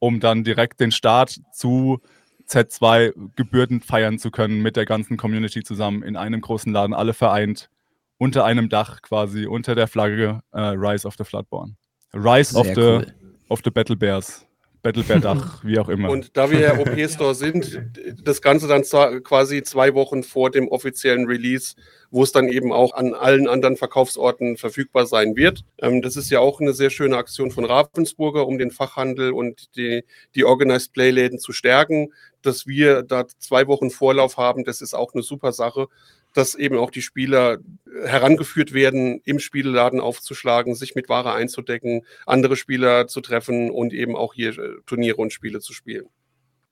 um 0.01 0.18
dann 0.18 0.43
direkt 0.43 0.80
den 0.80 0.90
Start 0.90 1.38
zu 1.53 2.01
Z2 2.49 3.12
gebührend 3.36 3.84
feiern 3.84 4.18
zu 4.18 4.30
können 4.30 4.62
mit 4.62 4.76
der 4.76 4.84
ganzen 4.84 5.16
Community 5.16 5.62
zusammen 5.62 6.03
in 6.03 6.16
einem 6.16 6.40
großen 6.40 6.72
Laden, 6.72 6.93
alle 6.93 7.14
vereint, 7.14 7.70
unter 8.18 8.45
einem 8.45 8.68
Dach 8.68 9.01
quasi, 9.03 9.47
unter 9.47 9.74
der 9.74 9.86
Flagge 9.86 10.40
äh, 10.53 10.61
Rise 10.61 11.07
of 11.07 11.14
the 11.16 11.24
Floodborn. 11.24 11.76
Rise 12.14 12.56
of 12.56 12.66
the, 12.66 12.80
cool. 12.80 13.06
of 13.48 13.60
the 13.64 13.70
Battle 13.70 13.96
Bears. 13.96 14.44
Battlebär-Dach, 14.82 15.60
wie 15.64 15.78
auch 15.78 15.88
immer. 15.88 16.10
Und 16.10 16.36
da 16.36 16.50
wir 16.50 16.60
ja 16.60 16.78
OP-Store 16.78 17.34
sind, 17.34 17.80
das 18.24 18.42
Ganze 18.42 18.66
dann 18.66 18.82
quasi 19.22 19.62
zwei 19.62 19.94
Wochen 19.94 20.22
vor 20.22 20.50
dem 20.50 20.68
offiziellen 20.68 21.26
Release, 21.26 21.76
wo 22.10 22.22
es 22.22 22.32
dann 22.32 22.48
eben 22.48 22.72
auch 22.72 22.92
an 22.92 23.14
allen 23.14 23.48
anderen 23.48 23.76
Verkaufsorten 23.76 24.56
verfügbar 24.56 25.06
sein 25.06 25.36
wird. 25.36 25.64
Ähm, 25.80 26.02
das 26.02 26.16
ist 26.16 26.30
ja 26.30 26.40
auch 26.40 26.60
eine 26.60 26.72
sehr 26.72 26.90
schöne 26.90 27.16
Aktion 27.16 27.50
von 27.50 27.64
Ravensburger, 27.64 28.46
um 28.46 28.58
den 28.58 28.70
Fachhandel 28.70 29.32
und 29.32 29.74
die, 29.76 30.04
die 30.34 30.44
Organized 30.44 30.92
Play-Läden 30.92 31.38
zu 31.38 31.52
stärken. 31.52 32.12
Dass 32.42 32.66
wir 32.66 33.02
da 33.02 33.26
zwei 33.38 33.68
Wochen 33.68 33.90
Vorlauf 33.90 34.36
haben, 34.36 34.64
das 34.64 34.80
ist 34.80 34.94
auch 34.94 35.14
eine 35.14 35.22
super 35.22 35.52
Sache 35.52 35.86
dass 36.32 36.54
eben 36.54 36.76
auch 36.76 36.90
die 36.90 37.02
Spieler 37.02 37.58
herangeführt 38.04 38.72
werden, 38.72 39.20
im 39.24 39.38
Spielladen 39.38 40.00
aufzuschlagen, 40.00 40.74
sich 40.74 40.94
mit 40.94 41.08
Ware 41.08 41.32
einzudecken, 41.32 42.02
andere 42.26 42.56
Spieler 42.56 43.06
zu 43.06 43.20
treffen 43.20 43.70
und 43.70 43.92
eben 43.92 44.16
auch 44.16 44.34
hier 44.34 44.58
äh, 44.58 44.70
Turniere 44.86 45.16
und 45.16 45.32
Spiele 45.32 45.60
zu 45.60 45.72
spielen. 45.72 46.06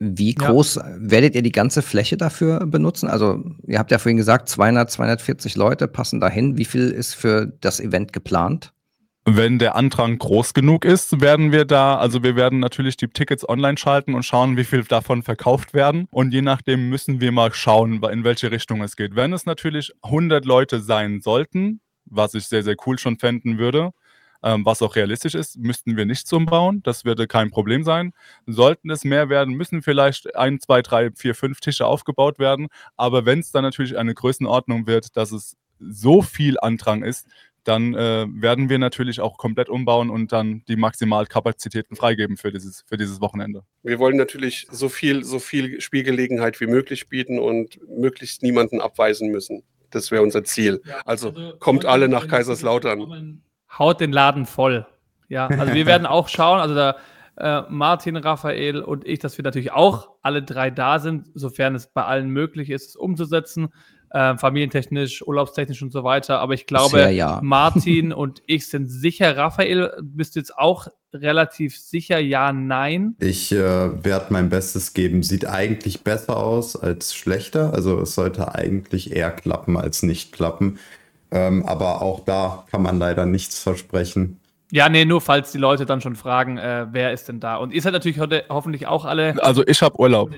Wie 0.03 0.35
groß 0.35 0.77
ja. 0.77 0.85
werdet 0.97 1.35
ihr 1.35 1.43
die 1.43 1.53
ganze 1.53 1.83
Fläche 1.83 2.17
dafür 2.17 2.67
benutzen? 2.67 3.09
Also, 3.09 3.45
ihr 3.67 3.79
habt 3.79 3.91
ja 3.91 3.99
vorhin 3.99 4.17
gesagt, 4.17 4.49
200, 4.49 4.91
240 4.91 5.57
Leute 5.57 5.89
passen 5.89 6.21
dahin. 6.21 6.57
Wie 6.57 6.65
viel 6.65 6.89
ist 6.91 7.15
für 7.15 7.53
das 7.61 7.81
Event 7.81 8.15
geplant? 8.15 8.73
Wenn 9.27 9.59
der 9.59 9.77
Andrang 9.77 10.19
groß 10.19 10.55
genug 10.55 10.85
ist, 10.85 11.21
werden 11.21 11.53
wir 11.53 11.67
da, 11.67 11.99
also 11.99 12.23
wir 12.23 12.37
werden 12.37 12.59
natürlich 12.59 12.97
die 12.97 13.09
Tickets 13.09 13.47
online 13.47 13.77
schalten 13.77 14.15
und 14.15 14.23
schauen, 14.23 14.57
wie 14.57 14.65
viel 14.65 14.83
davon 14.85 15.23
verkauft 15.23 15.75
werden. 15.75 16.09
Und 16.11 16.33
je 16.33 16.41
nachdem 16.41 16.89
müssen 16.89 17.21
wir 17.21 17.31
mal 17.31 17.53
schauen, 17.53 18.03
in 18.03 18.25
welche 18.25 18.51
Richtung 18.51 18.83
es 18.83 18.97
geht. 18.97 19.17
Wenn 19.17 19.35
es 19.35 19.45
natürlich 19.45 19.93
100 20.03 20.47
Leute 20.47 20.81
sein 20.81 21.21
sollten, 21.21 21.81
was 22.07 22.33
ich 22.35 22.47
sehr, 22.47 22.63
sehr 22.63 22.77
cool 22.87 22.99
schon 22.99 23.19
fänden 23.19 23.59
würde, 23.59 23.93
ähm, 24.43 24.65
was 24.65 24.81
auch 24.81 24.97
realistisch 24.97 25.35
ist, 25.35 25.59
müssten 25.59 25.99
wir 25.99 26.07
nichts 26.07 26.33
umbauen. 26.33 26.83
Das 26.83 27.05
würde 27.05 27.27
kein 27.27 27.51
Problem 27.51 27.85
sein. 27.85 28.13
Sollten 28.47 28.91
es 28.91 29.05
mehr 29.05 29.29
werden, 29.29 29.55
müssen 29.55 29.83
vielleicht 29.83 30.35
ein, 30.35 30.61
zwei, 30.61 30.81
drei, 30.83 31.11
vier, 31.13 31.35
fünf 31.35 31.61
Tische 31.61 31.87
aufgebaut 31.87 32.39
werden. 32.39 32.69
Aber 32.97 33.27
wenn 33.27 33.41
es 33.41 33.53
dann 33.53 33.65
natürlich 33.65 33.99
eine 33.99 34.15
Größenordnung 34.15 34.87
wird, 34.87 35.17
dass 35.17 35.33
es 35.33 35.57
so 35.79 36.23
viel 36.23 36.59
Andrang 36.61 37.03
ist, 37.03 37.27
dann 37.65 37.95
äh, 37.95 38.27
werden 38.29 38.69
wir 38.69 38.79
natürlich 38.79 39.21
auch 39.21 39.37
komplett 39.37 39.69
umbauen 39.69 40.11
und 40.11 40.33
dann 40.33 40.63
die 40.69 40.77
Maximalkapazitäten 40.77 41.97
freigeben 41.97 42.37
für 42.37 42.51
dieses, 42.51 42.85
für 42.89 42.97
dieses 42.97 43.21
Wochenende. 43.21 43.63
Wir 43.83 43.99
wollen 43.99 44.17
natürlich 44.17 44.67
so 44.71 44.89
viel, 44.89 45.25
so 45.25 45.39
viel 45.39 45.81
Spielgelegenheit 45.81 46.61
wie 46.61 46.67
möglich 46.67 47.09
bieten 47.09 47.39
und 47.39 47.79
möglichst 47.89 48.43
niemanden 48.43 48.81
abweisen 48.81 49.31
müssen. 49.31 49.63
Das 49.91 50.11
wäre 50.11 50.23
unser 50.23 50.45
Ziel. 50.45 50.81
Ja, 50.85 51.01
also, 51.05 51.31
also, 51.31 51.57
kommt 51.59 51.85
alle 51.85 52.09
nach 52.09 52.29
Kaiserslautern. 52.29 53.43
Haut 53.79 54.01
den 54.01 54.13
Laden 54.13 54.47
voll. 54.47 54.87
Ja, 55.29 55.49
also 55.49 55.75
wir 55.75 55.87
werden 55.87 56.07
auch 56.07 56.29
schauen, 56.29 56.61
also 56.61 56.75
da 56.75 56.97
äh, 57.37 57.63
Martin, 57.69 58.17
Raphael 58.17 58.81
und 58.83 59.07
ich, 59.07 59.19
dass 59.19 59.39
wir 59.39 59.43
natürlich 59.43 59.73
auch 59.73 60.11
alle 60.23 60.43
drei 60.43 60.71
da 60.71 60.99
sind, 60.99 61.29
sofern 61.35 61.75
es 61.75 61.87
bei 61.87 62.05
allen 62.05 62.31
möglich 62.31 62.71
ist, 62.71 62.91
es 62.91 62.97
umzusetzen 62.97 63.71
äh, 64.11 64.37
familientechnisch, 64.37 65.27
urlaubstechnisch 65.27 65.83
und 65.83 65.93
so 65.93 66.05
weiter. 66.05 66.41
Aber 66.41 66.55
ich 66.55 66.67
glaube, 66.67 66.99
Sehr, 66.99 67.11
ja. 67.11 67.41
Martin 67.43 68.13
und 68.13 68.43
ich 68.47 68.67
sind 68.67 68.89
sicher. 68.89 69.37
Raphael, 69.37 69.93
bist 70.03 70.35
du 70.35 70.41
jetzt 70.41 70.57
auch 70.57 70.89
relativ 71.13 71.79
sicher 71.79 72.19
ja, 72.19 72.53
nein? 72.53 73.15
Ich 73.21 73.53
äh, 73.53 73.59
werde 74.05 74.27
mein 74.31 74.49
Bestes 74.49 74.95
geben. 74.95 75.23
Sieht 75.23 75.47
eigentlich 75.47 76.03
besser 76.03 76.37
aus 76.37 76.77
als 76.77 77.15
schlechter. 77.15 77.73
Also 77.73 78.01
es 78.01 78.15
sollte 78.15 78.55
eigentlich 78.55 79.15
eher 79.15 79.31
klappen 79.31 79.77
als 79.77 80.03
nicht 80.03 80.33
klappen. 80.33 80.79
Ähm, 81.33 81.65
aber 81.65 82.03
auch 82.03 82.21
da 82.25 82.65
kann 82.71 82.83
man 82.83 82.99
leider 82.99 83.27
nichts 83.27 83.61
versprechen. 83.61 84.41
Ja, 84.73 84.89
nee, 84.89 85.05
nur 85.05 85.21
falls 85.21 85.51
die 85.51 85.59
Leute 85.59 85.85
dann 85.85 86.01
schon 86.01 86.15
fragen, 86.15 86.59
äh, 86.59 86.87
wer 86.91 87.13
ist 87.13 87.29
denn 87.29 87.41
da? 87.41 87.57
Und 87.57 87.73
ihr 87.73 87.83
seid 87.83 87.93
natürlich 87.93 88.21
heute 88.21 88.45
hoffentlich 88.49 88.87
auch 88.87 89.05
alle. 89.05 89.43
Also 89.43 89.67
ich 89.67 89.83
habe 89.83 89.99
Urlaub 89.99 90.31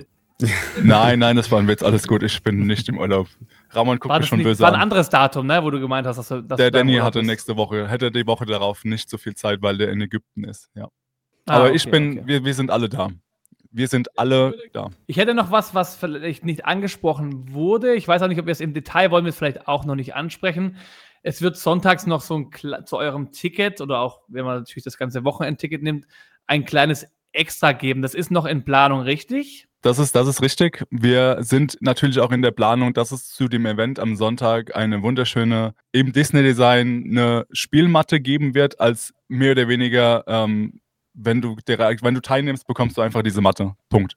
nein, 0.83 1.19
nein, 1.19 1.37
das 1.37 1.51
war 1.51 1.59
ein 1.59 1.69
Witz, 1.69 1.83
alles 1.83 2.07
gut, 2.07 2.23
ich 2.23 2.43
bin 2.43 2.67
nicht 2.67 2.89
im 2.89 2.99
Urlaub. 2.99 3.29
Ramon 3.75 3.99
guckt 3.99 4.19
mich 4.19 4.29
schon 4.29 4.39
nicht, 4.39 4.47
böse 4.47 4.65
an. 4.67 4.73
war 4.73 4.79
ein 4.79 4.83
anderes 4.83 5.09
Datum, 5.09 5.47
ne, 5.47 5.63
wo 5.63 5.71
du 5.71 5.81
gemeint 5.81 6.07
hast, 6.07 6.17
dass 6.17 6.29
du 6.29 6.43
dass 6.43 6.57
Der 6.59 6.71
Danny 6.71 6.97
hatte 6.97 7.21
bist. 7.21 7.29
nächste 7.31 7.57
Woche, 7.57 7.89
hätte 7.89 8.11
die 8.11 8.27
Woche 8.27 8.47
darauf 8.47 8.85
nicht 8.85 9.09
so 9.09 9.19
viel 9.19 9.35
Zeit, 9.35 9.63
weil 9.63 9.79
der 9.79 9.91
in 9.91 10.01
Ägypten 10.01 10.45
ist, 10.45 10.71
ja. 10.75 10.89
Ah, 11.47 11.57
Aber 11.57 11.65
okay, 11.67 11.77
ich 11.77 11.91
bin, 11.91 12.19
okay. 12.19 12.23
wir, 12.27 12.45
wir 12.45 12.55
sind 12.55 12.71
alle 12.71 12.89
da. 12.89 13.11
Wir 13.71 13.89
sind 13.89 14.19
alle 14.19 14.55
da. 14.73 14.91
Ich 15.07 15.17
hätte 15.17 15.35
noch 15.35 15.51
was, 15.51 15.75
was 15.75 15.97
vielleicht 15.97 16.45
nicht 16.45 16.67
angesprochen 16.67 17.53
wurde. 17.55 17.95
Ich 17.95 18.07
weiß 18.07 18.21
auch 18.23 18.29
nicht, 18.29 18.39
ob 18.39 18.47
wir 18.47 18.53
es 18.53 18.61
im 18.61 18.75
Detail 18.75 19.11
wollen, 19.11 19.25
wir 19.25 19.31
es 19.31 19.39
vielleicht 19.39 19.67
auch 19.67 19.85
noch 19.87 19.95
nicht 19.95 20.15
ansprechen. 20.15 20.77
Es 21.23 21.41
wird 21.41 21.57
sonntags 21.57 22.07
noch 22.07 22.21
so 22.21 22.37
ein 22.37 22.85
zu 22.85 22.99
eurem 22.99 23.33
Ticket 23.33 23.81
oder 23.81 24.01
auch, 24.01 24.21
wenn 24.29 24.45
man 24.45 24.59
natürlich 24.59 24.85
das 24.85 24.99
ganze 24.99 25.25
Wochenendticket 25.25 25.83
nimmt, 25.83 26.07
ein 26.47 26.65
kleines 26.65 27.07
Extra 27.33 27.73
geben. 27.73 28.03
Das 28.03 28.15
ist 28.15 28.31
noch 28.31 28.45
in 28.45 28.65
Planung, 28.65 29.01
richtig? 29.01 29.69
Das 29.83 29.99
ist, 29.99 30.15
das 30.15 30.29
ist 30.29 30.41
richtig. 30.43 30.85
Wir 30.91 31.39
sind 31.41 31.77
natürlich 31.81 32.21
auch 32.21 32.31
in 32.31 32.41
der 32.41 32.53
Planung, 32.53 32.95
dass 32.95 33.11
es 33.11 33.29
zu 33.29 33.49
dem 33.49 33.67
Event 33.67 33.99
am 33.99 34.15
Sonntag 34.15 34.77
eine 34.77 35.03
wunderschöne, 35.03 35.75
im 35.91 36.13
Disney-Design, 36.13 37.07
eine 37.11 37.47
Spielmatte 37.51 38.21
geben 38.21 38.55
wird, 38.55 38.79
als 38.79 39.13
mehr 39.27 39.53
oder 39.53 39.67
weniger, 39.67 40.23
ähm, 40.29 40.81
wenn, 41.15 41.41
du, 41.41 41.57
wenn 41.67 42.15
du 42.15 42.23
teilnimmst, 42.23 42.67
bekommst 42.69 42.97
du 42.97 43.03
einfach 43.03 43.23
diese 43.23 43.41
Matte. 43.41 43.75
Punkt. 43.89 44.17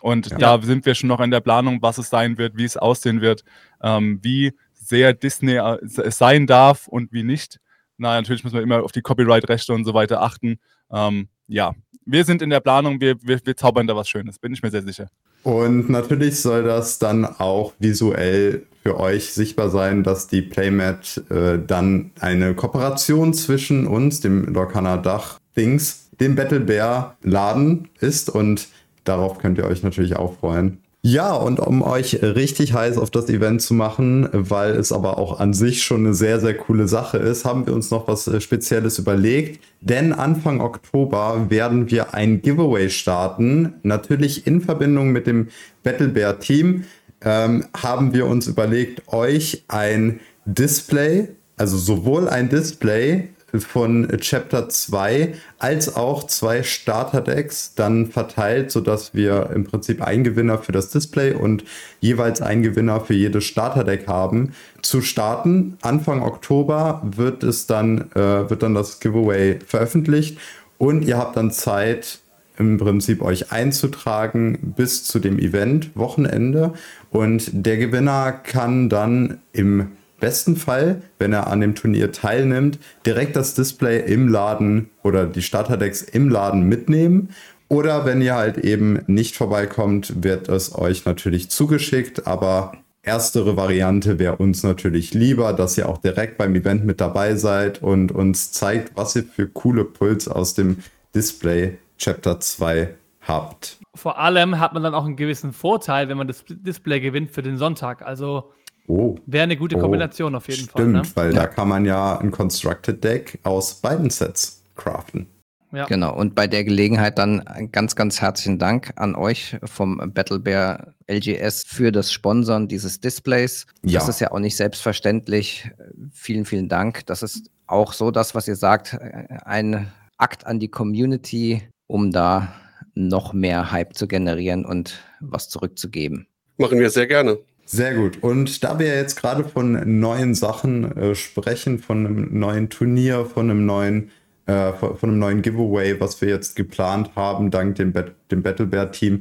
Und 0.00 0.30
ja. 0.30 0.38
da 0.38 0.62
sind 0.62 0.86
wir 0.86 0.94
schon 0.94 1.08
noch 1.08 1.20
in 1.20 1.32
der 1.32 1.40
Planung, 1.40 1.82
was 1.82 1.98
es 1.98 2.08
sein 2.08 2.38
wird, 2.38 2.56
wie 2.56 2.64
es 2.64 2.76
aussehen 2.76 3.20
wird, 3.20 3.42
ähm, 3.82 4.20
wie 4.22 4.52
sehr 4.72 5.12
Disney 5.12 5.56
äh, 5.56 5.78
es 5.82 6.18
sein 6.18 6.46
darf 6.46 6.86
und 6.86 7.12
wie 7.12 7.24
nicht. 7.24 7.58
Na, 7.98 8.14
natürlich 8.14 8.44
müssen 8.44 8.54
wir 8.54 8.62
immer 8.62 8.84
auf 8.84 8.92
die 8.92 9.02
Copyright-Rechte 9.02 9.74
und 9.74 9.84
so 9.84 9.92
weiter 9.92 10.22
achten. 10.22 10.60
Ähm, 10.90 11.28
ja, 11.50 11.74
wir 12.06 12.24
sind 12.24 12.42
in 12.42 12.50
der 12.50 12.60
Planung, 12.60 13.00
wir, 13.00 13.16
wir, 13.22 13.40
wir 13.44 13.56
zaubern 13.56 13.86
da 13.86 13.94
was 13.94 14.08
Schönes, 14.08 14.38
bin 14.38 14.52
ich 14.52 14.62
mir 14.62 14.70
sehr 14.70 14.82
sicher. 14.82 15.08
Und 15.42 15.90
natürlich 15.90 16.40
soll 16.40 16.64
das 16.64 16.98
dann 16.98 17.24
auch 17.24 17.72
visuell 17.78 18.66
für 18.82 18.98
euch 18.98 19.32
sichtbar 19.32 19.68
sein, 19.68 20.02
dass 20.02 20.26
die 20.26 20.42
Playmat 20.42 21.22
äh, 21.30 21.58
dann 21.64 22.12
eine 22.20 22.54
Kooperation 22.54 23.34
zwischen 23.34 23.86
uns, 23.86 24.20
dem 24.20 24.46
Lorcaner 24.46 24.98
Dach 24.98 25.38
Dings, 25.56 26.10
dem 26.20 26.36
Battle 26.36 26.60
Bear 26.60 27.16
Laden 27.22 27.88
ist 28.00 28.30
und 28.30 28.68
darauf 29.04 29.38
könnt 29.38 29.58
ihr 29.58 29.64
euch 29.64 29.82
natürlich 29.82 30.16
auch 30.16 30.38
freuen. 30.38 30.78
Ja, 31.02 31.32
und 31.32 31.60
um 31.60 31.80
euch 31.80 32.22
richtig 32.22 32.74
heiß 32.74 32.98
auf 32.98 33.10
das 33.10 33.30
Event 33.30 33.62
zu 33.62 33.72
machen, 33.72 34.28
weil 34.32 34.72
es 34.72 34.92
aber 34.92 35.16
auch 35.16 35.40
an 35.40 35.54
sich 35.54 35.82
schon 35.82 36.04
eine 36.04 36.14
sehr, 36.14 36.40
sehr 36.40 36.54
coole 36.54 36.88
Sache 36.88 37.16
ist, 37.16 37.46
haben 37.46 37.66
wir 37.66 37.72
uns 37.72 37.90
noch 37.90 38.06
was 38.06 38.26
äh, 38.28 38.38
Spezielles 38.38 38.98
überlegt. 38.98 39.64
Denn 39.80 40.12
Anfang 40.12 40.60
Oktober 40.60 41.46
werden 41.48 41.90
wir 41.90 42.12
ein 42.12 42.42
Giveaway 42.42 42.90
starten. 42.90 43.72
Natürlich 43.82 44.46
in 44.46 44.60
Verbindung 44.60 45.10
mit 45.10 45.26
dem 45.26 45.48
Battlebear 45.82 46.38
Team 46.38 46.84
ähm, 47.22 47.64
haben 47.74 48.12
wir 48.12 48.26
uns 48.26 48.46
überlegt, 48.46 49.08
euch 49.10 49.64
ein 49.68 50.20
Display, 50.44 51.28
also 51.56 51.78
sowohl 51.78 52.28
ein 52.28 52.50
Display 52.50 53.30
von 53.58 54.08
Chapter 54.20 54.68
2 54.68 55.34
als 55.58 55.96
auch 55.96 56.24
zwei 56.24 56.62
Starterdecks 56.62 57.74
dann 57.74 58.06
verteilt, 58.06 58.70
sodass 58.70 59.14
wir 59.14 59.50
im 59.54 59.64
Prinzip 59.64 60.02
einen 60.02 60.24
Gewinner 60.24 60.58
für 60.58 60.72
das 60.72 60.90
Display 60.90 61.32
und 61.32 61.64
jeweils 62.00 62.42
einen 62.42 62.62
Gewinner 62.62 63.00
für 63.00 63.14
jedes 63.14 63.44
Starterdeck 63.44 64.06
haben. 64.06 64.52
Zu 64.82 65.02
starten, 65.02 65.76
Anfang 65.82 66.22
Oktober 66.22 67.02
wird 67.04 67.42
es 67.42 67.66
dann, 67.66 68.10
äh, 68.12 68.48
wird 68.50 68.62
dann 68.62 68.74
das 68.74 69.00
Giveaway 69.00 69.58
veröffentlicht 69.66 70.38
und 70.78 71.04
ihr 71.04 71.18
habt 71.18 71.36
dann 71.36 71.50
Zeit, 71.50 72.20
im 72.60 72.76
Prinzip 72.76 73.22
euch 73.22 73.50
einzutragen 73.52 74.74
bis 74.76 75.04
zu 75.04 75.18
dem 75.18 75.38
Event, 75.38 75.96
Wochenende. 75.96 76.74
Und 77.10 77.50
der 77.52 77.78
Gewinner 77.78 78.32
kann 78.32 78.90
dann 78.90 79.38
im 79.52 79.92
besten 80.20 80.56
Fall, 80.56 81.02
wenn 81.18 81.32
er 81.32 81.48
an 81.48 81.60
dem 81.60 81.74
Turnier 81.74 82.12
teilnimmt, 82.12 82.78
direkt 83.04 83.36
das 83.36 83.54
Display 83.54 84.00
im 84.00 84.28
Laden 84.28 84.90
oder 85.02 85.26
die 85.26 85.42
Starterdecks 85.42 86.02
im 86.02 86.28
Laden 86.28 86.62
mitnehmen. 86.68 87.30
Oder 87.68 88.04
wenn 88.04 88.20
ihr 88.20 88.34
halt 88.34 88.58
eben 88.58 89.00
nicht 89.06 89.36
vorbeikommt, 89.36 90.22
wird 90.22 90.48
es 90.48 90.76
euch 90.76 91.04
natürlich 91.04 91.50
zugeschickt. 91.50 92.26
Aber 92.26 92.72
erstere 93.02 93.56
Variante 93.56 94.18
wäre 94.18 94.36
uns 94.36 94.62
natürlich 94.62 95.14
lieber, 95.14 95.52
dass 95.52 95.78
ihr 95.78 95.88
auch 95.88 95.98
direkt 95.98 96.36
beim 96.36 96.54
Event 96.54 96.84
mit 96.84 97.00
dabei 97.00 97.36
seid 97.36 97.82
und 97.82 98.12
uns 98.12 98.52
zeigt, 98.52 98.96
was 98.96 99.16
ihr 99.16 99.24
für 99.24 99.48
coole 99.48 99.84
Puls 99.84 100.28
aus 100.28 100.54
dem 100.54 100.78
Display 101.14 101.78
Chapter 101.98 102.40
2 102.40 102.94
habt. 103.22 103.78
Vor 103.94 104.18
allem 104.18 104.58
hat 104.58 104.72
man 104.72 104.82
dann 104.82 104.94
auch 104.94 105.04
einen 105.04 105.16
gewissen 105.16 105.52
Vorteil, 105.52 106.08
wenn 106.08 106.16
man 106.16 106.28
das 106.28 106.44
Display 106.48 107.00
gewinnt 107.00 107.30
für 107.30 107.42
den 107.42 107.56
Sonntag. 107.56 108.02
Also 108.02 108.52
Oh. 108.90 109.16
Wäre 109.26 109.44
eine 109.44 109.56
gute 109.56 109.76
oh. 109.76 109.80
Kombination 109.80 110.34
oh, 110.34 110.38
auf 110.38 110.48
jeden 110.48 110.68
Fall. 110.68 110.82
Stimmt, 110.82 110.92
ne? 110.94 111.02
weil 111.14 111.32
ja. 111.32 111.42
da 111.42 111.46
kann 111.46 111.68
man 111.68 111.84
ja 111.84 112.18
ein 112.18 112.32
Constructed 112.32 113.02
Deck 113.04 113.38
aus 113.44 113.74
beiden 113.74 114.10
Sets 114.10 114.64
craften. 114.74 115.26
Ja. 115.72 115.86
Genau, 115.86 116.12
und 116.16 116.34
bei 116.34 116.48
der 116.48 116.64
Gelegenheit 116.64 117.16
dann 117.18 117.44
ganz, 117.70 117.94
ganz 117.94 118.20
herzlichen 118.20 118.58
Dank 118.58 118.92
an 118.96 119.14
euch 119.14 119.56
vom 119.62 119.98
Battle 120.12 120.40
Bear 120.40 120.94
LGS 121.08 121.62
für 121.64 121.92
das 121.92 122.12
Sponsern 122.12 122.66
dieses 122.66 122.98
Displays. 122.98 123.66
Ja. 123.84 124.00
Das 124.00 124.08
ist 124.08 124.20
ja 124.20 124.32
auch 124.32 124.40
nicht 124.40 124.56
selbstverständlich. 124.56 125.70
Vielen, 126.12 126.44
vielen 126.44 126.68
Dank. 126.68 127.06
Das 127.06 127.22
ist 127.22 127.52
auch 127.68 127.92
so 127.92 128.10
das, 128.10 128.34
was 128.34 128.48
ihr 128.48 128.56
sagt, 128.56 128.98
ein 129.44 129.92
Akt 130.18 130.44
an 130.44 130.58
die 130.58 130.68
Community, 130.68 131.62
um 131.86 132.10
da 132.10 132.52
noch 132.94 133.32
mehr 133.32 133.70
Hype 133.70 133.94
zu 133.94 134.08
generieren 134.08 134.64
und 134.64 134.98
was 135.20 135.48
zurückzugeben. 135.48 136.26
Machen 136.56 136.80
wir 136.80 136.90
sehr 136.90 137.06
gerne. 137.06 137.38
Sehr 137.72 137.94
gut. 137.94 138.20
Und 138.20 138.64
da 138.64 138.80
wir 138.80 138.88
jetzt 138.88 139.14
gerade 139.14 139.44
von 139.44 140.00
neuen 140.00 140.34
Sachen 140.34 140.90
äh, 140.96 141.14
sprechen, 141.14 141.78
von 141.78 142.04
einem 142.04 142.36
neuen 142.36 142.68
Turnier, 142.68 143.26
von 143.26 143.48
einem 143.48 143.64
neuen, 143.64 144.10
äh, 144.46 144.72
von, 144.72 144.98
einem 145.02 145.20
neuen 145.20 145.40
Giveaway, 145.40 146.00
was 146.00 146.20
wir 146.20 146.30
jetzt 146.30 146.56
geplant 146.56 147.12
haben, 147.14 147.52
dank 147.52 147.76
dem, 147.76 147.92
Bat 147.92 148.16
dem 148.32 148.42
Battlebear-Team, 148.42 149.20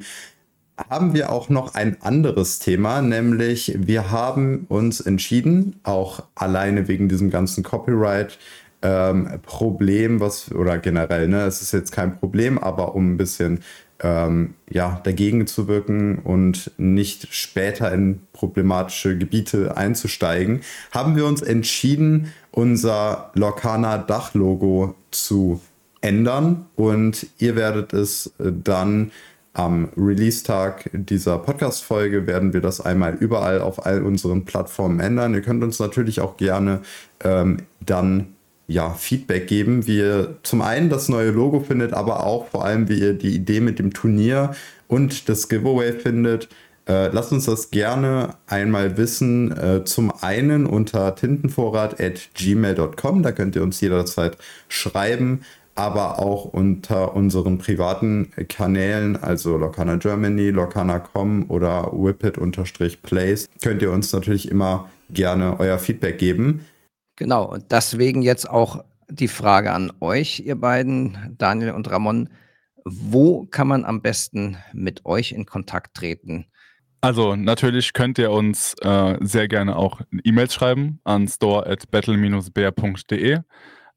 haben 0.90 1.14
wir 1.14 1.32
auch 1.32 1.50
noch 1.50 1.76
ein 1.76 2.02
anderes 2.02 2.58
Thema, 2.58 3.04
nämlich 3.04 3.76
wir 3.78 4.10
haben 4.10 4.66
uns 4.68 5.00
entschieden, 5.00 5.80
auch 5.84 6.24
alleine 6.34 6.88
wegen 6.88 7.08
diesem 7.08 7.30
ganzen 7.30 7.64
Copyright, 7.64 8.40
ähm, 8.82 9.30
Problem, 9.44 10.22
was, 10.22 10.52
oder 10.52 10.80
generell, 10.80 11.28
ne, 11.28 11.44
es 11.44 11.62
ist 11.62 11.72
jetzt 11.72 11.92
kein 11.92 12.16
Problem, 12.16 12.58
aber 12.58 12.96
um 12.96 13.14
ein 13.14 13.18
bisschen 13.18 13.60
ähm, 14.02 14.54
ja, 14.70 15.02
dagegen 15.04 15.48
zu 15.48 15.68
wirken 15.68 16.20
und 16.20 16.72
nicht 16.78 17.34
später 17.34 17.92
in 17.92 18.22
problematische 18.34 19.18
Gebiete 19.18 19.76
einzusteigen, 19.78 20.62
haben 20.92 21.16
wir 21.16 21.26
uns 21.26 21.42
entschieden, 21.42 22.34
unser 22.52 23.32
Lorcaner 23.34 23.98
Dachlogo 23.98 24.96
zu 25.12 25.62
ändern 26.02 26.68
und 26.76 27.28
ihr 27.40 27.56
werdet 27.56 27.94
es 27.94 28.28
äh, 28.40 28.52
dann 28.52 29.12
am 29.54 29.90
Release-Tag 29.98 30.90
dieser 30.94 31.38
Podcast-Folge 31.40 32.28
werden 32.28 32.54
wir 32.54 32.62
das 32.62 32.80
einmal 32.80 33.16
überall 33.16 33.60
auf 33.62 33.86
all 33.86 34.04
unseren 34.04 34.46
Plattformen 34.46 35.00
ändern. 35.00 35.34
Ihr 35.34 35.42
könnt 35.42 35.64
uns 35.64 35.80
natürlich 35.80 36.22
auch 36.22 36.38
gerne 36.38 36.82
ähm, 37.24 37.58
dann 37.86 38.36
ja, 38.70 38.92
Feedback 38.92 39.48
geben, 39.48 39.86
wie 39.88 39.98
ihr 39.98 40.38
zum 40.44 40.62
einen 40.62 40.90
das 40.90 41.10
neue 41.10 41.32
Logo 41.32 41.60
findet, 41.60 41.92
aber 41.94 42.24
auch 42.24 42.46
vor 42.48 42.64
allem, 42.64 42.88
wie 42.88 43.00
ihr 43.00 43.14
die 43.14 43.36
Idee 43.36 43.60
mit 43.62 43.80
dem 43.80 43.92
Turnier 43.94 44.52
und 44.88 45.28
das 45.28 45.50
Giveaway 45.50 45.94
findet. 45.94 46.50
Äh, 46.88 47.08
lasst 47.08 47.32
uns 47.32 47.46
das 47.46 47.72
gerne 47.72 48.36
einmal 48.46 48.96
wissen. 48.98 49.58
Äh, 49.58 49.86
zum 49.86 50.14
einen 50.22 50.68
unter 50.68 51.16
tintenvorrat.gmail.com, 51.16 53.24
da 53.24 53.32
könnt 53.32 53.56
ihr 53.56 53.64
uns 53.64 53.82
jederzeit 53.82 54.38
schreiben, 54.68 55.42
aber 55.74 56.20
auch 56.20 56.46
unter 56.46 57.16
unseren 57.16 57.58
privaten 57.58 58.32
Kanälen, 58.50 59.18
also 59.18 59.58
Lokana 59.58 59.96
Germany, 59.96 60.52
Lokana.com 60.52 61.46
oder 61.48 61.92
whippet-place, 61.92 63.50
könnt 63.64 63.82
ihr 63.82 63.92
uns 63.92 64.14
natürlich 64.14 64.52
immer 64.52 64.92
gerne 65.10 65.60
euer 65.60 65.80
Feedback 65.80 66.20
geben. 66.20 66.66
Genau, 67.20 67.44
und 67.44 67.72
deswegen 67.74 68.22
jetzt 68.22 68.50
auch 68.50 68.86
die 69.10 69.28
Frage 69.28 69.74
an 69.74 69.92
euch, 70.00 70.40
ihr 70.40 70.56
beiden, 70.56 71.36
Daniel 71.38 71.72
und 71.72 71.92
Ramon. 71.92 72.30
Wo 72.86 73.46
kann 73.46 73.68
man 73.68 73.84
am 73.84 74.02
besten 74.02 74.56
mit 74.72 75.06
euch 75.06 75.34
in 75.34 75.46
Kontakt 75.46 75.98
treten? 75.98 76.46
Also 77.02 77.36
natürlich 77.36 77.92
könnt 77.92 78.20
ihr 78.20 78.32
uns 78.32 78.74
äh, 78.82 79.18
sehr 79.20 79.50
gerne 79.50 79.76
auch 79.76 80.00
E-Mails 80.24 80.54
schreiben 80.54 81.02
an 81.04 81.28
store 81.28 81.68
at 81.68 81.92
battle-bear.de. 81.92 83.40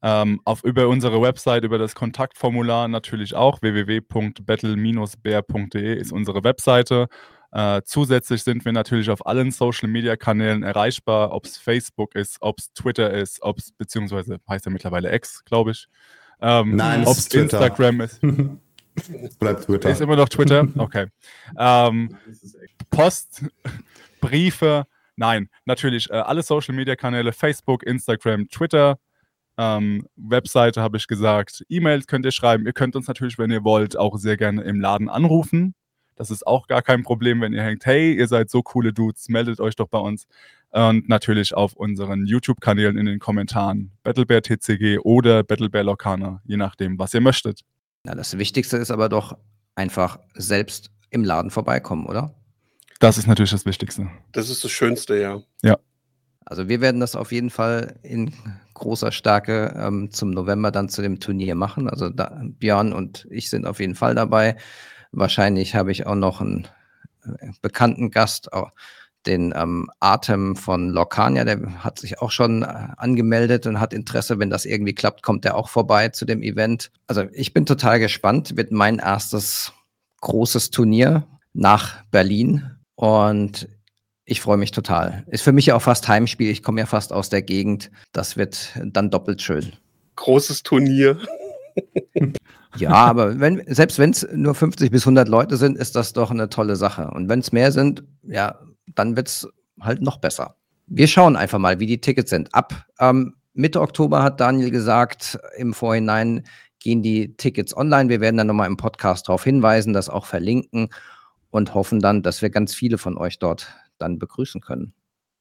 Ähm, 0.05 0.41
auf, 0.43 0.65
über 0.65 0.89
unsere 0.89 1.21
Website, 1.21 1.63
über 1.63 1.77
das 1.77 1.95
Kontaktformular 1.95 2.89
natürlich 2.89 3.35
auch 3.35 3.61
www.battle-bear.de 3.61 5.97
ist 5.97 6.11
unsere 6.11 6.43
Webseite. 6.43 7.07
Äh, 7.53 7.83
zusätzlich 7.85 8.41
sind 8.41 8.65
wir 8.65 8.71
natürlich 8.71 9.11
auf 9.11 9.27
allen 9.27 9.51
Social-Media-Kanälen 9.51 10.63
erreichbar, 10.63 11.31
ob 11.31 11.45
es 11.45 11.57
Facebook 11.57 12.15
ist, 12.15 12.37
ob 12.39 12.57
es 12.57 12.73
Twitter 12.73 13.13
ist, 13.13 13.43
ob 13.43 13.59
es, 13.59 13.71
beziehungsweise 13.71 14.39
heißt 14.49 14.65
ja 14.65 14.71
mittlerweile 14.71 15.13
X, 15.13 15.45
glaube 15.45 15.71
ich. 15.71 15.87
Ähm, 16.41 16.75
Nein, 16.75 17.05
ob 17.05 17.15
es 17.15 17.27
Instagram 17.27 18.01
ist. 18.01 18.23
es 18.95 19.35
bleibt 19.39 19.65
Twitter. 19.65 19.91
Ist 19.91 20.01
immer 20.01 20.15
noch 20.15 20.29
Twitter? 20.29 20.67
Okay. 20.77 21.07
Ähm, 21.55 22.17
Post, 22.89 23.45
Briefe, 24.19 24.85
nein, 25.15 25.47
natürlich 25.65 26.09
äh, 26.09 26.13
alle 26.13 26.41
Social-Media-Kanäle, 26.41 27.33
Facebook, 27.33 27.83
Instagram, 27.83 28.49
Twitter, 28.49 28.97
ähm, 29.59 30.07
Webseite 30.15 30.81
habe 30.81 30.97
ich 30.97 31.05
gesagt, 31.05 31.63
E-Mails 31.69 32.07
könnt 32.07 32.25
ihr 32.25 32.31
schreiben. 32.31 32.65
Ihr 32.65 32.73
könnt 32.73 32.95
uns 32.95 33.07
natürlich, 33.07 33.37
wenn 33.37 33.51
ihr 33.51 33.63
wollt, 33.63 33.95
auch 33.95 34.17
sehr 34.17 34.37
gerne 34.37 34.63
im 34.63 34.81
Laden 34.81 35.07
anrufen. 35.07 35.75
Das 36.15 36.31
ist 36.31 36.45
auch 36.45 36.67
gar 36.67 36.81
kein 36.81 37.03
Problem, 37.03 37.41
wenn 37.41 37.53
ihr 37.53 37.63
hängt, 37.63 37.85
hey, 37.85 38.13
ihr 38.13 38.27
seid 38.27 38.49
so 38.49 38.61
coole 38.61 38.93
Dudes, 38.93 39.29
meldet 39.29 39.59
euch 39.59 39.75
doch 39.75 39.87
bei 39.87 39.99
uns. 39.99 40.27
Und 40.71 41.07
natürlich 41.07 41.53
auf 41.53 41.73
unseren 41.73 42.25
YouTube-Kanälen 42.25 42.97
in 42.97 43.05
den 43.05 43.19
Kommentaren 43.19 43.91
Battlebear 44.03 44.41
TCG 44.41 44.99
oder 44.99 45.43
Battlebear 45.43 45.83
Lokana, 45.83 46.41
je 46.45 46.57
nachdem, 46.57 46.97
was 46.97 47.13
ihr 47.13 47.21
möchtet. 47.21 47.61
Ja, 48.05 48.15
das 48.15 48.37
Wichtigste 48.37 48.77
ist 48.77 48.89
aber 48.89 49.07
doch 49.07 49.37
einfach 49.75 50.19
selbst 50.33 50.89
im 51.09 51.23
Laden 51.23 51.51
vorbeikommen, 51.51 52.07
oder? 52.07 52.33
Das 52.99 53.17
ist 53.17 53.27
natürlich 53.27 53.51
das 53.51 53.65
Wichtigste. 53.65 54.09
Das 54.31 54.49
ist 54.49 54.63
das 54.63 54.71
Schönste, 54.71 55.19
ja. 55.19 55.41
Ja. 55.61 55.77
Also 56.45 56.67
wir 56.67 56.81
werden 56.81 56.99
das 56.99 57.15
auf 57.15 57.31
jeden 57.31 57.49
Fall 57.49 57.99
in 58.01 58.33
großer 58.73 59.11
Stärke 59.11 59.73
ähm, 59.77 60.11
zum 60.11 60.31
November 60.31 60.71
dann 60.71 60.89
zu 60.89 61.01
dem 61.01 61.19
Turnier 61.19 61.55
machen. 61.55 61.89
Also 61.89 62.09
da, 62.09 62.41
Björn 62.59 62.93
und 62.93 63.27
ich 63.29 63.49
sind 63.49 63.65
auf 63.65 63.79
jeden 63.79 63.95
Fall 63.95 64.15
dabei. 64.15 64.57
Wahrscheinlich 65.13 65.75
habe 65.75 65.91
ich 65.91 66.05
auch 66.05 66.15
noch 66.15 66.41
einen 66.41 66.67
äh, 67.23 67.51
bekannten 67.61 68.11
Gast, 68.11 68.49
den 69.25 69.53
ähm, 69.55 69.89
Atem 69.99 70.55
von 70.55 70.89
Lorcania, 70.89 71.45
der 71.45 71.83
hat 71.83 71.99
sich 71.99 72.21
auch 72.21 72.31
schon 72.31 72.63
äh, 72.63 72.87
angemeldet 72.97 73.65
und 73.65 73.79
hat 73.79 73.93
Interesse. 73.93 74.39
Wenn 74.39 74.49
das 74.49 74.65
irgendwie 74.65 74.93
klappt, 74.93 75.23
kommt 75.23 75.45
er 75.45 75.55
auch 75.55 75.69
vorbei 75.69 76.09
zu 76.09 76.25
dem 76.25 76.41
Event. 76.41 76.91
Also 77.07 77.23
ich 77.31 77.53
bin 77.53 77.65
total 77.65 77.99
gespannt. 77.99 78.57
Wird 78.57 78.71
mein 78.71 78.99
erstes 78.99 79.73
großes 80.21 80.71
Turnier 80.71 81.27
nach 81.53 82.03
Berlin 82.11 82.71
und 82.95 83.67
ich 84.25 84.41
freue 84.41 84.57
mich 84.57 84.71
total. 84.71 85.23
Ist 85.27 85.43
für 85.43 85.51
mich 85.51 85.67
ja 85.67 85.75
auch 85.75 85.81
fast 85.81 86.07
Heimspiel. 86.07 86.49
Ich 86.49 86.63
komme 86.63 86.79
ja 86.79 86.85
fast 86.85 87.11
aus 87.11 87.29
der 87.29 87.41
Gegend. 87.41 87.91
Das 88.13 88.37
wird 88.37 88.71
dann 88.83 89.09
doppelt 89.09 89.41
schön. 89.41 89.73
Großes 90.15 90.63
Turnier. 90.63 91.19
Ja, 92.75 92.91
aber 92.91 93.39
wenn, 93.39 93.63
selbst 93.67 93.99
wenn 93.99 94.11
es 94.11 94.27
nur 94.33 94.55
50 94.55 94.91
bis 94.91 95.03
100 95.03 95.27
Leute 95.27 95.57
sind, 95.57 95.77
ist 95.77 95.95
das 95.95 96.13
doch 96.13 96.31
eine 96.31 96.49
tolle 96.49 96.75
Sache. 96.75 97.11
Und 97.11 97.29
wenn 97.29 97.39
es 97.39 97.51
mehr 97.51 97.71
sind, 97.71 98.03
ja, 98.23 98.59
dann 98.95 99.15
wird 99.15 99.27
es 99.27 99.47
halt 99.79 100.01
noch 100.01 100.17
besser. 100.17 100.55
Wir 100.87 101.07
schauen 101.07 101.35
einfach 101.35 101.59
mal, 101.59 101.79
wie 101.79 101.85
die 101.85 102.01
Tickets 102.01 102.29
sind. 102.29 102.53
Ab 102.53 102.85
ähm, 102.99 103.35
Mitte 103.53 103.81
Oktober 103.81 104.23
hat 104.23 104.39
Daniel 104.39 104.71
gesagt, 104.71 105.39
im 105.57 105.73
Vorhinein 105.73 106.43
gehen 106.79 107.01
die 107.01 107.35
Tickets 107.37 107.75
online. 107.75 108.09
Wir 108.09 108.21
werden 108.21 108.37
dann 108.37 108.47
nochmal 108.47 108.67
im 108.67 108.77
Podcast 108.77 109.27
darauf 109.27 109.43
hinweisen, 109.43 109.93
das 109.93 110.09
auch 110.09 110.25
verlinken 110.25 110.89
und 111.49 111.73
hoffen 111.73 111.99
dann, 111.99 112.23
dass 112.23 112.41
wir 112.41 112.49
ganz 112.49 112.73
viele 112.73 112.97
von 112.97 113.17
euch 113.17 113.39
dort 113.39 113.67
dann 113.99 114.19
begrüßen 114.19 114.59
können. 114.59 114.93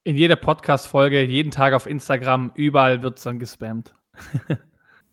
In 0.04 0.16
jeder 0.16 0.36
Podcast-Folge, 0.36 1.22
jeden 1.22 1.50
Tag 1.50 1.74
auf 1.74 1.86
Instagram, 1.86 2.52
überall 2.54 3.02
wird 3.02 3.18
es 3.18 3.24
dann 3.24 3.38
gespammt. 3.38 3.94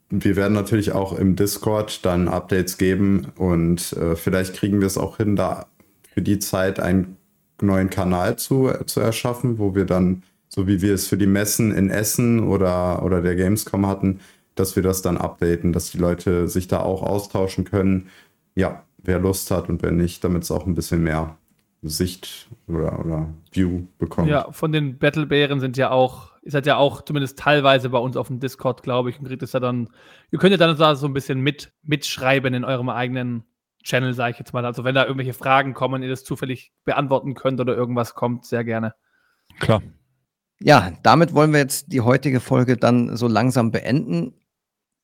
wir 0.10 0.36
werden 0.36 0.54
natürlich 0.54 0.92
auch 0.92 1.18
im 1.18 1.36
Discord 1.36 2.06
dann 2.06 2.28
Updates 2.28 2.78
geben 2.78 3.28
und 3.36 3.94
äh, 3.94 4.16
vielleicht 4.16 4.56
kriegen 4.56 4.80
wir 4.80 4.88
es 4.88 4.98
auch 4.98 5.18
hin, 5.18 5.36
da 5.36 5.68
für 6.14 6.22
die 6.22 6.40
Zeit 6.40 6.80
einen 6.80 7.18
neuen 7.62 7.90
Kanal 7.90 8.38
zu, 8.38 8.72
zu 8.86 9.00
erschaffen, 9.00 9.60
wo 9.60 9.76
wir 9.76 9.86
dann, 9.86 10.24
so 10.48 10.68
wie 10.68 10.82
wir 10.82 10.94
es 10.94 11.08
für 11.08 11.18
die 11.18 11.28
Messen 11.28 11.72
in 11.72 11.90
Essen 11.90 12.40
oder, 12.40 13.04
oder 13.04 13.22
der 13.22 13.36
Gamescom 13.36 13.86
hatten, 13.86 14.20
dass 14.56 14.76
wir 14.76 14.84
das 14.84 15.02
dann 15.02 15.18
updaten, 15.18 15.74
dass 15.74 15.92
die 15.92 15.98
Leute 15.98 16.48
sich 16.48 16.68
da 16.68 16.80
auch 16.80 17.04
austauschen 17.04 17.66
können. 17.66 18.10
Ja, 18.56 18.84
wer 18.98 19.20
Lust 19.20 19.52
hat 19.52 19.70
und 19.70 19.82
wer 19.84 19.92
nicht, 19.92 20.24
damit 20.24 20.44
es 20.44 20.52
auch 20.52 20.66
ein 20.66 20.76
bisschen 20.76 21.04
mehr 21.04 21.38
Sicht 21.82 22.50
oder, 22.68 23.00
oder 23.00 23.30
View 23.52 23.84
bekommt. 23.98 24.28
Ja, 24.28 24.52
von 24.52 24.72
den 24.72 24.98
Battlebären 24.98 25.60
sind 25.60 25.78
ja 25.78 25.92
auch, 25.92 26.29
ist 26.42 26.54
halt 26.54 26.66
ja 26.66 26.78
auch 26.78 27.02
zumindest 27.02 27.40
teilweise 27.40 27.90
bei 27.90 27.98
uns 27.98 28.18
auf 28.18 28.28
dem 28.28 28.40
Discord, 28.40 28.84
glaube 28.84 29.10
ich, 29.10 29.20
und 29.20 29.26
kriegt 29.26 29.44
es 29.44 29.54
ja 29.54 29.60
dann, 29.60 29.90
ihr 30.32 30.40
könnt 30.40 30.52
ja 30.52 30.58
dann 30.58 30.96
so 30.96 31.08
ein 31.08 31.14
bisschen 31.14 31.40
mit, 31.42 31.72
mitschreiben 31.84 32.54
in 32.54 32.64
eurem 32.64 32.90
eigenen 32.90 33.44
Channel, 33.84 34.14
sage 34.14 34.34
ich 34.34 34.40
jetzt 34.40 34.54
mal. 34.54 34.66
Also 34.66 34.84
wenn 34.84 34.96
da 34.96 35.04
irgendwelche 35.04 35.34
Fragen 35.34 35.74
kommen, 35.74 36.04
ihr 36.04 36.10
das 36.10 36.24
zufällig 36.24 36.74
beantworten 36.86 37.34
könnt 37.34 37.60
oder 37.60 37.76
irgendwas 37.76 38.14
kommt, 38.14 38.46
sehr 38.46 38.64
gerne. 38.64 38.94
Klar. 39.60 39.82
Ja, 40.62 40.92
damit 41.04 41.34
wollen 41.34 41.54
wir 41.54 41.60
jetzt 41.60 41.92
die 41.94 42.02
heutige 42.02 42.40
Folge 42.40 42.76
dann 42.76 43.16
so 43.16 43.28
langsam 43.28 43.72
beenden. 43.72 44.34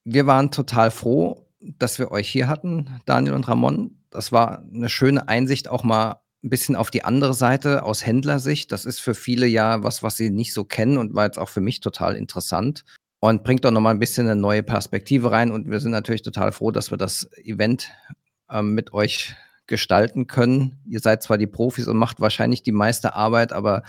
Wir 0.04 0.28
waren 0.28 0.52
total 0.52 0.92
froh, 0.92 1.48
dass 1.60 1.98
wir 1.98 2.12
euch 2.12 2.28
hier 2.28 2.48
hatten, 2.48 3.02
Daniel 3.06 3.34
und 3.34 3.48
Ramon. 3.48 4.04
Das 4.10 4.32
war 4.32 4.64
eine 4.74 4.90
schöne 4.90 5.28
Einsicht, 5.28 5.70
auch 5.70 5.84
mal 5.84 6.22
ein 6.46 6.50
bisschen 6.50 6.76
auf 6.76 6.92
die 6.92 7.04
andere 7.04 7.34
Seite 7.34 7.84
aus 7.84 8.06
Händlersicht. 8.06 8.72
Das 8.72 8.86
ist 8.86 9.00
für 9.00 9.16
viele 9.16 9.48
ja 9.48 9.84
was, 9.84 10.04
was 10.04 10.16
sie 10.16 10.30
nicht 10.30 10.54
so 10.54 10.64
kennen 10.64 10.98
und 10.98 11.16
war 11.16 11.26
jetzt 11.26 11.40
auch 11.40 11.50
für 11.50 11.62
mich 11.62 11.80
total 11.80 12.16
interessant 12.16 12.86
und 13.20 13.44
bringt 13.44 13.66
doch 13.66 13.72
nochmal 13.72 13.96
ein 13.96 14.00
bisschen 14.00 14.28
eine 14.28 14.40
neue 14.40 14.62
Perspektive 14.62 15.32
rein. 15.32 15.52
Und 15.52 15.70
wir 15.70 15.80
sind 15.80 15.92
natürlich 15.92 16.22
total 16.22 16.52
froh, 16.52 16.70
dass 16.70 16.92
wir 16.92 16.98
das 16.98 17.28
Event 17.44 17.90
ähm, 18.52 18.76
mit 18.76 18.94
euch 18.94 19.36
gestalten 19.66 20.28
können. 20.28 20.78
Ihr 20.86 21.00
seid 21.00 21.24
zwar 21.24 21.40
die 21.40 21.48
Profis 21.48 21.88
und 21.88 21.98
macht 21.98 22.20
wahrscheinlich 22.20 22.62
die 22.62 22.72
meiste 22.72 23.16
Arbeit, 23.16 23.52
aber 23.52 23.82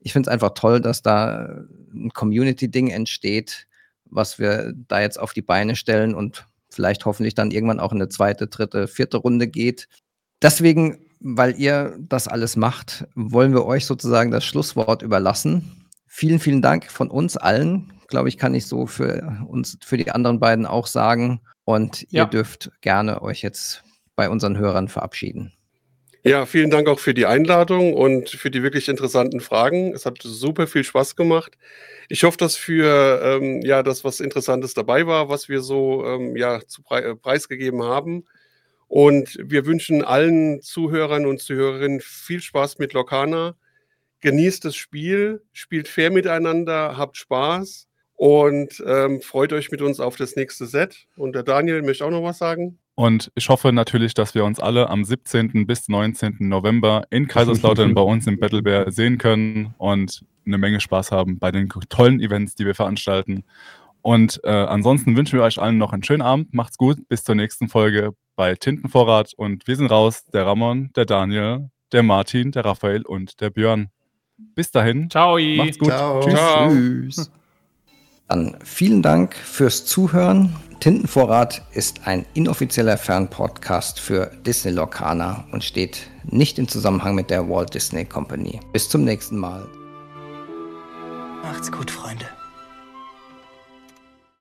ich 0.00 0.12
finde 0.12 0.28
es 0.28 0.32
einfach 0.32 0.54
toll, 0.54 0.80
dass 0.80 1.02
da 1.02 1.64
ein 1.94 2.10
Community-Ding 2.12 2.88
entsteht, 2.88 3.68
was 4.06 4.40
wir 4.40 4.72
da 4.88 5.00
jetzt 5.00 5.20
auf 5.20 5.32
die 5.32 5.42
Beine 5.42 5.76
stellen 5.76 6.16
und 6.16 6.44
vielleicht 6.70 7.04
hoffentlich 7.04 7.36
dann 7.36 7.52
irgendwann 7.52 7.78
auch 7.78 7.92
in 7.92 7.98
eine 7.98 8.08
zweite, 8.08 8.48
dritte, 8.48 8.88
vierte 8.88 9.18
Runde 9.18 9.46
geht. 9.46 9.88
Deswegen 10.42 10.98
weil 11.20 11.58
ihr 11.58 11.96
das 12.00 12.28
alles 12.28 12.56
macht, 12.56 13.06
wollen 13.14 13.52
wir 13.52 13.66
euch 13.66 13.86
sozusagen 13.86 14.30
das 14.30 14.44
Schlusswort 14.44 15.02
überlassen. 15.02 15.86
Vielen, 16.06 16.40
vielen 16.40 16.62
Dank 16.62 16.90
von 16.90 17.10
uns 17.10 17.36
allen. 17.36 17.92
Glaube 18.08 18.28
ich, 18.28 18.38
kann 18.38 18.54
ich 18.54 18.66
so 18.66 18.86
für 18.86 19.46
uns, 19.46 19.78
für 19.84 19.96
die 19.96 20.10
anderen 20.10 20.40
beiden 20.40 20.66
auch 20.66 20.86
sagen. 20.86 21.40
Und 21.64 22.02
ja. 22.10 22.24
ihr 22.24 22.26
dürft 22.26 22.72
gerne 22.80 23.22
euch 23.22 23.42
jetzt 23.42 23.84
bei 24.16 24.28
unseren 24.28 24.58
Hörern 24.58 24.88
verabschieden. 24.88 25.52
Ja, 26.22 26.44
vielen 26.44 26.70
Dank 26.70 26.88
auch 26.88 26.98
für 26.98 27.14
die 27.14 27.24
Einladung 27.24 27.94
und 27.94 28.28
für 28.28 28.50
die 28.50 28.62
wirklich 28.62 28.88
interessanten 28.88 29.40
Fragen. 29.40 29.94
Es 29.94 30.04
hat 30.04 30.18
super 30.22 30.66
viel 30.66 30.84
Spaß 30.84 31.16
gemacht. 31.16 31.56
Ich 32.10 32.24
hoffe, 32.24 32.36
dass 32.36 32.56
für 32.56 33.22
ähm, 33.24 33.62
ja 33.62 33.82
das, 33.82 34.04
was 34.04 34.20
Interessantes 34.20 34.74
dabei 34.74 35.06
war, 35.06 35.30
was 35.30 35.48
wir 35.48 35.62
so 35.62 36.04
ähm, 36.04 36.36
ja 36.36 36.60
zu 36.66 36.82
pre 36.82 37.02
äh, 37.02 37.16
preisgegeben 37.16 37.84
haben. 37.84 38.26
Und 38.90 39.38
wir 39.40 39.66
wünschen 39.66 40.02
allen 40.02 40.62
Zuhörern 40.62 41.24
und 41.24 41.40
Zuhörerinnen 41.40 42.00
viel 42.00 42.40
Spaß 42.40 42.80
mit 42.80 42.92
Lokana. 42.92 43.54
Genießt 44.20 44.64
das 44.64 44.74
Spiel, 44.74 45.44
spielt 45.52 45.86
fair 45.86 46.10
miteinander, 46.10 46.96
habt 46.96 47.16
Spaß 47.16 47.86
und 48.14 48.82
ähm, 48.84 49.20
freut 49.22 49.52
euch 49.52 49.70
mit 49.70 49.80
uns 49.80 50.00
auf 50.00 50.16
das 50.16 50.34
nächste 50.34 50.66
Set. 50.66 51.06
Und 51.16 51.36
der 51.36 51.44
Daniel 51.44 51.82
möchte 51.82 52.04
auch 52.04 52.10
noch 52.10 52.24
was 52.24 52.38
sagen. 52.38 52.80
Und 52.96 53.30
ich 53.36 53.48
hoffe 53.48 53.72
natürlich, 53.72 54.12
dass 54.12 54.34
wir 54.34 54.44
uns 54.44 54.58
alle 54.58 54.90
am 54.90 55.04
17. 55.04 55.68
bis 55.68 55.88
19. 55.88 56.38
November 56.40 57.04
in 57.10 57.28
Kaiserslautern 57.28 57.94
bei 57.94 58.02
uns 58.02 58.26
im 58.26 58.40
Battle 58.40 58.60
Bear 58.60 58.90
sehen 58.90 59.18
können 59.18 59.72
und 59.78 60.24
eine 60.44 60.58
Menge 60.58 60.80
Spaß 60.80 61.12
haben 61.12 61.38
bei 61.38 61.52
den 61.52 61.68
tollen 61.68 62.18
Events, 62.18 62.56
die 62.56 62.66
wir 62.66 62.74
veranstalten. 62.74 63.44
Und 64.02 64.40
äh, 64.44 64.50
ansonsten 64.50 65.16
wünschen 65.16 65.38
wir 65.38 65.44
euch 65.44 65.60
allen 65.60 65.78
noch 65.78 65.92
einen 65.92 66.02
schönen 66.02 66.22
Abend. 66.22 66.54
Macht's 66.54 66.76
gut. 66.76 67.08
Bis 67.08 67.24
zur 67.24 67.34
nächsten 67.34 67.68
Folge 67.68 68.12
bei 68.36 68.54
Tintenvorrat. 68.54 69.32
Und 69.36 69.66
wir 69.66 69.76
sind 69.76 69.90
raus. 69.90 70.24
Der 70.32 70.46
Ramon, 70.46 70.90
der 70.96 71.04
Daniel, 71.04 71.70
der 71.92 72.02
Martin, 72.02 72.52
der 72.52 72.64
Raphael 72.64 73.02
und 73.02 73.40
der 73.40 73.50
Björn. 73.50 73.88
Bis 74.54 74.70
dahin. 74.70 75.10
Ciao. 75.10 75.38
Macht's 75.38 75.78
gut. 75.78 75.88
Ciao. 75.88 76.20
Tschüss. 76.20 76.34
Ciao. 76.34 76.68
Tschüss. 76.70 77.30
Dann 78.28 78.56
vielen 78.64 79.02
Dank 79.02 79.34
fürs 79.34 79.84
Zuhören. 79.84 80.54
Tintenvorrat 80.78 81.62
ist 81.72 82.06
ein 82.06 82.24
inoffizieller 82.32 82.96
Fernpodcast 82.96 84.00
für 84.00 84.30
Disney 84.46 84.72
Lorcaner 84.72 85.44
und 85.52 85.62
steht 85.62 86.08
nicht 86.24 86.58
im 86.58 86.68
Zusammenhang 86.68 87.14
mit 87.14 87.28
der 87.28 87.48
Walt 87.50 87.74
Disney 87.74 88.04
Company. 88.04 88.60
Bis 88.72 88.88
zum 88.88 89.04
nächsten 89.04 89.36
Mal. 89.36 89.66
Macht's 91.42 91.70
gut, 91.70 91.90
Freunde. 91.90 92.24